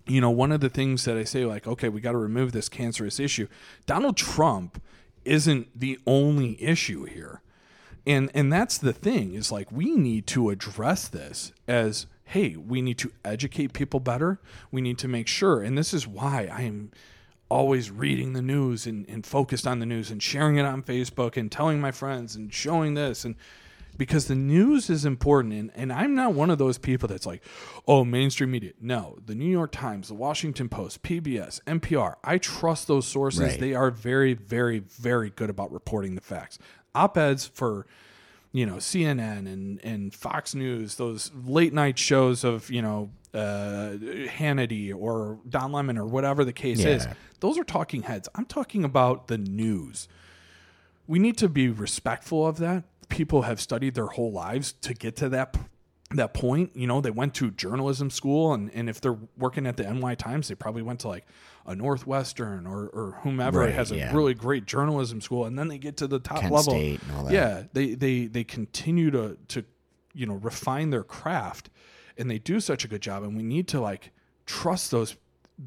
you 0.07 0.19
know, 0.19 0.29
one 0.29 0.51
of 0.51 0.61
the 0.61 0.69
things 0.69 1.05
that 1.05 1.17
I 1.17 1.23
say, 1.23 1.45
like, 1.45 1.67
okay, 1.67 1.89
we 1.89 2.01
got 2.01 2.11
to 2.11 2.17
remove 2.17 2.51
this 2.51 2.69
cancerous 2.69 3.19
issue. 3.19 3.47
Donald 3.85 4.17
Trump 4.17 4.81
isn't 5.23 5.79
the 5.79 5.99
only 6.07 6.61
issue 6.61 7.05
here. 7.05 7.41
And 8.05 8.31
and 8.33 8.51
that's 8.51 8.77
the 8.77 8.93
thing 8.93 9.33
is 9.35 9.51
like 9.51 9.71
we 9.71 9.91
need 9.95 10.25
to 10.27 10.49
address 10.49 11.07
this 11.07 11.51
as 11.67 12.07
hey, 12.25 12.55
we 12.55 12.81
need 12.81 12.97
to 12.97 13.11
educate 13.25 13.73
people 13.73 13.99
better. 13.99 14.39
We 14.71 14.79
need 14.81 14.97
to 14.99 15.07
make 15.09 15.27
sure, 15.27 15.61
and 15.61 15.77
this 15.77 15.93
is 15.93 16.07
why 16.07 16.49
I 16.51 16.61
am 16.61 16.91
always 17.49 17.91
reading 17.91 18.31
the 18.31 18.41
news 18.41 18.85
and, 18.87 19.05
and 19.09 19.25
focused 19.25 19.67
on 19.67 19.79
the 19.79 19.85
news 19.85 20.09
and 20.09 20.23
sharing 20.23 20.55
it 20.55 20.63
on 20.63 20.81
Facebook 20.81 21.35
and 21.35 21.51
telling 21.51 21.81
my 21.81 21.91
friends 21.91 22.35
and 22.37 22.53
showing 22.53 22.93
this 22.93 23.25
and 23.25 23.35
because 23.97 24.27
the 24.27 24.35
news 24.35 24.89
is 24.89 25.03
important 25.03 25.53
and, 25.53 25.69
and 25.75 25.91
i'm 25.91 26.15
not 26.15 26.33
one 26.33 26.49
of 26.49 26.57
those 26.57 26.77
people 26.77 27.09
that's 27.09 27.25
like 27.25 27.43
oh 27.89 28.05
mainstream 28.05 28.49
media 28.49 28.71
no 28.79 29.17
the 29.25 29.35
new 29.35 29.49
york 29.51 29.69
times 29.69 30.07
the 30.07 30.13
washington 30.13 30.69
post 30.69 31.03
pbs 31.03 31.61
npr 31.63 32.15
i 32.23 32.37
trust 32.37 32.87
those 32.87 33.05
sources 33.05 33.41
Right. 33.41 33.59
they 33.59 33.73
are 33.73 33.91
very 33.91 34.33
very 34.33 34.79
very 34.79 35.29
good 35.29 35.49
about 35.49 35.73
reporting 35.73 36.15
the 36.15 36.21
facts 36.21 36.57
op-eds 36.93 37.45
for 37.47 37.85
you 38.51 38.65
know 38.65 38.75
cnn 38.75 39.47
and, 39.51 39.79
and 39.83 40.13
fox 40.13 40.53
news 40.53 40.95
those 40.95 41.31
late 41.45 41.73
night 41.73 41.97
shows 41.97 42.43
of 42.43 42.69
you 42.69 42.81
know 42.81 43.09
uh, 43.33 43.93
hannity 44.27 44.93
or 44.93 45.39
don 45.47 45.71
lemon 45.71 45.97
or 45.97 46.05
whatever 46.05 46.43
the 46.43 46.53
case 46.53 46.79
is. 46.95 47.03
Those 47.39 47.57
are 47.57 47.63
talking 47.63 48.03
heads. 48.03 48.27
I'm 48.35 48.45
talking 48.45 48.83
about 48.83 49.27
the 49.27 49.37
news. 49.37 50.07
We 51.07 51.17
need 51.17 51.37
to 51.37 51.49
be 51.49 51.69
respectful 51.69 52.45
of 52.45 52.57
that. 52.57 52.83
People 53.09 53.43
have 53.43 53.59
studied 53.61 53.95
their 53.95 54.07
whole 54.07 54.31
lives 54.31 54.73
to 54.81 54.93
get 54.93 55.15
to 55.17 55.29
that 55.29 55.55
that 56.17 56.33
point. 56.33 56.75
You 56.75 56.87
know, 56.87 57.01
they 57.01 57.11
went 57.11 57.33
to 57.35 57.51
journalism 57.51 58.09
school, 58.09 58.53
and, 58.53 58.71
and 58.73 58.89
if 58.89 59.01
they're 59.01 59.17
working 59.37 59.65
at 59.67 59.77
the 59.77 59.91
NY 59.91 60.15
Times, 60.15 60.47
they 60.47 60.55
probably 60.55 60.81
went 60.81 61.01
to 61.01 61.07
like 61.07 61.25
a 61.65 61.75
Northwestern 61.75 62.65
or, 62.65 62.87
or 62.87 63.19
whomever 63.21 63.59
Right, 63.59 63.73
has 63.73 63.91
a 63.91 63.97
yeah. 63.97 64.15
really 64.15 64.33
great 64.33 64.65
journalism 64.65 65.21
school, 65.21 65.45
and 65.45 65.57
then 65.57 65.67
they 65.67 65.77
get 65.77 65.97
to 65.97 66.07
the 66.07 66.19
top 66.19 66.41
Kent 66.41 66.53
level. 66.53 66.73
State 66.73 67.01
and 67.03 67.11
all 67.17 67.23
that. 67.25 67.33
Yeah, 67.33 67.63
they 67.73 67.93
they 67.93 68.25
they 68.25 68.43
continue 68.43 69.11
to 69.11 69.37
to 69.49 69.65
you 70.13 70.25
know 70.25 70.35
refine 70.35 70.89
their 70.89 71.03
craft, 71.03 71.69
and 72.17 72.29
they 72.29 72.39
do 72.39 72.59
such 72.59 72.85
a 72.85 72.87
good 72.87 73.01
job. 73.01 73.23
And 73.23 73.35
we 73.35 73.43
need 73.43 73.67
to 73.69 73.79
like 73.79 74.11
trust 74.45 74.91
those 74.91 75.15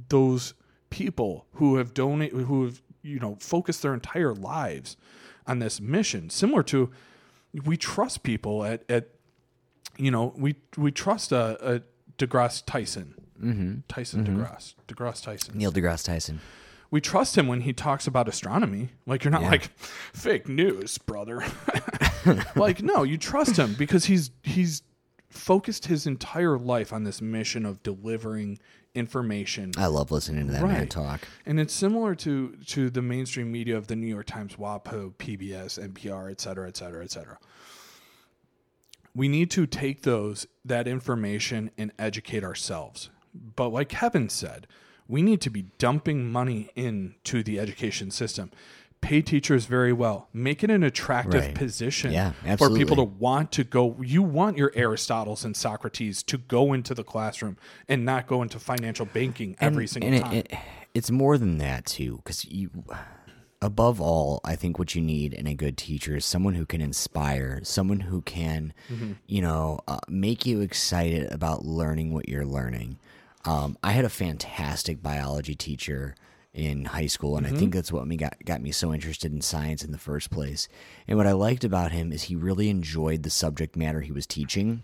those 0.08 0.54
people 0.90 1.46
who 1.54 1.76
have 1.76 1.94
donated, 1.94 2.42
who 2.42 2.64
have 2.64 2.82
you 3.02 3.18
know 3.18 3.36
focused 3.40 3.82
their 3.82 3.94
entire 3.94 4.34
lives 4.34 4.96
on 5.46 5.58
this 5.58 5.80
mission. 5.80 6.30
Similar 6.30 6.62
to, 6.64 6.90
we 7.64 7.76
trust 7.76 8.22
people 8.22 8.64
at 8.64 8.82
at 8.88 9.10
you 9.96 10.10
know 10.10 10.32
we 10.36 10.56
we 10.76 10.90
trust 10.90 11.32
a, 11.32 11.74
a 11.76 11.82
DeGrasse 12.18 12.64
Tyson, 12.66 13.14
mm-hmm. 13.42 13.74
Tyson 13.88 14.24
mm-hmm. 14.24 14.40
DeGrasse, 14.42 14.74
DeGrasse 14.88 15.22
Tyson. 15.22 15.58
Neil 15.58 15.72
deGrasse 15.72 16.04
Tyson. 16.04 16.40
We 16.90 17.00
trust 17.00 17.36
him 17.36 17.48
when 17.48 17.62
he 17.62 17.72
talks 17.72 18.06
about 18.06 18.28
astronomy. 18.28 18.90
Like 19.06 19.24
you're 19.24 19.32
not 19.32 19.42
Yeah. 19.42 19.50
like 19.50 19.70
fake 20.12 20.48
news, 20.48 20.96
brother. 20.98 21.42
like 22.56 22.82
no, 22.82 23.02
you 23.02 23.18
trust 23.18 23.56
him 23.56 23.74
because 23.74 24.04
he's 24.04 24.30
he's 24.42 24.82
focused 25.28 25.86
his 25.86 26.06
entire 26.06 26.56
life 26.56 26.92
on 26.92 27.02
this 27.02 27.20
mission 27.20 27.66
of 27.66 27.82
delivering 27.82 28.58
information 28.94 29.72
I 29.76 29.86
love 29.86 30.12
listening 30.12 30.46
to 30.46 30.52
that 30.52 30.62
man 30.62 30.86
talk. 30.86 31.22
and 31.44 31.58
it's 31.58 31.74
similar 31.74 32.14
to 32.14 32.56
to 32.68 32.90
the 32.90 33.02
mainstream 33.02 33.50
media 33.50 33.76
of 33.76 33.88
the 33.88 33.96
New 33.96 34.06
York 34.06 34.26
Times, 34.26 34.54
WAPO, 34.54 35.14
PBS, 35.16 35.80
NPR, 35.92 36.30
et 36.30 36.40
cetera, 36.40 36.68
et 36.68 36.76
cetera, 36.76 37.02
et 37.02 37.10
cetera. 37.10 37.36
We 39.14 39.28
need 39.28 39.50
to 39.52 39.66
take 39.66 40.02
those 40.02 40.46
that 40.64 40.88
information 40.88 41.70
and 41.78 41.92
educate 41.98 42.42
ourselves. 42.44 43.10
But 43.56 43.68
like 43.68 43.88
Kevin 43.88 44.28
said, 44.28 44.66
we 45.06 45.22
need 45.22 45.40
to 45.42 45.50
be 45.50 45.66
dumping 45.78 46.30
money 46.30 46.70
into 46.74 47.42
the 47.42 47.58
education 47.60 48.10
system. 48.10 48.50
Pay 49.00 49.20
teachers 49.20 49.66
very 49.66 49.92
well. 49.92 50.28
Make 50.32 50.64
it 50.64 50.70
an 50.70 50.82
attractive 50.82 51.42
Right. 51.42 51.54
position 51.54 52.10
Yeah, 52.12 52.32
for 52.56 52.70
people 52.70 52.96
to 52.96 53.02
want 53.04 53.52
to 53.52 53.62
go. 53.62 53.96
You 54.00 54.22
want 54.22 54.56
your 54.56 54.70
Aristotles 54.70 55.44
and 55.44 55.54
Socrates 55.54 56.22
to 56.22 56.38
go 56.38 56.72
into 56.72 56.94
the 56.94 57.04
classroom 57.04 57.58
and 57.86 58.06
not 58.06 58.26
go 58.26 58.40
into 58.40 58.58
financial 58.58 59.04
banking 59.04 59.56
every 59.60 59.86
single 59.86 60.10
and 60.10 60.22
time. 60.24 60.32
It, 60.32 60.46
it, 60.52 60.58
it's 60.94 61.10
more 61.10 61.36
than 61.36 61.58
that 61.58 61.84
too, 61.84 62.16
because 62.24 62.46
you, 62.46 62.70
above 63.64 64.00
all, 64.00 64.40
I 64.44 64.54
think 64.56 64.78
what 64.78 64.94
you 64.94 65.00
need 65.02 65.32
in 65.32 65.46
a 65.46 65.54
good 65.54 65.76
teacher 65.76 66.16
is 66.16 66.24
someone 66.24 66.54
who 66.54 66.66
can 66.66 66.80
inspire, 66.80 67.60
someone 67.64 68.00
who 68.00 68.22
can, 68.22 68.72
Mm-hmm. 68.92 69.12
you 69.26 69.40
know, 69.42 69.80
uh, 69.88 69.98
make 70.08 70.44
you 70.46 70.60
excited 70.60 71.32
about 71.32 71.64
learning 71.64 72.12
what 72.12 72.28
you're 72.28 72.44
learning. 72.46 72.98
Um, 73.46 73.76
I 73.82 73.92
had 73.92 74.04
a 74.04 74.10
fantastic 74.10 75.02
biology 75.02 75.54
teacher 75.54 76.14
in 76.52 76.84
high 76.84 77.06
school, 77.06 77.36
and 77.36 77.46
I 77.46 77.50
Mm-hmm. 77.50 77.58
think 77.58 77.74
that's 77.74 77.90
what 77.92 78.06
me 78.06 78.16
got 78.16 78.36
got 78.44 78.60
me 78.62 78.70
so 78.70 78.92
interested 78.94 79.32
in 79.32 79.40
science 79.40 79.82
in 79.82 79.92
the 79.92 79.98
first 79.98 80.30
place. 80.30 80.68
And 81.08 81.16
what 81.18 81.26
I 81.26 81.32
liked 81.32 81.64
about 81.64 81.90
him 81.92 82.12
is 82.12 82.24
he 82.24 82.36
really 82.36 82.68
enjoyed 82.70 83.22
the 83.22 83.30
subject 83.30 83.76
matter 83.76 84.02
he 84.02 84.12
was 84.12 84.26
teaching 84.26 84.82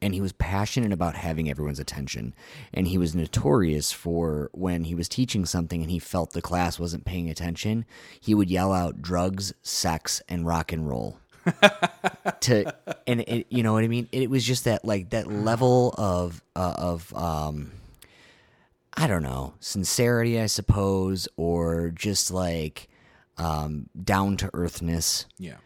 and 0.00 0.14
he 0.14 0.20
was 0.20 0.32
passionate 0.32 0.92
about 0.92 1.16
having 1.16 1.50
everyone's 1.50 1.78
attention. 1.78 2.34
And 2.72 2.86
he 2.86 2.98
was 2.98 3.14
notorious 3.14 3.92
for 3.92 4.50
when 4.52 4.84
he 4.84 4.94
was 4.94 5.08
teaching 5.08 5.44
something 5.44 5.82
and 5.82 5.90
he 5.90 5.98
felt 5.98 6.32
the 6.32 6.42
class 6.42 6.78
wasn't 6.78 7.04
paying 7.04 7.28
attention, 7.28 7.84
he 8.20 8.34
would 8.34 8.50
yell 8.50 8.72
out 8.72 9.02
drugs, 9.02 9.52
sex, 9.62 10.22
and 10.28 10.46
rock 10.46 10.72
and 10.72 10.88
roll. 10.88 11.18
to 12.40 12.74
and 13.06 13.20
it, 13.22 13.46
you 13.48 13.62
know 13.62 13.72
what 13.72 13.84
I 13.84 13.88
mean? 13.88 14.08
It 14.12 14.28
was 14.28 14.44
just 14.44 14.64
that 14.64 14.84
like 14.84 15.10
that 15.10 15.26
level 15.26 15.94
of 15.96 16.42
uh, 16.54 16.74
of 16.76 17.14
um 17.14 17.72
I 18.94 19.06
don't 19.06 19.22
know, 19.22 19.54
sincerity 19.60 20.38
I 20.40 20.46
suppose 20.46 21.26
or 21.36 21.90
just 21.94 22.30
like 22.30 22.88
um 23.38 23.88
down 24.02 24.36
to 24.38 24.50
earthness 24.52 25.26
yeah. 25.38 25.56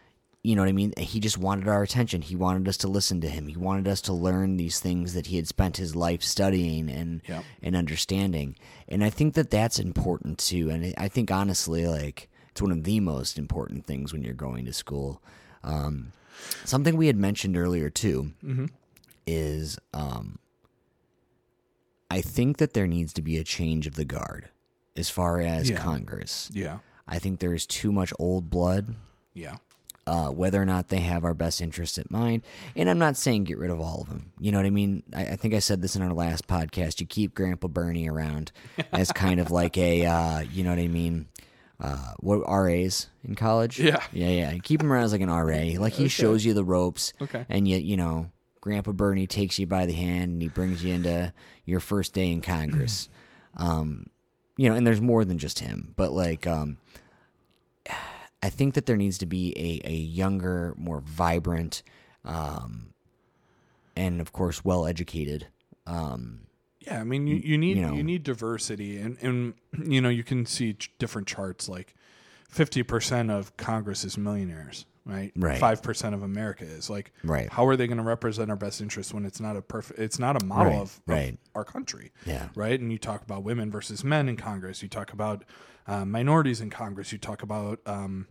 You 0.43 0.55
know 0.55 0.61
what 0.61 0.69
I 0.69 0.73
mean? 0.73 0.93
He 0.97 1.19
just 1.21 1.37
wanted 1.37 1.67
our 1.69 1.81
attention. 1.83 2.21
He 2.21 2.35
wanted 2.35 2.67
us 2.67 2.75
to 2.77 2.87
listen 2.89 3.21
to 3.21 3.29
him. 3.29 3.47
He 3.47 3.55
wanted 3.55 3.87
us 3.87 4.01
to 4.01 4.13
learn 4.13 4.57
these 4.57 4.79
things 4.81 5.13
that 5.13 5.27
he 5.27 5.37
had 5.37 5.47
spent 5.47 5.77
his 5.77 5.95
life 5.95 6.21
studying 6.21 6.89
and 6.89 7.21
Yeah. 7.27 7.43
and 7.61 7.75
understanding. 7.75 8.55
And 8.89 9.03
I 9.03 9.09
think 9.09 9.35
that 9.35 9.49
that's 9.49 9.79
important 9.79 10.37
too. 10.39 10.69
And 10.69 10.93
I 10.97 11.07
think 11.07 11.31
honestly, 11.31 11.87
like 11.87 12.29
it's 12.51 12.61
one 12.61 12.71
of 12.73 12.83
the 12.83 12.99
most 12.99 13.37
important 13.39 13.85
things 13.85 14.11
when 14.11 14.21
you're 14.21 14.33
going 14.33 14.65
to 14.65 14.73
school. 14.73 15.21
Um, 15.63 16.11
something 16.65 16.97
we 16.97 17.07
had 17.07 17.15
mentioned 17.15 17.55
earlier 17.55 17.89
too 17.89 18.33
is 19.25 19.79
um, 19.93 20.39
I 22.11 22.19
think 22.21 22.57
that 22.57 22.73
there 22.73 22.85
needs 22.87 23.13
to 23.13 23.21
be 23.21 23.37
a 23.37 23.43
change 23.45 23.87
of 23.87 23.95
the 23.95 24.05
guard 24.05 24.49
as 24.95 25.09
far 25.09 25.39
as 25.39 25.69
Yeah. 25.69 25.77
Congress. 25.77 26.51
Yeah. 26.53 26.79
I 27.07 27.17
think 27.19 27.39
there 27.39 27.53
is 27.53 27.65
too 27.65 27.91
much 27.93 28.11
old 28.19 28.49
blood 28.49 28.95
Yeah. 29.33 29.57
Uh, 30.05 30.29
whether 30.29 30.61
or 30.61 30.65
not 30.65 30.89
they 30.89 30.99
have 30.99 31.23
our 31.23 31.33
best 31.33 31.61
interests 31.61 31.97
at 31.97 32.11
mind. 32.11 32.43
And 32.75 32.89
I'm 32.89 32.99
not 32.99 33.17
saying 33.17 33.45
get 33.45 33.57
rid 33.57 33.71
of 33.71 33.79
all 33.79 34.01
of 34.01 34.09
them. 34.09 34.31
You 34.39 34.51
know 34.51 34.57
what 34.57 34.65
I 34.65 34.71
mean? 34.71 35.03
I, 35.15 35.27
I 35.27 35.35
think 35.35 35.53
I 35.53 35.59
said 35.59 35.81
this 35.81 35.95
in 35.95 36.01
our 36.01 36.13
last 36.13 36.47
podcast. 36.47 36.99
You 36.99 37.05
keep 37.05 37.33
Grandpa 37.33 37.67
Bernie 37.67 38.09
around 38.09 38.51
as 38.91 39.11
kind 39.11 39.39
of 39.39 39.51
like 39.51 39.77
a, 39.77 40.05
uh, 40.05 40.39
you 40.41 40.63
know 40.63 40.71
what 40.71 40.79
I 40.79 40.87
mean? 40.87 41.27
Uh, 41.79 42.13
what 42.19 42.39
RAs 42.47 43.07
in 43.23 43.35
college? 43.35 43.79
Yeah. 43.79 44.01
yeah, 44.11 44.29
yeah. 44.29 44.51
You 44.51 44.61
keep 44.61 44.81
him 44.81 44.91
around 44.91 45.03
as 45.03 45.11
like 45.11 45.21
an 45.21 45.29
RA. 45.29 45.79
Like 45.79 45.93
he 45.93 46.07
shows 46.07 46.45
you 46.45 46.53
the 46.53 46.63
ropes. 46.63 47.13
Okay. 47.21 47.45
and 47.49 47.67
yet, 47.67 47.83
you 47.83 47.97
know, 47.97 48.29
Grandpa 48.61 48.91
Bernie 48.91 49.27
takes 49.27 49.59
you 49.59 49.67
by 49.67 49.85
the 49.85 49.93
hand 49.93 50.33
and 50.33 50.41
he 50.41 50.47
brings 50.47 50.83
you 50.83 50.93
into 50.93 51.33
your 51.65 51.79
first 51.79 52.13
day 52.13 52.31
in 52.31 52.41
Congress. 52.41 53.09
um, 53.57 54.07
you 54.55 54.69
know, 54.69 54.75
and 54.75 54.85
there's 54.85 55.01
more 55.01 55.25
than 55.25 55.37
just 55.37 55.59
him, 55.59 55.93
but 55.95 56.11
like, 56.11 56.45
um, 56.47 56.77
I 58.43 58.49
think 58.49 58.73
that 58.73 58.85
there 58.85 58.97
needs 58.97 59.17
to 59.19 59.25
be 59.25 59.53
a, 59.55 59.87
a 59.89 59.95
younger, 59.95 60.73
more 60.77 60.99
vibrant, 60.99 61.81
um, 62.25 62.89
and 63.95 64.19
of 64.19 64.33
course, 64.33 64.65
well 64.65 64.85
educated. 64.85 65.47
Um, 65.87 66.41
Yeah, 66.81 66.99
I 66.99 67.05
mean, 67.05 67.25
you, 67.25 67.37
you 67.37 67.57
need 67.57 67.77
you 67.77 67.95
you, 67.95 68.03
need 68.03 68.23
diversity, 68.23 68.97
and 68.97 69.17
and 69.21 69.53
you 69.89 70.01
know 70.01 70.09
you 70.09 70.23
can 70.25 70.45
see 70.45 70.73
ch- 70.73 70.91
different 70.99 71.25
charts. 71.25 71.69
Like 71.69 71.95
fifty 72.49 72.83
percent 72.83 73.31
of 73.31 73.55
Congress 73.55 74.03
is 74.03 74.17
millionaires, 74.17 74.85
right? 75.05 75.31
Right. 75.35 75.57
Five 75.59 75.81
percent 75.83 76.15
of 76.15 76.23
America 76.23 76.63
is 76.65 76.89
like, 76.89 77.11
Right. 77.23 77.49
How 77.51 77.65
are 77.67 77.75
they 77.75 77.87
going 77.87 77.97
to 77.97 78.03
represent 78.03 78.49
our 78.49 78.55
best 78.55 78.81
interests 78.81 79.13
when 79.13 79.25
it's 79.25 79.39
not 79.39 79.55
a 79.57 79.61
perfect? 79.61 79.99
It's 79.99 80.19
not 80.19 80.41
a 80.41 80.45
model 80.45 80.71
Right, 80.73 80.81
of, 80.81 80.81
of 80.81 81.01
right. 81.07 81.37
our 81.55 81.63
country, 81.65 82.11
Yeah. 82.25 82.49
right? 82.55 82.79
And 82.79 82.91
you 82.91 82.97
talk 82.97 83.21
about 83.23 83.43
women 83.43 83.71
versus 83.71 84.03
men 84.03 84.29
in 84.29 84.37
Congress. 84.37 84.81
You 84.81 84.89
talk 84.89 85.13
about 85.13 85.43
uh, 85.87 86.05
minorities 86.05 86.61
in 86.61 86.69
Congress. 86.69 87.11
You 87.11 87.17
talk 87.17 87.43
about 87.43 87.79
um, 87.85 88.27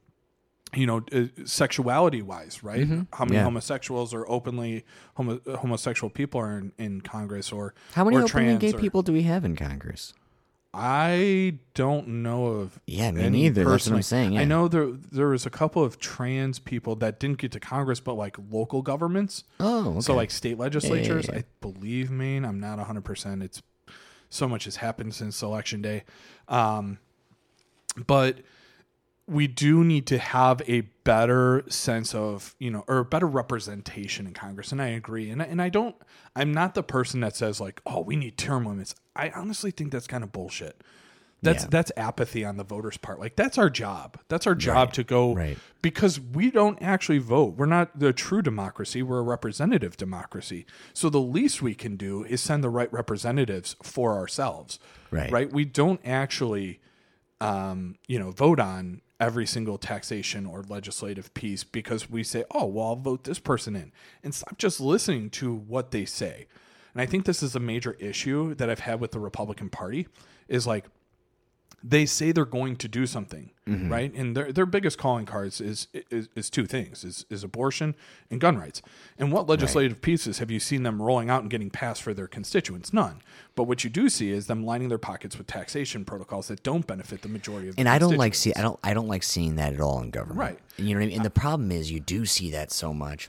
you 0.74 0.86
know, 0.86 1.02
uh, 1.12 1.24
sexuality 1.44 2.22
wise, 2.22 2.62
right? 2.62 2.80
How 2.80 2.86
many 2.86 3.04
Mm-hmm. 3.06 3.32
Yeah. 3.34 3.42
homosexuals 3.44 4.14
or 4.14 4.26
openly 4.30 4.84
homo- 5.16 5.40
homosexual 5.58 6.08
people 6.08 6.40
are 6.40 6.56
in, 6.58 6.72
in 6.78 7.00
Congress, 7.02 7.52
or 7.52 7.74
how 7.92 8.04
many 8.04 8.16
or 8.16 8.20
openly 8.20 8.30
trans 8.46 8.58
gay 8.60 8.72
or- 8.72 8.80
people 8.80 9.02
do 9.02 9.12
we 9.12 9.22
have 9.24 9.44
in 9.44 9.54
Congress? 9.54 10.14
I 10.74 11.58
don't 11.74 12.08
know 12.08 12.46
of. 12.46 12.80
Yeah, 12.86 13.10
me 13.10 13.22
any 13.22 13.42
neither. 13.42 13.64
That's 13.64 13.88
what 13.88 13.96
I'm 13.96 14.02
saying, 14.02 14.32
yeah. 14.32 14.40
I 14.40 14.44
know 14.44 14.68
there 14.68 14.86
there 14.90 15.28
was 15.28 15.44
a 15.44 15.50
couple 15.50 15.84
of 15.84 15.98
trans 15.98 16.58
people 16.58 16.96
that 16.96 17.20
didn't 17.20 17.38
get 17.38 17.52
to 17.52 17.60
Congress, 17.60 18.00
but 18.00 18.14
like 18.14 18.36
local 18.50 18.80
governments. 18.82 19.44
Oh, 19.60 19.90
okay. 19.90 20.00
So 20.00 20.14
like 20.14 20.30
state 20.30 20.58
legislatures. 20.58 21.28
yeah. 21.30 21.40
I 21.40 21.44
believe 21.60 22.10
Maine. 22.10 22.44
I'm 22.46 22.58
not 22.58 22.78
100. 22.78 23.02
percent 23.04 23.42
It's 23.42 23.62
so 24.30 24.48
much 24.48 24.64
has 24.64 24.76
happened 24.76 25.14
since 25.14 25.42
election 25.42 25.82
day, 25.82 26.04
um, 26.48 26.98
but 28.06 28.38
we 29.28 29.46
do 29.46 29.84
need 29.84 30.06
to 30.06 30.18
have 30.18 30.62
a 30.66 30.80
better 31.04 31.64
sense 31.68 32.14
of 32.14 32.54
you 32.58 32.70
know 32.70 32.82
or 32.88 33.04
better 33.04 33.26
representation 33.26 34.26
in 34.26 34.32
congress 34.34 34.72
and 34.72 34.82
i 34.82 34.88
agree 34.88 35.30
and, 35.30 35.40
I- 35.40 35.46
and 35.46 35.62
i 35.62 35.68
don't 35.68 35.94
i'm 36.34 36.52
not 36.52 36.74
the 36.74 36.82
person 36.82 37.20
that 37.20 37.36
says 37.36 37.60
like 37.60 37.80
oh 37.86 38.00
we 38.00 38.16
need 38.16 38.36
term 38.36 38.66
limits 38.66 38.94
i 39.16 39.30
honestly 39.30 39.70
think 39.70 39.92
that's 39.92 40.06
kind 40.06 40.24
of 40.24 40.32
bullshit. 40.32 40.80
That's 41.44 41.64
Yeah. 41.64 41.70
that's 41.70 41.92
apathy 41.96 42.44
on 42.44 42.56
the 42.56 42.62
voters 42.62 42.96
part. 42.96 43.18
Like 43.18 43.34
that's 43.34 43.58
our 43.58 43.68
job. 43.68 44.16
That's 44.28 44.46
our 44.46 44.54
job 44.54 44.92
to 44.92 45.02
go 45.02 45.34
right. 45.34 45.58
because 45.82 46.20
we 46.20 46.52
don't 46.52 46.80
actually 46.80 47.18
vote. 47.18 47.56
We're 47.56 47.66
not 47.66 47.98
the 47.98 48.12
true 48.12 48.42
democracy. 48.42 49.02
We're 49.02 49.18
a 49.18 49.22
representative 49.24 49.96
democracy. 49.96 50.66
So 50.94 51.10
the 51.10 51.20
least 51.20 51.60
we 51.60 51.74
can 51.74 51.96
do 51.96 52.22
is 52.24 52.40
send 52.40 52.62
the 52.62 52.70
right 52.70 52.92
representatives 52.92 53.74
for 53.82 54.14
ourselves 54.16 54.78
Right. 55.10 55.32
right? 55.32 55.52
We 55.52 55.64
don't 55.64 56.00
actually 56.04 56.78
um, 57.40 57.96
you 58.06 58.20
know, 58.20 58.30
vote 58.30 58.60
on 58.60 59.00
every 59.18 59.46
single 59.46 59.76
taxation 59.78 60.46
or 60.46 60.62
legislative 60.62 61.34
piece 61.34 61.64
because 61.64 62.08
we 62.08 62.22
say, 62.22 62.44
oh, 62.52 62.66
well, 62.66 62.86
I'll 62.86 62.96
vote 62.96 63.24
this 63.24 63.40
person 63.40 63.74
in. 63.74 63.90
And 64.22 64.32
stop 64.32 64.58
just 64.58 64.80
listening 64.80 65.28
to 65.30 65.52
what 65.52 65.90
they 65.90 66.04
say. 66.04 66.46
And 66.94 67.00
I 67.02 67.06
think 67.06 67.24
this 67.24 67.42
is 67.42 67.56
a 67.56 67.60
major 67.60 67.96
issue 67.98 68.54
that 68.54 68.68
I've 68.68 68.80
had 68.80 69.00
with 69.00 69.12
the 69.12 69.20
Republican 69.20 69.70
Party 69.70 70.08
is 70.48 70.66
like, 70.66 70.86
they 71.84 72.06
say 72.06 72.32
they're 72.32 72.44
going 72.44 72.76
to 72.76 72.88
do 72.88 73.06
something, 73.06 73.50
mm-hmm. 73.68 73.90
right? 73.90 74.14
And 74.14 74.36
their 74.36 74.52
their 74.52 74.66
biggest 74.66 74.98
calling 74.98 75.26
cards 75.26 75.60
is 75.60 75.88
is, 76.10 76.28
is 76.36 76.48
two 76.48 76.66
things: 76.66 77.02
is 77.02 77.26
is 77.28 77.42
abortion 77.42 77.96
and 78.30 78.40
gun 78.40 78.56
rights. 78.56 78.82
And 79.18 79.32
what 79.32 79.48
legislative 79.48 80.00
pieces 80.00 80.38
have 80.38 80.50
you 80.50 80.60
seen 80.60 80.84
them 80.84 81.02
rolling 81.02 81.28
out 81.28 81.42
and 81.42 81.50
getting 81.50 81.70
passed 81.70 82.02
for 82.02 82.14
their 82.14 82.28
constituents? 82.28 82.92
None. 82.92 83.20
But 83.54 83.64
what 83.64 83.82
you 83.82 83.90
do 83.90 84.08
see 84.08 84.30
is 84.30 84.46
them 84.46 84.64
lining 84.64 84.88
their 84.88 84.98
pockets 84.98 85.36
with 85.36 85.48
taxation 85.48 86.04
protocols 86.04 86.48
that 86.48 86.62
don't 86.62 86.86
benefit 86.86 87.22
the 87.22 87.28
majority 87.28 87.68
of. 87.68 87.74
and 87.76 87.86
the 87.86 87.90
I 87.90 87.98
don't 87.98 88.16
like 88.16 88.34
see 88.34 88.52
I 88.54 88.62
don't 88.62 88.78
I 88.84 88.94
don't 88.94 89.08
like 89.08 89.24
seeing 89.24 89.56
that 89.56 89.72
at 89.72 89.80
all 89.80 90.00
in 90.00 90.10
government. 90.10 90.38
Right. 90.38 90.58
You 90.76 90.94
know 90.94 91.00
what 91.00 91.04
I 91.04 91.06
mean? 91.08 91.16
And 91.16 91.24
the 91.24 91.30
problem 91.30 91.72
is 91.72 91.90
you 91.90 92.00
do 92.00 92.26
see 92.26 92.52
that 92.52 92.70
so 92.70 92.94
much. 92.94 93.28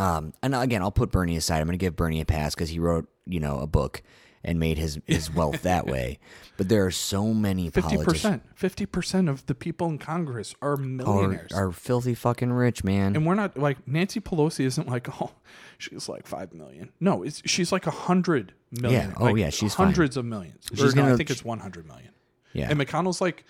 Um, 0.00 0.32
and 0.42 0.54
again, 0.54 0.82
I'll 0.82 0.90
put 0.90 1.10
Bernie 1.10 1.36
aside. 1.36 1.60
I'm 1.60 1.66
going 1.66 1.78
to 1.78 1.84
give 1.84 1.96
Bernie 1.96 2.20
a 2.20 2.24
pass 2.24 2.54
because 2.54 2.70
he 2.70 2.78
wrote, 2.78 3.08
you 3.26 3.40
know, 3.40 3.58
a 3.60 3.66
book 3.66 4.02
and 4.42 4.58
made 4.58 4.78
his 4.78 4.98
his 5.06 5.30
wealth 5.30 5.62
that 5.64 5.86
way. 5.86 6.18
But 6.56 6.68
there 6.70 6.86
are 6.86 6.90
so 6.90 7.34
many 7.34 7.70
50%. 7.70 8.40
fifty 8.54 8.86
percent 8.86 9.28
of 9.28 9.44
the 9.46 9.54
people 9.54 9.88
in 9.88 9.98
Congress 9.98 10.54
are 10.62 10.72
are, 10.72 10.76
millionaires. 10.78 11.52
are 11.52 11.70
filthy 11.70 12.14
fucking 12.14 12.50
rich, 12.52 12.82
man. 12.82 13.14
and 13.16 13.26
we're 13.26 13.34
not 13.34 13.58
like 13.58 13.86
Nancy 13.86 14.20
Pelosi 14.20 14.64
isn't 14.64 14.88
like 14.88 15.08
oh 15.22 15.32
she's 15.78 16.08
like 16.08 16.26
five 16.26 16.54
million. 16.54 16.90
No, 17.00 17.22
it's 17.22 17.42
she's 17.44 17.70
like 17.70 17.86
a 17.86 17.90
hundred 17.90 18.54
million. 18.70 19.10
Yeah. 19.10 19.14
Oh, 19.18 19.24
like 19.26 19.36
yeah, 19.36 19.50
she's 19.50 19.74
fine. 19.74 19.86
hundreds 19.88 20.16
of 20.16 20.24
millions. 20.24 20.64
She's 20.70 20.80
Or 20.82 20.96
no, 20.96 21.02
I 21.02 21.04
gonna- 21.06 21.16
think 21.18 21.30
it's 21.30 21.44
one 21.44 21.58
hundred 21.58 21.86
million. 21.86 22.12
Yeah. 22.54 22.68
and 22.70 22.80
McConnell's 22.80 23.20
like 23.20 23.44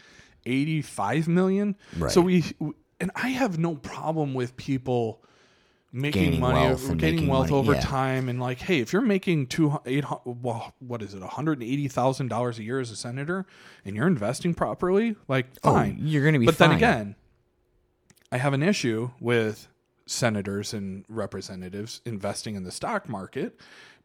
eighty 0.46 0.82
five 0.82 1.28
million. 1.28 1.76
Right. 1.96 2.10
So 2.10 2.20
we 2.22 2.44
and 3.00 3.10
I 3.14 3.28
have 3.28 3.58
no 3.58 3.76
problem 3.76 4.34
with 4.34 4.56
people 4.56 5.22
making 5.92 6.24
Gaining 6.24 6.40
money, 6.40 6.60
wealth 6.60 6.86
gaining 6.86 6.98
making 7.16 7.28
wealth 7.28 7.50
money, 7.50 7.58
over 7.60 7.72
yeah. 7.74 7.80
time, 7.80 8.28
and 8.28 8.40
like, 8.40 8.58
hey, 8.60 8.78
if 8.80 8.92
you're 8.92 9.02
making 9.02 9.46
two 9.48 9.78
eight, 9.86 10.04
well, 10.24 10.74
what 10.78 11.02
is 11.02 11.14
it, 11.14 11.20
one 11.20 11.28
hundred 11.28 11.62
eighty 11.62 11.88
thousand 11.88 12.28
dollars 12.28 12.58
a 12.58 12.62
year 12.62 12.78
as 12.80 12.90
a 12.90 12.96
senator, 12.96 13.46
and 13.84 13.96
you're 13.96 14.06
investing 14.06 14.54
properly, 14.54 15.16
like, 15.28 15.46
Oh, 15.64 15.74
fine, 15.74 15.98
you're 16.00 16.24
gonna 16.24 16.38
be 16.38 16.46
But 16.46 16.58
then 16.58 16.72
again, 16.72 17.16
I 18.30 18.38
have 18.38 18.52
an 18.52 18.62
issue 18.62 19.10
with 19.20 19.68
senators 20.06 20.72
and 20.72 21.04
representatives 21.08 22.00
investing 22.04 22.54
in 22.56 22.64
the 22.64 22.72
stock 22.72 23.08
market 23.08 23.58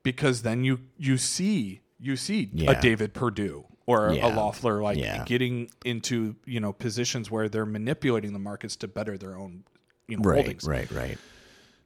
because 0.03 0.41
then 0.43 0.63
you 0.63 0.79
you 0.97 1.17
see 1.17 1.81
you 1.99 2.15
see 2.15 2.49
Yeah. 2.53 2.71
a 2.71 2.81
David 2.81 3.13
Perdue 3.13 3.65
or 3.87 4.11
Yeah. 4.13 4.27
a 4.27 4.29
Loeffler 4.35 4.81
like 4.83 5.25
getting 5.25 5.69
into 5.83 6.35
you 6.45 6.59
know 6.59 6.73
positions 6.73 7.31
where 7.31 7.49
they're 7.49 7.65
manipulating 7.65 8.33
the 8.33 8.39
markets 8.39 8.75
to 8.77 8.87
better 8.87 9.17
their 9.17 9.35
own 9.35 9.63
you 10.07 10.17
know 10.17 10.29
right, 10.29 10.35
holdings. 10.37 10.63
right, 10.65 10.89
right. 10.91 11.17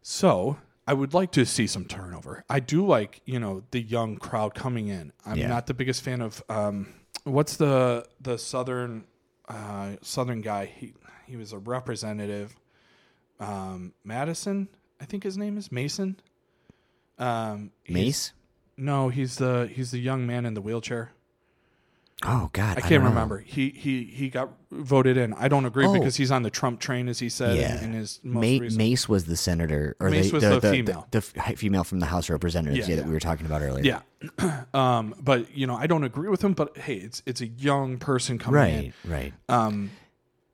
So 0.01 0.57
I 0.87 0.93
would 0.93 1.13
like 1.13 1.31
to 1.33 1.45
see 1.45 1.67
some 1.67 1.85
turnover. 1.85 2.43
I 2.49 2.59
do 2.59 2.85
like 2.85 3.21
you 3.25 3.39
know 3.39 3.63
the 3.71 3.81
young 3.81 4.17
crowd 4.17 4.53
coming 4.55 4.87
in. 4.87 5.11
I'm 5.25 5.37
Yeah. 5.37 5.47
not 5.47 5.67
the 5.67 5.73
biggest 5.73 6.01
fan 6.01 6.21
of 6.21 6.41
um, 6.49 6.93
what's 7.23 7.57
the 7.57 8.05
the 8.21 8.37
southern 8.37 9.05
uh, 9.47 9.95
southern 10.01 10.41
guy. 10.41 10.65
He 10.65 10.93
he 11.27 11.35
was 11.35 11.53
a 11.53 11.57
representative. 11.59 12.55
Um, 13.39 13.93
Madison, 14.03 14.67
I 14.99 15.05
think 15.05 15.23
his 15.23 15.37
name 15.37 15.57
is 15.57 15.71
Mason. 15.71 16.19
Um, 17.17 17.71
Mace? 17.87 18.33
No, 18.77 19.09
he's 19.09 19.35
the 19.37 19.69
he's 19.73 19.91
the 19.91 19.99
young 19.99 20.25
man 20.25 20.45
in 20.45 20.53
the 20.55 20.61
wheelchair. 20.61 21.11
Oh 22.25 22.49
God, 22.51 22.77
I 22.77 22.81
can't 22.81 23.01
know. 23.03 23.09
remember. 23.09 23.39
He 23.39 23.69
he 23.69 24.03
he 24.03 24.29
got 24.29 24.49
voted 24.71 25.15
in. 25.15 25.33
I 25.35 25.47
don't 25.47 25.65
agree 25.65 25.85
Oh. 25.85 25.93
because 25.93 26.17
he's 26.17 26.31
on 26.31 26.43
the 26.43 26.49
Trump 26.49 26.81
train, 26.81 27.07
as 27.07 27.19
he 27.19 27.29
said 27.29 27.55
Yeah, 27.57 27.77
in, 27.79 27.85
in 27.85 27.93
his 27.93 28.19
most 28.23 28.43
Ma- 28.43 28.61
recent. 28.61 28.77
Mace 28.77 29.07
was 29.07 29.23
the 29.25 29.37
senator, 29.37 29.95
or 30.01 30.09
Mace 30.09 30.27
the, 30.29 30.33
was 30.33 30.43
the, 30.43 30.59
the 30.59 30.71
female. 30.71 31.07
the, 31.11 31.19
f- 31.19 31.57
female 31.57 31.85
from 31.85 31.99
the 31.99 32.05
House 32.07 32.25
of 32.25 32.31
Representatives, 32.31 32.89
Yeah, 32.89 32.95
yeah, 32.95 33.01
that 33.01 33.07
we 33.07 33.13
were 33.13 33.21
talking 33.21 33.45
about 33.45 33.61
earlier. 33.61 34.01
Yeah. 34.41 34.65
um, 34.73 35.15
but 35.21 35.55
you 35.55 35.65
know, 35.65 35.75
I 35.77 35.87
don't 35.87 36.03
agree 36.03 36.27
with 36.27 36.43
him, 36.43 36.53
but 36.53 36.77
hey, 36.77 36.95
it's 36.95 37.23
it's 37.25 37.39
a 37.39 37.47
young 37.47 37.97
person 37.97 38.37
coming 38.37 38.59
right, 38.59 38.93
in. 39.05 39.11
right. 39.11 39.33
Um 39.47 39.91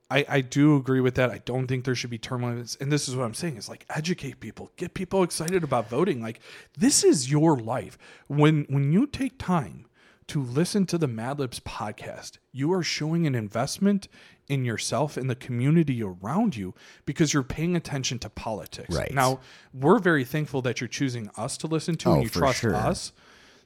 I, 0.08 0.24
I 0.28 0.40
do 0.40 0.76
agree 0.76 1.00
with 1.00 1.16
that. 1.16 1.30
I 1.30 1.38
don't 1.38 1.66
think 1.66 1.84
there 1.84 1.96
should 1.96 2.10
be 2.10 2.18
term 2.18 2.44
limits. 2.44 2.76
And 2.80 2.92
this 2.92 3.08
is 3.08 3.16
what 3.16 3.24
I'm 3.24 3.34
saying 3.34 3.56
is 3.56 3.68
like 3.68 3.84
educate 3.90 4.38
people, 4.38 4.70
get 4.76 4.94
people 4.94 5.24
excited 5.24 5.64
about 5.64 5.90
voting. 5.90 6.22
Like 6.22 6.38
this 6.78 7.02
is 7.02 7.28
your 7.28 7.56
life. 7.56 7.98
When 8.28 8.66
when 8.68 8.92
you 8.92 9.08
take 9.08 9.36
time 9.36 9.86
to 10.28 10.42
listen 10.42 10.86
to 10.86 10.98
the 10.98 11.06
Mad 11.06 11.38
Libs 11.38 11.60
podcast, 11.60 12.38
you 12.52 12.72
are 12.72 12.82
showing 12.82 13.26
an 13.26 13.34
investment 13.34 14.08
in 14.48 14.64
yourself 14.64 15.16
and 15.16 15.28
the 15.30 15.34
community 15.36 16.02
around 16.02 16.56
you 16.56 16.74
because 17.04 17.32
you're 17.32 17.42
paying 17.42 17.76
attention 17.76 18.18
to 18.20 18.30
politics. 18.30 18.94
Right. 18.94 19.12
Now, 19.12 19.40
we're 19.72 19.98
very 19.98 20.24
thankful 20.24 20.62
that 20.62 20.80
you're 20.80 20.88
choosing 20.88 21.30
us 21.36 21.56
to 21.58 21.66
listen 21.66 21.96
to 21.96 22.08
Oh, 22.08 22.14
and 22.14 22.22
you 22.24 22.28
trust 22.28 22.60
sure. 22.60 22.74
us 22.74 23.12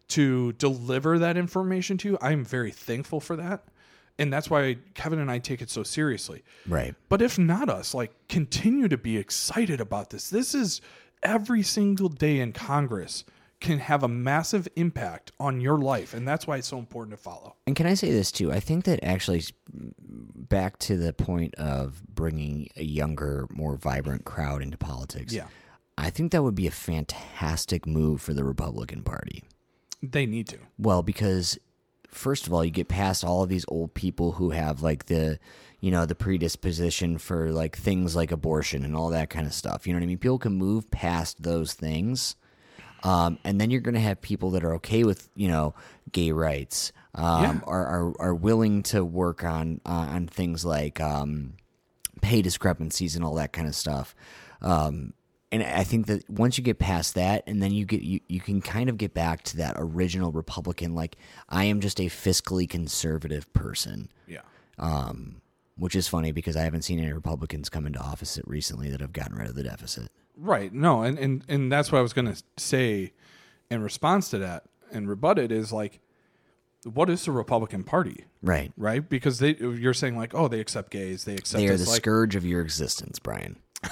to 0.09 0.53
deliver 0.55 1.19
that 1.19 1.37
information 1.37 1.97
to 1.99 2.09
you. 2.11 2.19
I'm 2.21 2.45
very 2.45 2.71
thankful 2.71 3.21
for 3.21 3.37
that. 3.37 3.65
And 4.19 4.31
that's 4.31 4.51
why 4.51 4.77
Kevin 4.93 5.19
and 5.19 5.31
I 5.31 5.39
take 5.39 5.63
it 5.63 5.71
so 5.71 5.83
seriously. 5.83 6.43
Right. 6.69 6.95
But 7.09 7.23
if 7.23 7.39
not 7.39 7.71
us, 7.71 7.95
like 7.95 8.13
continue 8.29 8.87
to 8.89 8.99
be 8.99 9.17
excited 9.17 9.81
about 9.81 10.11
this. 10.11 10.29
This 10.29 10.55
is 10.55 10.83
every 11.23 11.63
single 11.63 12.09
day 12.11 12.41
in 12.41 12.53
Congress. 12.53 13.25
Can 13.61 13.79
have 13.79 14.03
a 14.03 14.09
massive 14.09 14.67
impact 14.75 15.33
on 15.39 15.61
your 15.61 15.79
life, 15.79 16.15
and 16.15 16.27
that's 16.27 16.47
why 16.47 16.57
it's 16.57 16.69
so 16.69 16.79
important 16.79 17.17
to 17.17 17.23
follow. 17.23 17.57
And 17.67 17.77
can 17.77 17.87
I 17.87 17.95
say 17.95 18.11
this 18.11 18.33
too? 18.33 18.51
I 18.51 18.59
think 18.59 18.85
that 18.87 19.05
actually, 19.05 19.45
back 19.69 20.79
to 20.81 20.97
the 20.97 21.13
point 21.13 21.55
of 21.57 22.03
bringing 22.07 22.69
a 22.77 22.85
younger, 22.85 23.47
more 23.51 23.77
vibrant 23.77 24.25
crowd 24.25 24.63
into 24.63 24.79
politics. 24.79 25.33
Yeah. 25.33 25.47
I 25.99 26.09
think 26.09 26.33
that 26.33 26.43
would 26.43 26.55
be 26.55 26.67
a 26.67 26.73
fantastic 26.73 27.87
move 27.87 28.23
for 28.23 28.33
the 28.33 28.45
Republican 28.45 29.03
Party. 29.03 29.45
They 30.03 30.25
need 30.25 30.49
to. 30.49 30.59
Well, 30.79 31.03
because 31.03 31.59
first 32.09 32.47
of 32.47 32.55
all, 32.55 32.65
you 32.65 32.71
get 32.71 32.89
past 32.89 33.23
all 33.23 33.43
of 33.43 33.51
these 33.51 33.67
old 33.69 33.93
people 33.93 34.33
who 34.33 34.51
have 34.51 34.83
like 34.83 35.07
the, 35.07 35.39
you 35.81 35.91
know, 35.91 36.07
the 36.07 36.15
predisposition 36.15 37.19
for 37.19 37.53
like 37.53 37.77
things 37.77 38.17
like 38.17 38.33
abortion 38.33 38.83
and 38.85 38.97
all 38.97 39.11
that 39.11 39.29
kind 39.29 39.47
of 39.47 39.53
stuff. 39.53 39.87
You 39.87 39.93
know 39.93 39.99
what 39.99 40.05
I 40.05 40.07
mean? 40.07 40.19
People 40.19 40.39
can 40.39 40.55
move 40.55 40.91
past 40.91 41.43
those 41.43 41.75
things. 41.75 42.35
Um, 43.03 43.39
and 43.45 43.61
then 43.61 43.71
you're 43.71 43.81
going 43.81 43.95
to 43.95 44.01
have 44.01 44.21
people 44.21 44.51
that 44.51 44.65
are 44.65 44.75
okay 44.75 45.05
with, 45.05 45.29
you 45.35 45.49
know, 45.49 45.75
gay 46.13 46.33
rights, 46.33 46.93
um, 47.15 47.43
Yeah. 47.43 47.61
are, 47.67 47.87
are, 47.87 48.13
are 48.21 48.35
willing 48.35 48.83
to 48.85 49.05
work 49.05 49.43
on, 49.45 49.81
uh, 49.87 49.89
on 50.11 50.27
things 50.27 50.65
like, 50.65 51.01
um, 51.01 51.55
pay 52.21 52.43
discrepancies 52.43 53.17
and 53.17 53.25
all 53.25 53.35
that 53.37 53.53
kind 53.53 53.67
of 53.67 53.75
stuff. 53.75 54.15
Um, 54.61 55.15
and 55.53 55.63
I 55.65 55.83
think 55.83 56.07
that 56.07 56.29
once 56.31 56.59
you 56.59 56.63
get 56.65 56.79
past 56.79 57.15
that, 57.15 57.43
and 57.47 57.61
then 57.63 57.73
you 57.73 57.85
get 57.85 58.03
you, 58.03 58.21
you 58.29 58.39
can 58.41 58.61
kind 58.61 58.89
of 58.89 58.99
get 58.99 59.15
back 59.15 59.43
to 59.45 59.57
that 59.57 59.75
original 59.79 60.31
Republican, 60.31 60.95
like 60.95 61.17
I 61.49 61.65
am 61.65 61.81
just 61.81 61.99
a 62.01 62.05
fiscally 62.05 62.69
conservative 62.69 63.53
person, 63.53 64.11
Yeah. 64.29 64.43
Um, 64.79 65.41
which 65.77 65.97
is 65.97 66.07
funny 66.07 66.31
because 66.31 66.57
I 66.57 66.63
haven't 66.63 66.83
seen 66.83 67.01
any 67.01 67.13
Republicans 67.13 67.69
come 67.71 67.87
into 67.87 67.99
office 67.99 68.39
recently 68.45 68.91
that 68.91 69.01
have 69.01 69.13
gotten 69.15 69.37
rid 69.37 69.49
of 69.49 69.55
the 69.57 69.63
deficit. 69.65 70.11
Right. 70.41 70.73
No, 70.73 71.03
and 71.03 71.19
and 71.19 71.45
and 71.49 71.71
that's 71.71 71.93
what 71.93 71.99
I 71.99 72.03
was 72.03 72.13
going 72.13 72.33
to 72.33 72.43
say 72.57 73.13
in 73.71 73.83
response 73.83 74.31
to 74.31 74.39
that 74.39 74.65
and 74.91 75.09
rebut 75.09 75.39
it 75.39 75.53
is 75.53 75.73
like 75.73 76.01
what 76.85 77.11
is 77.11 77.27
the 77.27 77.33
Republican 77.33 77.85
Party? 77.85 78.25
Right. 78.43 78.73
Right? 78.77 79.07
Because 79.07 79.39
they 79.39 79.55
you're 79.57 79.95
saying 79.95 80.17
like, 80.17 80.35
"Oh, 80.35 80.49
they 80.49 80.61
accept 80.61 80.91
gays, 80.91 81.25
they 81.25 81.35
accept 81.35 81.61
They 81.61 81.69
are 81.69 81.77
the 81.77 81.85
like, 81.85 81.97
scourge 81.97 82.37
of 82.37 82.45
your 82.45 82.63
existence, 82.63 83.19
Brian. 83.19 83.59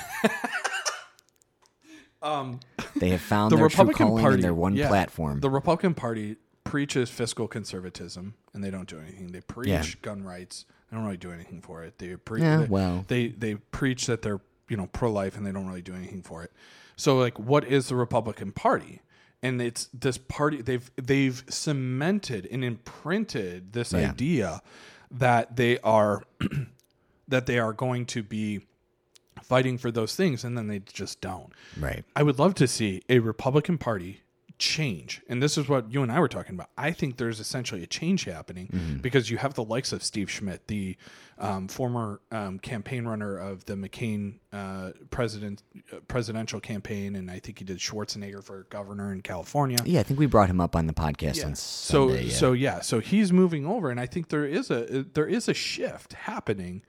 Um, 2.20 2.60
they 2.96 3.10
have 3.10 3.20
found 3.20 3.52
the 3.52 3.56
their 3.56 3.64
Republican 3.64 3.96
true 3.96 4.06
calling 4.06 4.22
Party 4.22 4.34
in 4.36 4.40
their 4.40 4.54
one 4.54 4.74
yeah, 4.74 4.88
platform. 4.88 5.40
The 5.40 5.50
Republican 5.50 5.94
Party 5.94 6.36
preaches 6.64 7.10
fiscal 7.10 7.46
conservatism, 7.46 8.34
and 8.52 8.62
they 8.62 8.70
don't 8.70 8.88
do 8.88 8.98
anything. 8.98 9.28
They 9.28 9.40
preach 9.40 9.68
Yeah. 9.68 9.84
gun 10.02 10.24
rights. 10.24 10.64
They 10.90 10.96
don't 10.96 11.04
really 11.04 11.16
do 11.16 11.30
anything 11.30 11.60
for 11.60 11.84
it. 11.84 11.98
They 11.98 12.16
preach. 12.16 12.42
Yeah, 12.42 12.58
they, 12.58 12.66
well. 12.66 13.04
they 13.08 13.28
they 13.28 13.54
preach 13.54 14.06
that 14.06 14.22
they're 14.22 14.40
you 14.68 14.76
know 14.76 14.86
pro 14.86 15.10
life, 15.10 15.36
and 15.36 15.46
they 15.46 15.52
don't 15.52 15.66
really 15.66 15.82
do 15.82 15.94
anything 15.94 16.22
for 16.22 16.42
it. 16.42 16.52
So 16.96 17.16
like, 17.18 17.38
what 17.38 17.64
is 17.64 17.88
the 17.88 17.96
Republican 17.96 18.52
Party? 18.52 19.00
And 19.42 19.62
it's 19.62 19.88
this 19.94 20.18
party. 20.18 20.62
They've 20.62 20.90
they've 20.96 21.44
cemented 21.48 22.48
and 22.50 22.64
imprinted 22.64 23.72
this 23.72 23.92
Yeah. 23.92 24.10
idea 24.10 24.62
that 25.10 25.56
they 25.56 25.78
are 25.80 26.22
that 27.28 27.46
they 27.46 27.58
are 27.58 27.72
going 27.72 28.06
to 28.06 28.22
be 28.22 28.62
fighting 29.42 29.78
for 29.78 29.90
those 29.90 30.14
things, 30.16 30.44
and 30.44 30.58
then 30.58 30.66
they 30.66 30.80
just 30.80 31.20
don't. 31.20 31.52
right. 31.78 32.04
I 32.16 32.22
would 32.24 32.38
love 32.38 32.54
to 32.56 32.66
see 32.66 33.02
a 33.08 33.20
Republican 33.20 33.78
Party 33.78 34.20
change. 34.58 35.22
And 35.28 35.42
this 35.42 35.56
is 35.56 35.68
what 35.68 35.92
you 35.92 36.02
and 36.02 36.10
I 36.10 36.18
were 36.20 36.28
talking 36.28 36.54
about. 36.54 36.70
I 36.76 36.90
think 36.92 37.16
there's 37.16 37.38
essentially 37.40 37.82
a 37.82 37.86
change 37.86 38.24
happening 38.24 38.68
Mm-hmm. 38.72 38.96
because 38.98 39.30
you 39.30 39.36
have 39.38 39.54
the 39.54 39.64
likes 39.64 39.92
of 39.92 40.02
Steve 40.02 40.30
Schmidt, 40.30 40.66
the 40.66 40.96
um, 41.38 41.68
former 41.68 42.20
um, 42.32 42.58
campaign 42.58 43.04
runner 43.06 43.36
of 43.38 43.64
the 43.66 43.74
McCain 43.74 44.38
uh, 44.52 44.90
president 45.10 45.62
uh, 45.92 45.98
presidential 46.08 46.58
campaign, 46.58 47.14
and 47.14 47.30
I 47.30 47.38
think 47.38 47.60
he 47.60 47.64
did 47.64 47.78
Schwarzenegger 47.78 48.42
for 48.42 48.64
governor 48.70 49.12
in 49.12 49.22
California. 49.22 49.78
Yeah, 49.84 50.00
I 50.00 50.02
think 50.02 50.18
we 50.18 50.26
brought 50.26 50.50
him 50.50 50.60
up 50.60 50.74
on 50.74 50.86
the 50.88 50.92
podcast 50.92 51.44
on 51.44 51.54
So 51.54 52.08
Sunday. 52.08 52.24
yeah. 52.24 52.34
so 52.34 52.52
yeah, 52.52 52.80
so 52.80 52.98
he's 52.98 53.32
moving 53.32 53.64
over, 53.66 53.90
and 53.90 54.00
I 54.00 54.06
think 54.06 54.28
there 54.30 54.44
is 54.46 54.70
a 54.70 55.04
there 55.14 55.26
is 55.28 55.48
a 55.48 55.54
shift 55.54 56.14
happening 56.14 56.82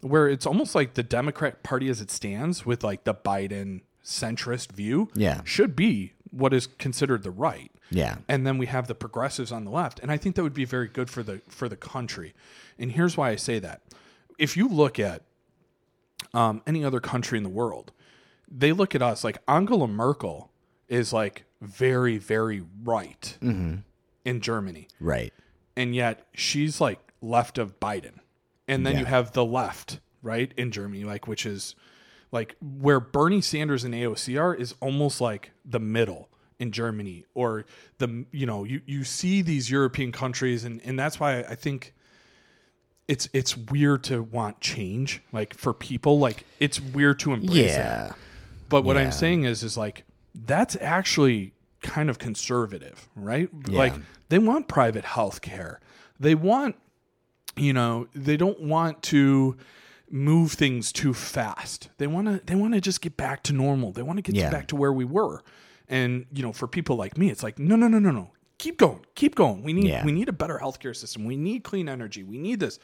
where 0.00 0.28
it's 0.28 0.46
almost 0.46 0.74
like 0.74 0.94
the 0.94 1.04
Democrat 1.04 1.62
Party 1.62 1.88
as 1.88 2.00
it 2.00 2.10
stands 2.10 2.66
with 2.66 2.82
like 2.82 3.04
the 3.04 3.14
Biden 3.14 3.82
centrist 4.04 4.72
view, 4.72 5.08
Yeah. 5.14 5.42
should 5.44 5.76
be 5.76 6.12
what 6.32 6.52
is 6.52 6.66
considered 6.66 7.22
the 7.22 7.30
right. 7.30 7.70
Yeah. 7.90 8.16
and 8.28 8.44
then 8.46 8.58
we 8.58 8.66
have 8.66 8.88
the 8.88 8.94
progressives 8.94 9.52
on 9.52 9.64
the 9.64 9.70
left, 9.70 10.00
and 10.00 10.10
I 10.10 10.16
think 10.16 10.34
that 10.36 10.42
would 10.42 10.54
be 10.54 10.64
very 10.64 10.88
good 10.88 11.08
for 11.10 11.22
the 11.22 11.40
for 11.48 11.68
the 11.68 11.76
country. 11.76 12.34
And 12.78 12.90
here's 12.92 13.16
why 13.16 13.30
I 13.30 13.36
say 13.36 13.58
that: 13.60 13.82
if 14.38 14.56
you 14.56 14.66
look 14.66 14.98
at 14.98 15.22
um, 16.34 16.62
any 16.66 16.84
other 16.84 17.00
country 17.00 17.36
in 17.38 17.44
the 17.44 17.50
world, 17.50 17.92
they 18.50 18.72
look 18.72 18.94
at 18.94 19.02
us 19.02 19.22
like 19.24 19.38
Angela 19.46 19.86
Merkel 19.88 20.50
is 20.88 21.12
like 21.12 21.44
very 21.60 22.18
very 22.18 22.62
right 22.82 23.36
Mm-hmm. 23.42 23.76
in 24.24 24.40
Germany 24.40 24.88
right. 25.00 25.32
and 25.76 25.94
yet 25.94 26.26
she's 26.34 26.80
like 26.80 26.98
left 27.20 27.58
of 27.58 27.78
Biden. 27.78 28.18
And 28.68 28.86
then 28.86 28.98
you 28.98 29.04
have 29.04 29.32
the 29.32 29.44
left, 29.44 30.00
right, 30.22 30.50
in 30.56 30.70
Germany, 30.70 31.04
like 31.04 31.26
which 31.28 31.44
is 31.44 31.74
like 32.32 32.56
where 32.60 32.98
Bernie 32.98 33.40
Sanders 33.40 33.84
and 33.84 33.94
AOC 33.94 34.40
are 34.40 34.54
is 34.54 34.74
almost 34.80 35.20
like 35.20 35.52
the 35.64 35.78
middle 35.78 36.28
in 36.58 36.72
Germany 36.72 37.24
or 37.34 37.64
the 37.98 38.24
you 38.32 38.46
know, 38.46 38.64
you 38.64 38.80
you 38.86 39.04
see 39.04 39.42
these 39.42 39.70
European 39.70 40.10
countries 40.12 40.64
and 40.64 40.80
and 40.84 40.98
that's 40.98 41.20
why 41.20 41.40
I 41.40 41.54
think 41.54 41.94
it's 43.08 43.28
it's 43.32 43.56
weird 43.56 44.04
to 44.04 44.22
want 44.22 44.60
change 44.60 45.20
like 45.32 45.54
for 45.54 45.72
people 45.74 46.18
like 46.18 46.44
it's 46.58 46.80
weird 46.80 47.18
to 47.20 47.32
embrace 47.32 47.56
it. 47.58 47.66
Yeah. 47.78 48.12
But 48.68 48.82
what 48.84 48.96
Yeah. 48.96 49.02
I'm 49.02 49.12
saying 49.12 49.44
is, 49.44 49.62
is 49.62 49.76
like 49.76 50.04
that's 50.34 50.76
actually 50.80 51.52
kind 51.82 52.08
of 52.08 52.18
conservative, 52.18 53.08
right? 53.14 53.50
Yeah. 53.68 53.76
Like 53.78 53.94
they 54.30 54.38
want 54.38 54.68
private 54.68 55.04
health 55.04 55.42
care. 55.42 55.80
They 56.18 56.34
want, 56.36 56.76
you 57.56 57.72
know, 57.72 58.06
they 58.14 58.36
don't 58.36 58.60
want 58.60 59.02
to 59.04 59.56
move 60.12 60.52
things 60.52 60.92
too 60.92 61.14
fast. 61.14 61.88
They 61.98 62.06
want 62.06 62.28
to, 62.28 62.40
they 62.46 62.54
want 62.54 62.74
to 62.74 62.80
just 62.80 63.00
get 63.00 63.16
back 63.16 63.42
to 63.44 63.52
normal. 63.52 63.92
They 63.92 64.02
want 64.02 64.18
to 64.18 64.22
get 64.22 64.34
Yeah. 64.34 64.50
back 64.50 64.66
to 64.68 64.76
where 64.76 64.92
we 64.92 65.04
were. 65.04 65.42
And 65.88 66.26
you 66.32 66.42
know, 66.42 66.52
for 66.52 66.68
people 66.68 66.96
like 66.96 67.16
me, 67.18 67.30
it's 67.30 67.42
like 67.42 67.58
no, 67.58 67.74
no, 67.76 67.88
no, 67.88 67.98
no, 67.98 68.10
no. 68.10 68.30
Keep 68.58 68.78
going, 68.78 69.04
keep 69.16 69.34
going. 69.34 69.62
We 69.64 69.72
need, 69.72 69.88
Yeah. 69.88 70.04
we 70.04 70.12
need 70.12 70.28
a 70.28 70.32
better 70.32 70.60
healthcare 70.62 70.94
system. 70.94 71.24
We 71.24 71.36
need 71.36 71.64
clean 71.64 71.88
energy. 71.88 72.22
We 72.22 72.38
need 72.38 72.60
this. 72.60 72.78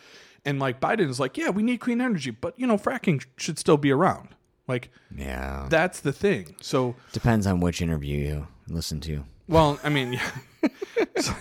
And 0.45 0.59
like 0.59 0.81
Biden 0.81 1.09
is 1.09 1.20
like, 1.20 1.37
yeah, 1.37 1.51
we 1.51 1.62
need 1.62 1.79
clean 1.79 2.01
energy, 2.01 2.31
but 2.33 2.59
you 2.59 2.66
know, 2.66 2.76
fracking 2.79 3.24
should 3.37 3.59
still 3.59 3.76
be 3.76 3.93
around. 3.93 4.31
Like 4.66 4.91
Yeah. 5.14 5.66
that's 5.70 6.01
the 6.01 6.12
thing. 6.12 6.57
So, 6.61 6.97
Depends 7.12 7.47
on 7.47 7.61
which 7.61 7.81
interview 7.81 8.18
you 8.18 8.47
listen 8.68 9.01
to. 9.03 9.24
well, 9.47 9.79
I 9.85 9.89
mean, 9.91 10.14
yeah. 10.14 10.31
so, 11.20 11.33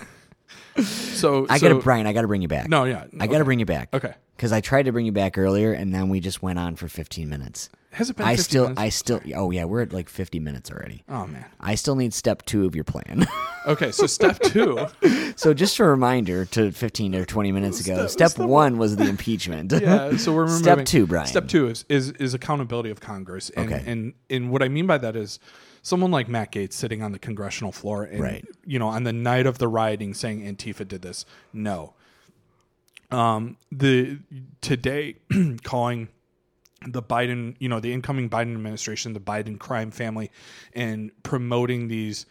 so 0.84 1.46
I 1.50 1.58
so- 1.58 1.70
gotta, 1.70 1.82
Brian. 1.82 2.08
I 2.08 2.14
gotta 2.14 2.28
bring 2.28 2.42
you 2.42 2.48
back. 2.48 2.70
No, 2.70 2.84
yeah, 2.86 3.06
I 3.20 3.28
gotta 3.28 3.40
okay. 3.40 3.44
bring 3.46 3.60
you 3.60 3.66
back. 3.66 3.90
Okay. 3.94 4.14
Because 4.36 4.52
I 4.52 4.62
tried 4.62 4.84
to 4.84 4.92
bring 4.92 5.08
you 5.08 5.12
back 5.12 5.36
earlier, 5.38 5.74
and 5.74 5.92
then 5.94 6.10
we 6.10 6.20
just 6.20 6.44
went 6.44 6.60
on 6.60 6.76
for 6.76 6.88
15 6.88 7.28
minutes. 7.28 7.70
Has 7.92 8.12
it 8.12 8.18
been? 8.18 8.28
I 8.28 8.36
15 8.36 8.44
still, 8.44 8.64
minutes? 8.66 8.80
I 8.82 8.90
still. 8.90 9.22
Oh 9.36 9.50
yeah, 9.50 9.64
we're 9.64 9.82
at 9.82 9.92
like 9.94 10.10
50 10.10 10.40
minutes 10.40 10.70
already. 10.70 11.04
Oh 11.10 11.26
man. 11.26 11.46
I 11.60 11.74
still 11.74 11.96
need 11.96 12.14
step 12.14 12.44
two 12.46 12.66
of 12.66 12.76
your 12.76 12.84
plan. 12.84 13.26
Okay, 13.68 13.92
so 13.92 14.08
step 14.08 14.40
two. 14.40 14.88
so 15.36 15.54
just 15.54 15.78
a 15.80 15.84
reminder 15.84 16.46
to 16.46 16.72
15 16.72 17.16
or 17.16 17.26
20 17.26 17.52
minutes 17.52 17.82
ago. 17.82 18.08
Step- 18.08 18.10
Step, 18.12 18.32
step 18.32 18.48
one 18.48 18.78
was 18.78 18.96
the 18.96 19.04
impeachment. 19.10 19.74
yeah. 19.82 20.16
So 20.16 20.34
we're 20.34 20.48
Step 20.48 20.86
two, 20.86 21.06
Brian. 21.06 21.28
Step 21.28 21.50
two 21.50 21.68
is 21.68 21.84
is 21.90 22.12
is 22.12 22.34
accountability 22.34 22.92
of 22.92 23.02
Congress. 23.02 23.50
And, 23.50 23.66
Okay. 23.74 23.84
And 23.86 24.14
and 24.30 24.52
what 24.52 24.64
I 24.64 24.70
mean 24.70 24.88
by 24.88 24.98
that 25.00 25.18
is. 25.18 25.40
Someone 25.88 26.12
like 26.12 26.28
Matt 26.28 26.52
Gaetz 26.52 26.74
sitting 26.74 27.02
on 27.02 27.14
the 27.14 27.20
congressional 27.20 27.72
floor 27.72 28.04
and 28.04 28.20
Right. 28.20 28.46
you 28.66 28.78
know 28.78 28.90
on 28.90 29.04
the 29.04 29.14
night 29.14 29.46
of 29.46 29.58
the 29.58 29.70
rioting 29.70 30.14
saying 30.14 30.42
Antifa 30.42 30.86
did 30.86 31.02
this. 31.02 31.26
No. 31.54 31.94
Um 33.10 33.56
the 33.72 34.20
today 34.60 35.16
calling 35.64 36.10
the 36.86 37.02
Biden, 37.02 37.56
you 37.60 37.70
know, 37.70 37.80
the 37.80 37.94
incoming 37.94 38.30
Biden 38.30 38.54
administration, 38.54 39.14
the 39.14 39.20
Biden 39.22 39.58
crime 39.58 39.90
family, 39.90 40.30
and 40.74 41.12
promoting 41.24 41.88
these 41.88 42.26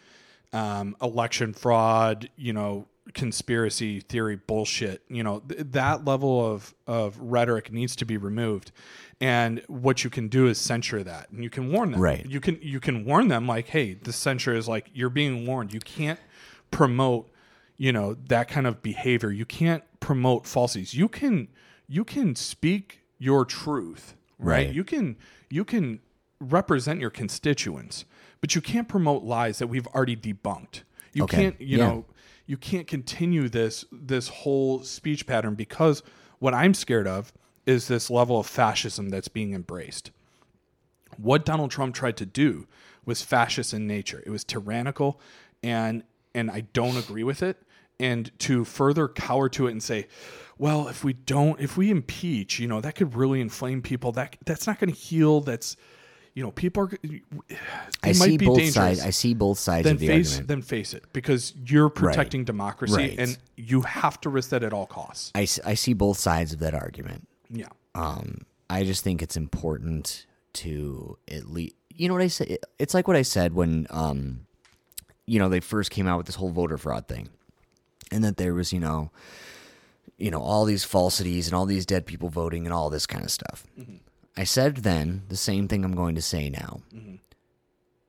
um, 0.53 0.95
election 1.01 1.51
fraud, 1.53 2.29
you 2.37 2.53
know, 2.53 2.87
conspiracy 3.13 3.99
theory 4.01 4.35
bullshit. 4.37 5.01
You 5.09 5.23
know, 5.23 5.39
th- 5.39 5.61
that 5.71 6.05
level 6.05 6.45
of 6.45 6.73
of 6.85 7.17
rhetoric 7.19 7.71
needs 7.73 7.95
to 7.97 8.05
be 8.05 8.17
removed. 8.17 8.71
And 9.19 9.63
what 9.67 10.03
you 10.03 10.09
can 10.11 10.27
do 10.27 10.45
is 10.47 10.59
censure 10.59 11.03
that, 11.03 11.29
and 11.31 11.43
you 11.43 11.49
can 11.49 11.71
warn 11.71 11.89
them. 11.91 11.99
Right. 11.99 12.23
You 12.25 12.39
can 12.39 12.59
you 12.61 12.79
can 12.79 13.03
warn 13.03 13.29
them 13.29 13.47
like, 13.47 13.67
hey, 13.67 13.95
the 13.95 14.13
censure 14.13 14.53
is 14.55 14.67
like 14.67 14.89
you're 14.93 15.09
being 15.09 15.47
warned. 15.47 15.73
You 15.73 15.79
can't 15.79 16.19
promote 16.69 17.29
you 17.77 17.91
know 17.91 18.15
that 18.27 18.47
kind 18.47 18.65
of 18.67 18.81
behavior 18.81 19.31
you 19.31 19.45
can't 19.45 19.83
promote 19.99 20.45
falsities 20.47 20.93
you 20.95 21.07
can 21.07 21.47
you 21.87 22.03
can 22.03 22.35
speak 22.35 23.01
your 23.19 23.45
truth 23.45 24.15
right, 24.39 24.65
Right. 24.65 24.75
you 24.75 24.83
can 24.83 25.15
you 25.49 25.63
can 25.63 25.99
represent 26.41 26.99
your 26.99 27.11
constituents 27.11 28.03
but 28.41 28.55
you 28.55 28.61
can't 28.61 28.89
promote 28.89 29.23
lies 29.23 29.59
that 29.59 29.67
we've 29.67 29.85
already 29.87 30.15
debunked 30.17 30.81
you 31.13 31.23
Okay. 31.23 31.37
can't 31.37 31.61
you 31.61 31.77
Yeah. 31.77 31.87
know 31.87 32.05
you 32.47 32.57
can't 32.57 32.87
continue 32.87 33.47
this 33.47 33.85
this 33.91 34.27
whole 34.27 34.81
speech 34.83 35.25
pattern 35.27 35.53
because 35.55 36.01
what 36.39 36.53
i'm 36.55 36.73
scared 36.73 37.07
of 37.07 37.31
is 37.67 37.87
this 37.87 38.09
level 38.09 38.39
of 38.39 38.47
fascism 38.47 39.09
that's 39.09 39.27
being 39.27 39.53
embraced 39.53 40.09
what 41.17 41.45
Donald 41.45 41.71
Trump 41.71 41.95
tried 41.95 42.17
to 42.17 42.25
do 42.25 42.67
was 43.05 43.21
fascist 43.21 43.73
in 43.73 43.87
nature. 43.87 44.21
It 44.25 44.29
was 44.29 44.43
tyrannical. 44.43 45.19
and 45.63 46.03
and 46.35 46.51
I 46.51 46.61
don't 46.73 46.97
agree 46.97 47.23
with 47.23 47.41
it. 47.41 47.57
And 47.99 48.29
to 48.39 48.63
further 48.63 49.07
cower 49.07 49.49
to 49.49 49.65
it 49.65 49.71
and 49.71 49.81
say, 49.81 50.05
well, 50.59 50.87
if 50.87 51.03
we 51.03 51.13
don't, 51.13 51.59
if 51.59 51.77
we 51.77 51.89
impeach, 51.89 52.59
you 52.59 52.67
know, 52.67 52.79
that 52.81 52.93
could 52.93 53.15
really 53.15 53.41
inflame 53.41 53.81
people. 53.81 54.11
That 54.11 54.35
that's 54.45 54.67
not 54.67 54.77
going 54.79 54.91
to 54.93 54.95
heal. 54.99 55.41
That's 55.41 55.75
you 56.35 56.43
know, 56.43 56.51
people 56.51 56.83
are. 56.83 56.91
I 58.03 58.09
might 58.09 58.13
see 58.13 58.37
both 58.37 58.69
sides. 58.69 59.01
I 59.01 59.09
see 59.09 59.33
both 59.33 59.57
sides 59.57 59.85
then 59.85 59.95
of 59.95 59.99
the 59.99 60.07
face 60.07 60.33
argument. 60.33 60.47
then 60.49 60.61
face 60.61 60.93
it 60.93 61.05
because 61.11 61.55
you're 61.65 61.89
protecting 61.89 62.43
democracy 62.43 62.93
Right. 62.93 63.15
and 63.17 63.35
you 63.55 63.81
have 63.81 64.21
to 64.21 64.29
risk 64.29 64.51
that 64.51 64.61
at 64.61 64.73
all 64.73 64.85
costs. 64.85 65.31
I 65.33 65.45
see 65.45 65.93
both 65.93 66.19
sides 66.19 66.53
of 66.53 66.59
that 66.59 66.75
argument. 66.75 67.27
Yeah. 67.49 67.69
Um, 67.95 68.45
I 68.69 68.83
just 68.83 69.03
think 69.03 69.21
it's 69.21 69.37
important 69.37 70.25
to 70.53 71.17
at 71.29 71.47
least, 71.49 71.75
you 71.89 72.07
know 72.07 72.13
what 72.13 72.23
I 72.23 72.27
say? 72.27 72.57
It's 72.79 72.93
like 72.93 73.07
what 73.07 73.17
I 73.17 73.21
said 73.21 73.53
when, 73.53 73.87
um, 73.89 74.45
you 75.25 75.39
know, 75.39 75.49
they 75.49 75.59
first 75.59 75.91
came 75.91 76.07
out 76.07 76.17
with 76.17 76.25
this 76.25 76.35
whole 76.35 76.51
voter 76.51 76.77
fraud 76.77 77.07
thing, 77.07 77.29
and 78.11 78.23
that 78.23 78.37
there 78.37 78.53
was, 78.53 78.71
you 78.71 78.79
know, 78.79 79.11
you 80.17 80.31
know, 80.31 80.41
all 80.41 80.65
these 80.65 80.83
falsities 80.83 81.47
and 81.47 81.55
all 81.55 81.65
these 81.65 81.85
dead 81.85 82.05
people 82.05 82.29
voting 82.29 82.65
and 82.65 82.73
all 82.73 82.89
this 82.89 83.05
kind 83.05 83.23
of 83.23 83.31
stuff. 83.31 83.65
I 84.35 84.43
said 84.43 84.77
then 84.77 85.23
the 85.29 85.37
same 85.37 85.67
thing 85.67 85.83
I'm 85.83 85.95
going 85.95 86.15
to 86.15 86.21
say 86.21 86.49
now. 86.49 86.81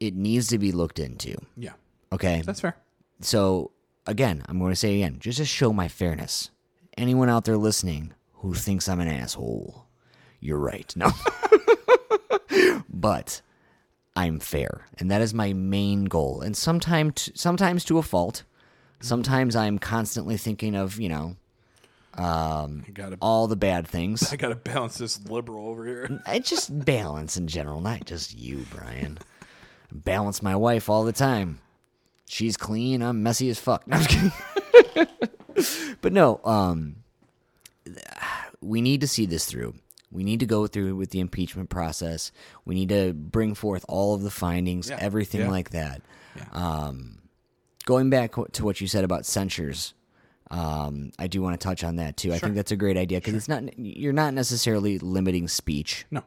It 0.01 0.15
needs 0.15 0.49
to 0.49 0.59
be 0.59 0.71
looked 0.71 0.99
into. 0.99 1.37
Yeah. 1.57 1.73
Okay. 2.13 2.43
That's 2.45 2.61
fair. 2.61 2.77
So 3.21 3.73
again, 4.07 4.43
I'm 4.49 4.59
going 4.59 4.73
to 4.73 4.77
say 4.77 4.95
again, 4.95 5.17
just 5.19 5.39
to 5.39 5.45
show 5.45 5.73
my 5.73 5.89
fairness. 5.89 6.51
Anyone 6.97 7.29
out 7.29 7.45
there 7.45 7.57
listening 7.57 8.13
who 8.39 8.55
thinks 8.55 8.89
I'm 8.89 9.01
an 9.01 9.09
asshole, 9.09 9.87
you're 10.41 10.59
right. 10.59 10.95
No. 10.97 11.11
but 12.89 13.43
I'm 14.17 14.41
fair, 14.41 14.87
and 14.99 15.11
that 15.11 15.21
is 15.21 15.35
my 15.35 15.53
main 15.53 16.07
goal. 16.07 16.41
And 16.41 16.57
sometimes 16.57 17.31
sometimes 17.35 17.85
to 17.85 17.99
a 17.99 18.03
fault. 18.03 18.45
Sometimes 19.01 19.55
I'm 19.55 19.79
constantly 19.79 20.37
thinking 20.37 20.75
of, 20.75 20.99
you 20.99 21.09
know, 21.09 21.37
um, 22.15 22.85
gotta 22.93 23.17
all 23.21 23.47
the 23.47 23.57
bad 23.57 23.87
things. 23.87 24.33
I 24.33 24.37
gotta 24.37 24.57
balance 24.57 24.99
this 24.99 25.25
liberal 25.29 25.69
over 25.69 25.87
here. 25.87 26.21
I 26.27 26.41
just 26.41 26.85
balance 26.85 27.37
in 27.37 27.47
general, 27.47 27.81
not 27.81 28.05
just 28.05 28.37
you, 28.37 28.67
Brian. 28.71 29.19
balance 29.93 30.43
my 30.43 30.57
wife 30.57 30.89
all 30.89 31.05
the 31.05 31.13
time. 31.13 31.61
She's 32.29 32.57
clean, 32.57 33.03
I'm 33.03 33.23
messy 33.23 33.49
as 33.51 33.59
fuck. 33.59 33.87
No, 33.87 33.97
I'm 33.97 34.03
just 34.03 34.33
kidding. 34.95 35.97
but 36.03 36.13
no, 36.13 36.41
um, 36.45 36.97
we 38.61 38.81
need 38.81 39.01
to 39.03 39.09
see 39.09 39.27
this 39.27 39.45
through. 39.47 39.75
We 40.11 40.25
need 40.25 40.41
to 40.41 40.47
go 40.47 40.67
through 40.67 40.97
with 40.97 41.11
the 41.11 41.21
impeachment 41.21 41.69
process. 41.69 42.33
We 42.65 42.75
need 42.75 42.89
to 42.89 43.13
bring 43.13 43.55
forth 43.55 43.85
all 43.89 44.15
of 44.15 44.23
the 44.23 44.31
findings, 44.31 44.89
Yeah, 44.89 44.97
everything 45.01 45.43
yeah. 45.43 45.51
like 45.51 45.71
that. 45.71 46.03
Um, 46.53 47.19
going 47.85 48.09
back 48.11 48.33
to 48.53 48.65
what 48.65 48.81
you 48.81 48.87
said 48.87 49.05
about 49.05 49.27
censures, 49.27 49.93
um, 50.51 51.13
I 51.19 51.27
do 51.27 51.43
want 51.43 51.61
to 51.61 51.63
touch 51.65 51.85
on 51.85 51.97
that 51.97 52.17
too. 52.17 52.33
I 52.33 52.39
think 52.39 52.55
that's 52.55 52.73
a 52.73 52.77
great 52.77 52.97
idea 52.97 53.19
because 53.19 53.35
it's 53.35 53.49
not 53.49 53.79
you're 53.79 54.15
not 54.15 54.33
necessarily 54.33 54.99
limiting 54.99 55.47
speech 55.47 56.07
No. 56.11 56.23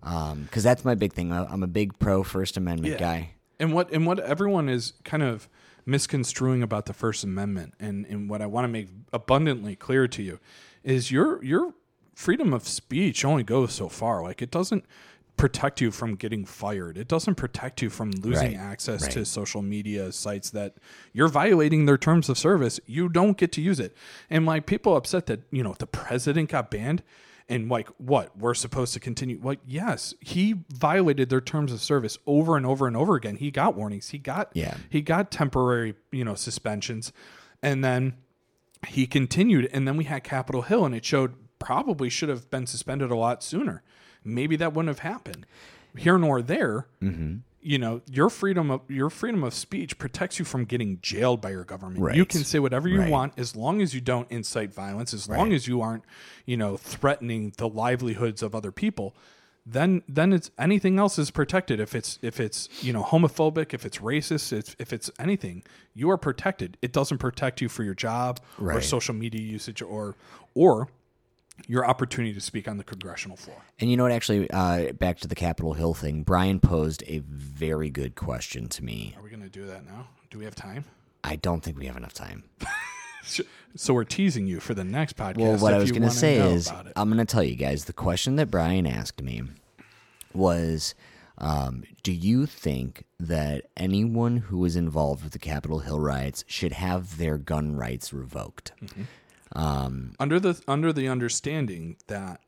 because 0.00 0.62
that's 0.62 0.84
my 0.84 0.94
big 0.94 1.12
thing. 1.14 1.32
I'm 1.32 1.62
a 1.62 1.66
big 1.68 1.98
pro 1.98 2.22
First 2.22 2.56
Amendment 2.58 2.92
Yeah. 2.94 2.98
guy. 3.00 3.30
And 3.58 3.72
what 3.72 3.90
and 3.90 4.06
what 4.06 4.20
everyone 4.20 4.68
is 4.68 4.92
kind 5.04 5.22
of 5.22 5.48
misconstruing 5.86 6.62
about 6.62 6.84
the 6.84 6.92
First 6.92 7.24
Amendment, 7.24 7.72
and, 7.80 8.04
and 8.06 8.28
what 8.28 8.42
I 8.42 8.46
want 8.46 8.64
to 8.64 8.68
make 8.68 8.88
abundantly 9.12 9.74
clear 9.74 10.06
to 10.08 10.22
you, 10.22 10.38
is 10.84 11.10
your 11.10 11.42
your 11.44 11.74
freedom 12.14 12.52
of 12.52 12.66
speech 12.66 13.24
only 13.24 13.42
goes 13.44 13.72
so 13.72 13.88
far. 13.88 14.22
Like 14.22 14.42
it 14.42 14.50
doesn't 14.50 14.84
protect 15.36 15.80
you 15.80 15.92
from 15.92 16.16
getting 16.16 16.44
fired. 16.44 16.98
It 16.98 17.06
doesn't 17.06 17.36
protect 17.36 17.80
you 17.80 17.90
from 17.90 18.10
losing 18.10 18.56
Right, 18.58 18.60
access 18.60 19.06
to 19.08 19.24
social 19.24 19.62
media 19.62 20.10
sites 20.10 20.50
that 20.50 20.74
you're 21.12 21.28
violating 21.28 21.86
their 21.86 21.96
terms 21.96 22.28
of 22.28 22.36
service. 22.36 22.80
You 22.86 23.08
don't 23.08 23.36
get 23.36 23.52
to 23.52 23.60
use 23.60 23.78
it. 23.78 23.96
And 24.28 24.46
like 24.46 24.66
people 24.66 24.96
upset 24.96 25.26
that, 25.26 25.42
you 25.52 25.62
know, 25.62 25.76
the 25.78 25.86
president 25.86 26.50
got 26.50 26.72
banned 26.72 27.04
and 27.48 27.68
like 27.68 27.88
what? 27.98 28.36
We're 28.36 28.54
supposed 28.54 28.94
to 28.94 29.00
continue 29.00 29.38
like 29.40 29.60
yes, 29.64 30.12
he 30.20 30.56
violated 30.70 31.30
their 31.30 31.40
terms 31.40 31.70
of 31.72 31.80
service 31.80 32.18
over 32.26 32.56
and 32.56 32.66
over 32.66 32.88
and 32.88 32.96
over 32.96 33.14
again. 33.14 33.36
He 33.36 33.52
got 33.52 33.76
warnings. 33.76 34.08
He 34.08 34.18
got 34.18 34.50
Yeah. 34.54 34.74
he 34.90 35.02
got 35.02 35.30
temporary, 35.30 35.94
you 36.10 36.24
know, 36.24 36.34
suspensions. 36.34 37.12
And 37.62 37.84
then 37.84 38.14
he 38.86 39.06
continued 39.06 39.68
and 39.72 39.86
then 39.88 39.96
we 39.96 40.04
had 40.04 40.24
Capitol 40.24 40.62
Hill 40.62 40.84
and 40.84 40.94
it 40.94 41.04
showed 41.04 41.34
probably 41.58 42.08
should 42.08 42.28
have 42.28 42.48
been 42.50 42.66
suspended 42.66 43.10
a 43.10 43.16
lot 43.16 43.42
sooner. 43.42 43.82
Maybe 44.24 44.56
that 44.56 44.72
wouldn't 44.72 44.88
have 44.96 45.00
happened. 45.10 45.46
Here 45.96 46.18
nor 46.18 46.42
there, 46.42 46.86
Mm-hmm. 47.02 47.38
you 47.60 47.78
know, 47.78 48.02
your 48.10 48.30
freedom 48.30 48.70
of 48.70 48.82
your 48.88 49.10
freedom 49.10 49.42
of 49.42 49.52
speech 49.54 49.98
protects 49.98 50.38
you 50.38 50.44
from 50.44 50.64
getting 50.64 50.98
jailed 51.02 51.40
by 51.40 51.50
your 51.50 51.64
government. 51.64 52.14
You 52.14 52.24
can 52.24 52.44
say 52.44 52.58
whatever 52.60 52.88
you 52.88 53.00
Right. 53.00 53.10
want 53.10 53.32
as 53.36 53.56
long 53.56 53.82
as 53.82 53.94
you 53.94 54.00
don't 54.00 54.30
incite 54.30 54.72
violence, 54.72 55.12
as 55.12 55.28
long 55.28 55.52
as 55.52 55.66
you 55.66 55.80
aren't, 55.80 56.04
you 56.46 56.56
know, 56.56 56.76
threatening 56.76 57.52
the 57.56 57.68
livelihoods 57.68 58.42
of 58.42 58.54
other 58.54 58.70
people. 58.70 59.16
Then, 59.70 60.02
then 60.08 60.32
it's 60.32 60.50
anything 60.58 60.98
else 60.98 61.18
is 61.18 61.30
protected. 61.30 61.78
If 61.78 61.94
it's 61.94 62.18
if 62.22 62.40
it's 62.40 62.68
you 62.82 62.92
know 62.92 63.02
homophobic, 63.02 63.74
if 63.74 63.84
it's 63.84 63.98
racist, 63.98 64.52
if, 64.52 64.74
if 64.78 64.92
it's 64.92 65.10
anything, 65.18 65.62
you 65.94 66.10
are 66.10 66.16
protected. 66.16 66.78
It 66.80 66.92
doesn't 66.92 67.18
protect 67.18 67.60
you 67.60 67.68
for 67.68 67.82
your 67.82 67.94
job 67.94 68.40
or 68.60 68.80
social 68.80 69.14
media 69.14 69.42
usage 69.42 69.82
or 69.82 70.16
or 70.54 70.88
your 71.66 71.86
opportunity 71.86 72.32
to 72.32 72.40
speak 72.40 72.68
on 72.68 72.78
the 72.78 72.84
congressional 72.84 73.36
floor. 73.36 73.62
And 73.80 73.90
you 73.90 73.96
know 73.96 74.04
what? 74.04 74.12
Actually, 74.12 74.50
uh, 74.50 74.92
back 74.92 75.18
to 75.20 75.28
the 75.28 75.34
Capitol 75.34 75.74
Hill 75.74 75.92
thing. 75.92 76.22
Brian 76.22 76.60
posed 76.60 77.02
a 77.06 77.18
very 77.18 77.90
good 77.90 78.14
question 78.14 78.68
to 78.68 78.84
me. 78.84 79.14
Are 79.18 79.22
we 79.22 79.28
going 79.28 79.42
to 79.42 79.48
do 79.48 79.66
that 79.66 79.84
now? 79.84 80.08
Do 80.30 80.38
we 80.38 80.44
have 80.44 80.54
time? 80.54 80.84
I 81.24 81.36
don't 81.36 81.62
think 81.62 81.78
we 81.78 81.86
have 81.86 81.96
enough 81.96 82.14
time. 82.14 82.44
So 83.76 83.94
we're 83.94 84.04
teasing 84.04 84.46
you 84.46 84.60
for 84.60 84.74
the 84.74 84.84
next 84.84 85.16
podcast. 85.16 85.36
Well, 85.36 85.58
what 85.58 85.74
I 85.74 85.78
was 85.78 85.92
going 85.92 86.02
to 86.02 86.10
say 86.10 86.36
is, 86.36 86.72
I'm 86.96 87.08
going 87.08 87.18
to 87.18 87.24
tell 87.24 87.42
you 87.42 87.54
guys 87.54 87.84
the 87.84 87.92
question 87.92 88.36
that 88.36 88.50
Brian 88.50 88.86
asked 88.86 89.22
me 89.22 89.42
was 90.34 90.94
um, 91.38 91.84
Do 92.02 92.12
you 92.12 92.46
think 92.46 93.04
that 93.20 93.66
anyone 93.76 94.38
who 94.38 94.58
was 94.58 94.74
involved 94.76 95.22
with 95.22 95.32
the 95.32 95.38
Capitol 95.38 95.80
Hill 95.80 96.00
riots 96.00 96.44
should 96.46 96.72
have 96.72 97.18
their 97.18 97.38
gun 97.38 97.76
rights 97.76 98.12
revoked? 98.12 98.72
Um, 99.52 100.12
under 100.18 100.38
the 100.40 100.60
under 100.66 100.92
the 100.92 101.08
understanding 101.08 101.96
that 102.08 102.40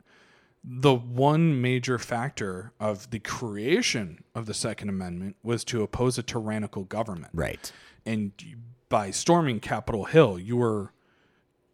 the 0.63 0.95
one 0.95 1.61
major 1.61 1.99
factor 1.99 2.73
of 2.79 3.11
the 3.11 3.19
creation 3.19 4.25
of 4.35 4.47
the 4.47 4.55
Second 4.55 4.91
Amendment 4.91 5.37
was 5.43 5.65
to 5.65 5.83
oppose 5.83 6.19
a 6.19 6.23
tyrannical 6.23 6.85
government. 6.85 7.31
right. 7.33 7.73
And 8.07 8.33
by 8.91 9.11
storming 9.11 9.61
Capitol 9.61 10.05
Hill, 10.05 10.39
you 10.39 10.59
were 10.59 10.93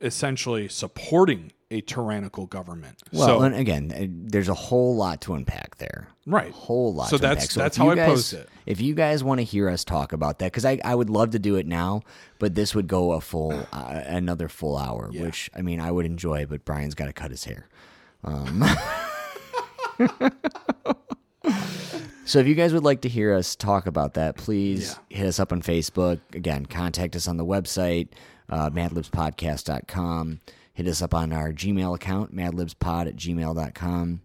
essentially 0.00 0.68
supporting 0.68 1.50
a 1.72 1.80
tyrannical 1.80 2.46
government. 2.46 3.02
Well, 3.12 3.26
so, 3.26 3.42
and 3.42 3.52
again, 3.56 3.90
uh, 3.92 4.06
there's 4.30 4.48
a 4.48 4.54
whole 4.54 4.94
lot 4.94 5.20
to 5.22 5.34
unpack 5.34 5.78
there. 5.78 6.06
Right. 6.24 6.50
A 6.50 6.52
whole 6.52 6.94
lot. 6.94 7.08
So 7.08 7.16
to 7.16 7.22
that's- 7.22 7.46
unpack. 7.46 7.64
that's 7.64 7.76
how 7.76 7.90
I 7.90 7.94
guys, 7.96 8.08
posed 8.08 8.34
it. 8.34 8.48
If 8.66 8.80
you 8.80 8.94
guys 8.94 9.24
want 9.24 9.40
to 9.40 9.44
hear 9.44 9.68
us 9.68 9.82
talk 9.82 10.12
about 10.12 10.38
that, 10.38 10.52
because 10.52 10.64
I, 10.64 10.78
I 10.84 10.94
would 10.94 11.10
love 11.10 11.30
to 11.30 11.40
do 11.40 11.56
it 11.56 11.66
now, 11.66 12.02
but 12.38 12.54
this 12.54 12.72
would 12.76 12.86
go 12.86 13.12
a 13.12 13.20
full 13.20 13.52
uh, 13.72 14.02
another 14.06 14.48
full 14.48 14.76
hour, 14.76 15.10
Yeah. 15.12 15.22
which 15.22 15.50
I 15.56 15.62
mean 15.62 15.80
I 15.80 15.90
would 15.90 16.06
enjoy, 16.06 16.46
but 16.46 16.64
Brian's 16.64 16.94
got 16.94 17.06
to 17.06 17.12
cut 17.12 17.32
his 17.32 17.44
hair. 17.44 17.66
Um, 18.22 18.62
so 22.26 22.38
if 22.38 22.46
you 22.46 22.54
guys 22.54 22.74
would 22.74 22.84
like 22.84 23.00
to 23.02 23.08
hear 23.08 23.32
us 23.34 23.56
talk 23.56 23.86
about 23.86 24.14
that, 24.14 24.36
please 24.36 24.98
hit 25.08 25.26
us 25.26 25.40
up 25.40 25.52
on 25.52 25.62
Facebook. 25.62 26.20
Again, 26.34 26.66
contact 26.66 27.16
us 27.16 27.26
on 27.26 27.36
the 27.38 27.44
website, 27.46 28.08
uh, 28.50 28.68
madlibspodcast.com. 28.70 30.40
Hit 30.74 30.86
us 30.88 31.00
up 31.00 31.14
on 31.14 31.32
our 31.32 31.52
Gmail 31.52 31.94
account, 31.94 32.34
madlibspod 32.36 33.06
at 33.08 33.16
gmail.com. 33.16 34.20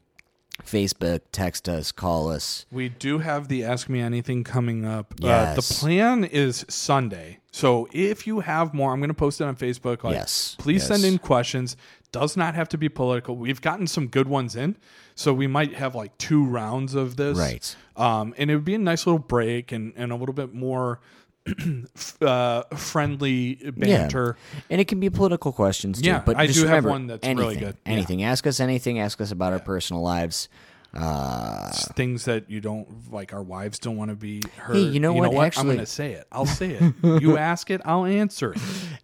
Facebook, 0.65 1.21
text 1.31 1.67
us, 1.67 1.91
call 1.91 2.29
us. 2.29 2.65
We 2.71 2.89
do 2.89 3.19
have 3.19 3.47
the 3.47 3.63
Ask 3.63 3.89
Me 3.89 3.99
Anything 3.99 4.43
coming 4.43 4.85
up. 4.85 5.13
Uh, 5.23 5.55
the 5.55 5.61
plan 5.61 6.23
is 6.23 6.65
Sunday. 6.69 7.39
So 7.51 7.87
if 7.91 8.27
you 8.27 8.41
have 8.41 8.73
more, 8.73 8.91
I'm 8.93 8.99
going 8.99 9.09
to 9.09 9.13
post 9.15 9.41
it 9.41 9.45
on 9.45 9.55
Facebook. 9.55 10.03
Like, 10.03 10.13
Yes. 10.13 10.55
Please 10.59 10.85
send 10.85 11.03
in 11.03 11.17
questions. 11.17 11.77
Does 12.11 12.35
not 12.35 12.55
have 12.55 12.67
to 12.69 12.77
be 12.77 12.89
political. 12.89 13.35
We've 13.37 13.61
gotten 13.61 13.87
some 13.87 14.07
good 14.07 14.27
ones 14.27 14.55
in. 14.55 14.75
So 15.15 15.33
we 15.33 15.47
might 15.47 15.75
have 15.75 15.95
like 15.95 16.17
two 16.17 16.45
rounds 16.45 16.93
of 16.93 17.15
this. 17.15 17.37
Right. 17.37 17.75
Um, 17.95 18.33
and 18.37 18.51
it 18.51 18.55
would 18.55 18.65
be 18.65 18.75
a 18.75 18.79
nice 18.79 19.05
little 19.05 19.19
break 19.19 19.71
and, 19.71 19.93
and 19.95 20.11
a 20.11 20.15
little 20.15 20.33
bit 20.33 20.53
more 20.53 20.99
uh, 22.21 22.63
friendly 22.75 23.55
banter. 23.75 24.37
Yeah. 24.37 24.59
And 24.69 24.81
it 24.81 24.87
can 24.87 24.99
be 24.99 25.09
political 25.09 25.51
questions 25.51 26.01
too. 26.01 26.07
Yeah, 26.07 26.21
but 26.25 26.37
I 26.37 26.47
just 26.47 26.59
do 26.59 26.67
have 26.67 26.85
one 26.85 27.07
that's 27.07 27.25
anything, 27.25 27.37
really 27.37 27.59
good. 27.59 27.77
Yeah. 27.85 27.91
Anything. 27.93 28.23
Ask 28.23 28.45
us 28.45 28.59
anything. 28.59 28.99
Ask 28.99 29.21
us 29.21 29.31
about 29.31 29.53
our 29.53 29.59
personal 29.59 30.01
lives. 30.01 30.49
Uh, 30.93 31.71
Things 31.95 32.25
that 32.25 32.49
you 32.49 32.59
don't 32.59 33.11
like, 33.11 33.33
our 33.33 33.41
wives 33.41 33.79
don't 33.79 33.95
want 33.97 34.09
to 34.09 34.15
be 34.15 34.41
heard. 34.57 34.75
you 34.77 34.99
know 34.99 35.13
what? 35.13 35.57
I'm 35.57 35.65
going 35.65 35.77
to 35.77 35.85
say 35.85 36.11
it. 36.13 36.27
I'll 36.31 36.45
say 36.45 36.71
it. 36.71 36.93
you 37.21 37.37
ask 37.51 37.69
it, 37.71 37.81
I'll 37.85 38.05
answer 38.05 38.53
it. 38.53 38.61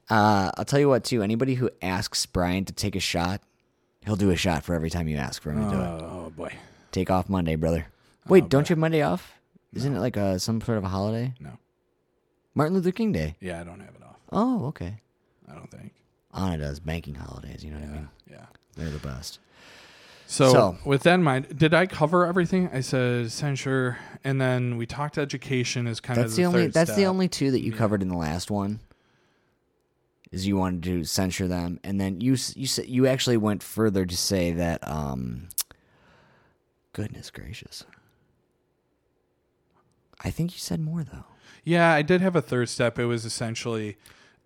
uh, 0.09 0.51
I'll 0.57 0.65
tell 0.65 0.79
you 0.79 0.89
what, 0.89 1.03
too. 1.05 1.21
Anybody 1.23 1.55
who 1.55 1.69
asks 1.81 2.25
Brian 2.25 2.65
to 2.65 2.73
take 2.73 2.95
a 2.95 2.99
shot, 2.99 3.41
he'll 4.05 4.15
do 4.17 4.31
a 4.31 4.35
shot 4.35 4.63
for 4.63 4.75
every 4.75 4.89
time 4.89 5.07
you 5.07 5.17
ask 5.17 5.41
for 5.41 5.51
him 5.51 5.63
to 5.63 5.75
do 5.75 5.81
it. 5.81 5.87
Oh 5.87 6.33
boy. 6.35 6.53
Take 6.91 7.09
off 7.09 7.29
Monday, 7.29 7.55
brother. 7.55 7.87
Wait, 8.27 8.49
don't 8.49 8.69
you 8.69 8.73
have 8.73 8.79
Monday 8.79 9.01
off? 9.01 9.33
Isn't 9.73 9.95
it 9.95 9.99
like 9.99 10.17
a, 10.17 10.39
some 10.39 10.59
sort 10.61 10.77
of 10.77 10.83
a 10.83 10.87
holiday? 10.89 11.33
No. 11.39 11.51
Martin 12.55 12.75
Luther 12.75 12.91
King 12.91 13.11
Day. 13.11 13.35
Yeah, 13.39 13.61
I 13.61 13.63
don't 13.63 13.79
have 13.79 13.95
it 13.95 14.03
off. 14.03 14.17
Oh, 14.31 14.65
okay. 14.67 14.95
I 15.49 15.53
don't 15.53 15.69
think. 15.71 15.93
Anna 16.33 16.57
does 16.57 16.79
banking 16.79 17.15
holidays. 17.15 17.63
You 17.63 17.71
know 17.71 17.79
what 17.79 17.89
I 17.89 17.91
mean? 17.93 18.09
Yeah. 18.29 18.45
They're 18.75 18.89
the 18.89 18.99
best. 18.99 19.39
So, 20.29 20.51
So- 20.51 20.77
with 20.83 21.03
that 21.03 21.15
in 21.15 21.23
mind, 21.23 21.57
did 21.57 21.73
I 21.73 21.85
cover 21.87 22.25
everything? 22.25 22.69
I 22.73 22.81
said 22.81 23.31
censure, 23.31 23.97
and 24.25 24.41
then 24.41 24.75
we 24.75 24.85
talked 24.85 25.17
education 25.17 25.87
as 25.87 26.01
kind 26.01 26.19
That's 26.19 26.33
of 26.33 26.35
the, 26.35 26.41
the, 26.41 26.47
only. 26.47 26.67
That's 26.67 26.95
the 26.95 27.05
only 27.05 27.29
two 27.29 27.49
that 27.51 27.61
you 27.61 27.71
covered 27.71 28.01
in 28.01 28.09
the 28.09 28.17
last 28.17 28.51
one. 28.51 28.81
Is 30.29 30.45
you 30.45 30.57
wanted 30.57 30.83
to 30.83 31.03
censure 31.05 31.47
them, 31.47 31.79
and 31.85 31.99
then 32.01 32.19
you 32.19 32.31
you 32.55 32.67
said 32.67 32.87
you 32.87 33.07
actually 33.07 33.37
went 33.37 33.63
further 33.63 34.05
to 34.05 34.17
say 34.17 34.51
that. 34.51 34.85
um 34.87 35.47
Goodness 36.91 37.29
gracious. 37.31 37.85
I 40.19 40.29
think 40.31 40.53
you 40.53 40.59
said 40.59 40.81
more 40.81 41.03
though. 41.03 41.25
Yeah, 41.63 41.93
I 41.93 42.01
did 42.01 42.21
have 42.21 42.35
a 42.35 42.41
third 42.41 42.67
step. 42.69 42.97
It 42.99 43.05
was 43.05 43.23
essentially 43.23 43.97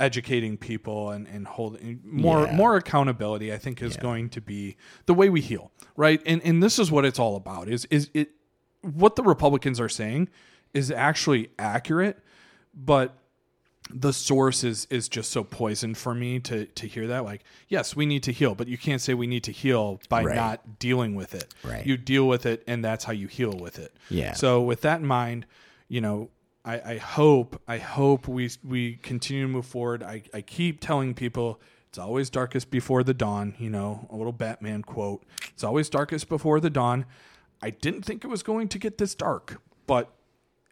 educating 0.02 0.58
people 0.58 1.12
and, 1.12 1.28
and 1.28 1.48
holding 1.48 2.00
more 2.04 2.46
Yeah. 2.46 2.56
more 2.56 2.76
accountability. 2.76 3.54
I 3.54 3.58
think 3.58 3.82
is 3.82 3.96
going 3.98 4.30
to 4.32 4.42
be 4.42 4.76
the 5.06 5.14
way 5.14 5.30
we 5.30 5.42
heal, 5.42 5.72
right? 5.96 6.22
And 6.26 6.42
and 6.44 6.62
this 6.62 6.80
is 6.80 6.92
what 6.92 7.06
it's 7.06 7.20
all 7.20 7.36
about. 7.36 7.70
Is 7.70 7.86
is 7.86 8.10
it 8.14 8.32
what 8.82 9.16
the 9.16 9.24
Republicans 9.24 9.80
are 9.80 9.90
saying 9.90 10.28
is 10.74 10.90
actually 10.92 11.50
accurate, 11.60 12.18
but 12.74 13.16
the 13.94 14.14
source 14.14 14.64
is 14.64 14.88
is 14.90 15.10
just 15.10 15.32
so 15.32 15.44
poisoned 15.44 15.98
for 15.98 16.14
me 16.16 16.40
to 16.40 16.66
to 16.66 16.88
hear 16.88 17.08
that. 17.08 17.24
Like, 17.26 17.44
yes, 17.68 17.96
we 17.96 18.06
need 18.06 18.24
to 18.24 18.32
heal, 18.32 18.56
but 18.56 18.68
you 18.68 18.78
can't 18.78 19.02
say 19.02 19.14
we 19.14 19.28
need 19.28 19.44
to 19.46 19.52
heal 19.52 20.00
by 20.10 20.24
Right. 20.24 20.36
not 20.36 20.80
dealing 20.80 21.14
with 21.16 21.36
it. 21.36 21.54
Right. 21.64 21.86
You 21.86 21.98
deal 21.98 22.28
with 22.28 22.46
it, 22.46 22.64
and 22.68 22.84
that's 22.84 23.04
how 23.04 23.14
you 23.14 23.28
heal 23.28 23.52
with 23.54 23.78
it. 23.80 23.94
Yeah. 24.10 24.34
So 24.34 24.62
with 24.62 24.82
that 24.82 25.02
in 25.02 25.06
mind, 25.08 25.46
you 25.90 26.00
know, 26.02 26.30
I, 26.64 26.94
I 26.94 26.98
hope 26.98 27.62
I 27.68 27.78
hope 27.78 28.28
we 28.28 28.50
we 28.64 28.96
continue 28.98 29.44
to 29.44 29.48
move 29.48 29.66
forward. 29.66 30.04
I, 30.04 30.24
I 30.34 30.42
keep 30.42 30.80
telling 30.80 31.14
people 31.14 31.60
it's 31.90 31.98
always 31.98 32.30
darkest 32.30 32.70
before 32.70 33.04
the 33.04 33.14
dawn. 33.14 33.56
You 33.58 33.70
know, 33.70 34.08
a 34.10 34.16
little 34.16 34.32
Batman 34.32 34.84
quote. 34.84 35.24
It's 35.50 35.64
always 35.64 35.90
darkest 35.90 36.30
before 36.30 36.60
the 36.60 36.70
dawn. 36.70 37.06
I 37.62 37.72
didn't 37.72 38.04
think 38.04 38.24
it 38.24 38.28
was 38.28 38.44
going 38.44 38.68
to 38.70 38.80
get 38.80 38.98
this 38.98 39.16
dark, 39.16 39.62
but 39.88 40.14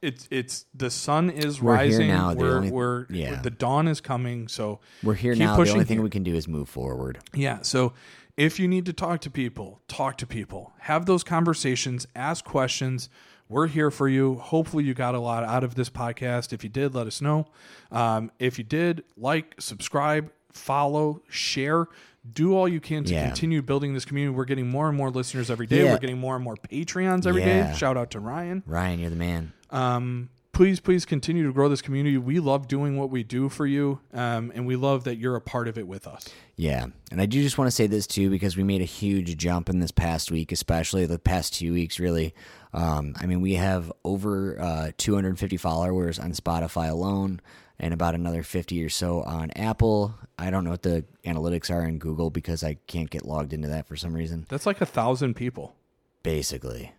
it's 0.01 0.27
it's 0.31 0.65
the 0.73 0.89
sun 0.89 1.29
is 1.29 1.61
rising. 1.61 1.99
We're 1.99 2.05
here 2.05 2.15
now. 2.15 2.33
The 2.33 2.39
We're 2.39 2.55
only- 2.57 2.71
we're 2.71 3.05
yeah. 3.09 3.41
the 3.41 3.49
dawn 3.49 3.87
is 3.87 3.99
coming. 3.99 4.47
So 4.47 4.79
We're 5.03 5.15
here 5.15 5.33
keep 5.33 5.39
now. 5.39 5.61
The 5.61 5.71
only 5.71 5.85
thing 5.85 6.01
we 6.01 6.09
can 6.09 6.23
do 6.23 6.35
is 6.35 6.47
move 6.47 6.69
forward. 6.69 7.19
Yeah. 7.33 7.59
So 7.63 7.93
if 8.37 8.59
you 8.59 8.67
need 8.67 8.85
to 8.85 8.93
talk 8.93 9.21
to 9.21 9.29
people, 9.29 9.81
talk 9.87 10.17
to 10.19 10.27
people, 10.27 10.73
have 10.81 11.05
those 11.05 11.23
conversations, 11.23 12.07
ask 12.15 12.45
questions. 12.45 13.09
We're 13.49 13.67
here 13.67 13.89
for 13.89 14.07
you. 14.07 14.35
Hopefully, 14.35 14.83
you 14.83 14.93
got 14.93 15.15
a 15.15 15.19
lot 15.19 15.43
out 15.43 15.63
of 15.63 15.73
this 15.75 15.89
podcast. 15.89 16.53
If 16.53 16.63
you 16.63 16.69
did, 16.69 16.93
let 16.93 17.07
us 17.07 17.19
know. 17.19 17.47
Um, 17.91 18.31
if 18.37 18.57
you 18.59 18.63
did, 18.63 19.03
like, 19.17 19.55
subscribe, 19.59 20.31
follow, 20.51 21.23
share. 21.29 21.87
Do 22.31 22.55
all 22.55 22.67
you 22.67 22.79
can 22.79 23.03
to 23.05 23.13
Yeah. 23.13 23.25
continue 23.27 23.61
building 23.63 23.93
this 23.95 24.05
community. 24.05 24.35
We're 24.35 24.45
getting 24.45 24.69
more 24.69 24.87
and 24.87 24.95
more 24.95 25.09
listeners 25.09 25.49
every 25.49 25.65
day. 25.65 25.83
Yeah. 25.85 25.93
We're 25.93 25.99
getting 25.99 26.19
more 26.19 26.35
and 26.35 26.43
more 26.43 26.57
Patreons 26.57 27.25
every 27.25 27.41
day. 27.41 27.57
Yeah. 27.57 27.73
Shout 27.73 27.97
out 27.97 28.11
to 28.11 28.19
Ryan 28.19 28.61
Ryan, 28.67 28.99
you're 28.99 29.09
the 29.09 29.15
man. 29.15 29.53
um, 29.71 30.29
please, 30.59 30.81
please 30.81 31.05
continue 31.05 31.47
to 31.47 31.53
grow 31.53 31.69
this 31.69 31.81
community. 31.81 32.17
We 32.17 32.41
love 32.41 32.67
doing 32.67 32.97
what 32.97 33.09
we 33.09 33.23
do 33.23 33.47
for 33.47 33.65
you, 33.65 34.01
um, 34.13 34.51
and 34.53 34.67
we 34.67 34.75
love 34.75 35.05
that 35.05 35.15
you're 35.15 35.37
a 35.37 35.41
part 35.41 35.69
of 35.69 35.77
it 35.77 35.87
with 35.87 36.05
us. 36.05 36.27
Yeah. 36.57 36.87
And 37.13 37.21
I 37.21 37.27
do 37.27 37.41
just 37.41 37.57
want 37.57 37.69
to 37.69 37.71
say 37.71 37.87
this 37.87 38.05
too, 38.05 38.29
because 38.29 38.57
we 38.57 38.63
made 38.65 38.81
a 38.81 38.83
huge 38.83 39.37
jump 39.37 39.69
in 39.69 39.79
this 39.79 39.91
past 39.91 40.31
week, 40.31 40.51
especially 40.51 41.05
the 41.05 41.17
past 41.17 41.53
two 41.53 41.71
weeks, 41.71 41.97
really. 41.97 42.33
Um, 42.73 43.15
I 43.21 43.25
mean, 43.25 43.39
we 43.39 43.53
have 43.53 43.89
over 44.03 44.59
uh, 44.59 44.91
250 44.97 45.55
followers 45.55 46.19
on 46.19 46.33
Spotify 46.33 46.89
alone 46.89 47.39
and 47.79 47.93
about 47.93 48.13
another 48.13 48.43
50 48.43 48.83
or 48.83 48.89
so 48.89 49.21
on 49.21 49.51
Apple. 49.51 50.13
I 50.37 50.49
don't 50.49 50.65
know 50.65 50.71
what 50.71 50.81
the 50.81 51.05
analytics 51.25 51.73
are 51.73 51.85
in 51.85 51.99
Google 51.99 52.31
because 52.31 52.65
I 52.65 52.73
can't 52.85 53.09
get 53.09 53.25
logged 53.25 53.53
into 53.53 53.69
that 53.69 53.87
for 53.87 53.95
some 53.95 54.13
reason. 54.13 54.45
That's 54.49 54.65
like 54.65 54.81
a 54.81 54.85
thousand 54.85 55.35
people. 55.35 55.73
Basically. 56.21 56.91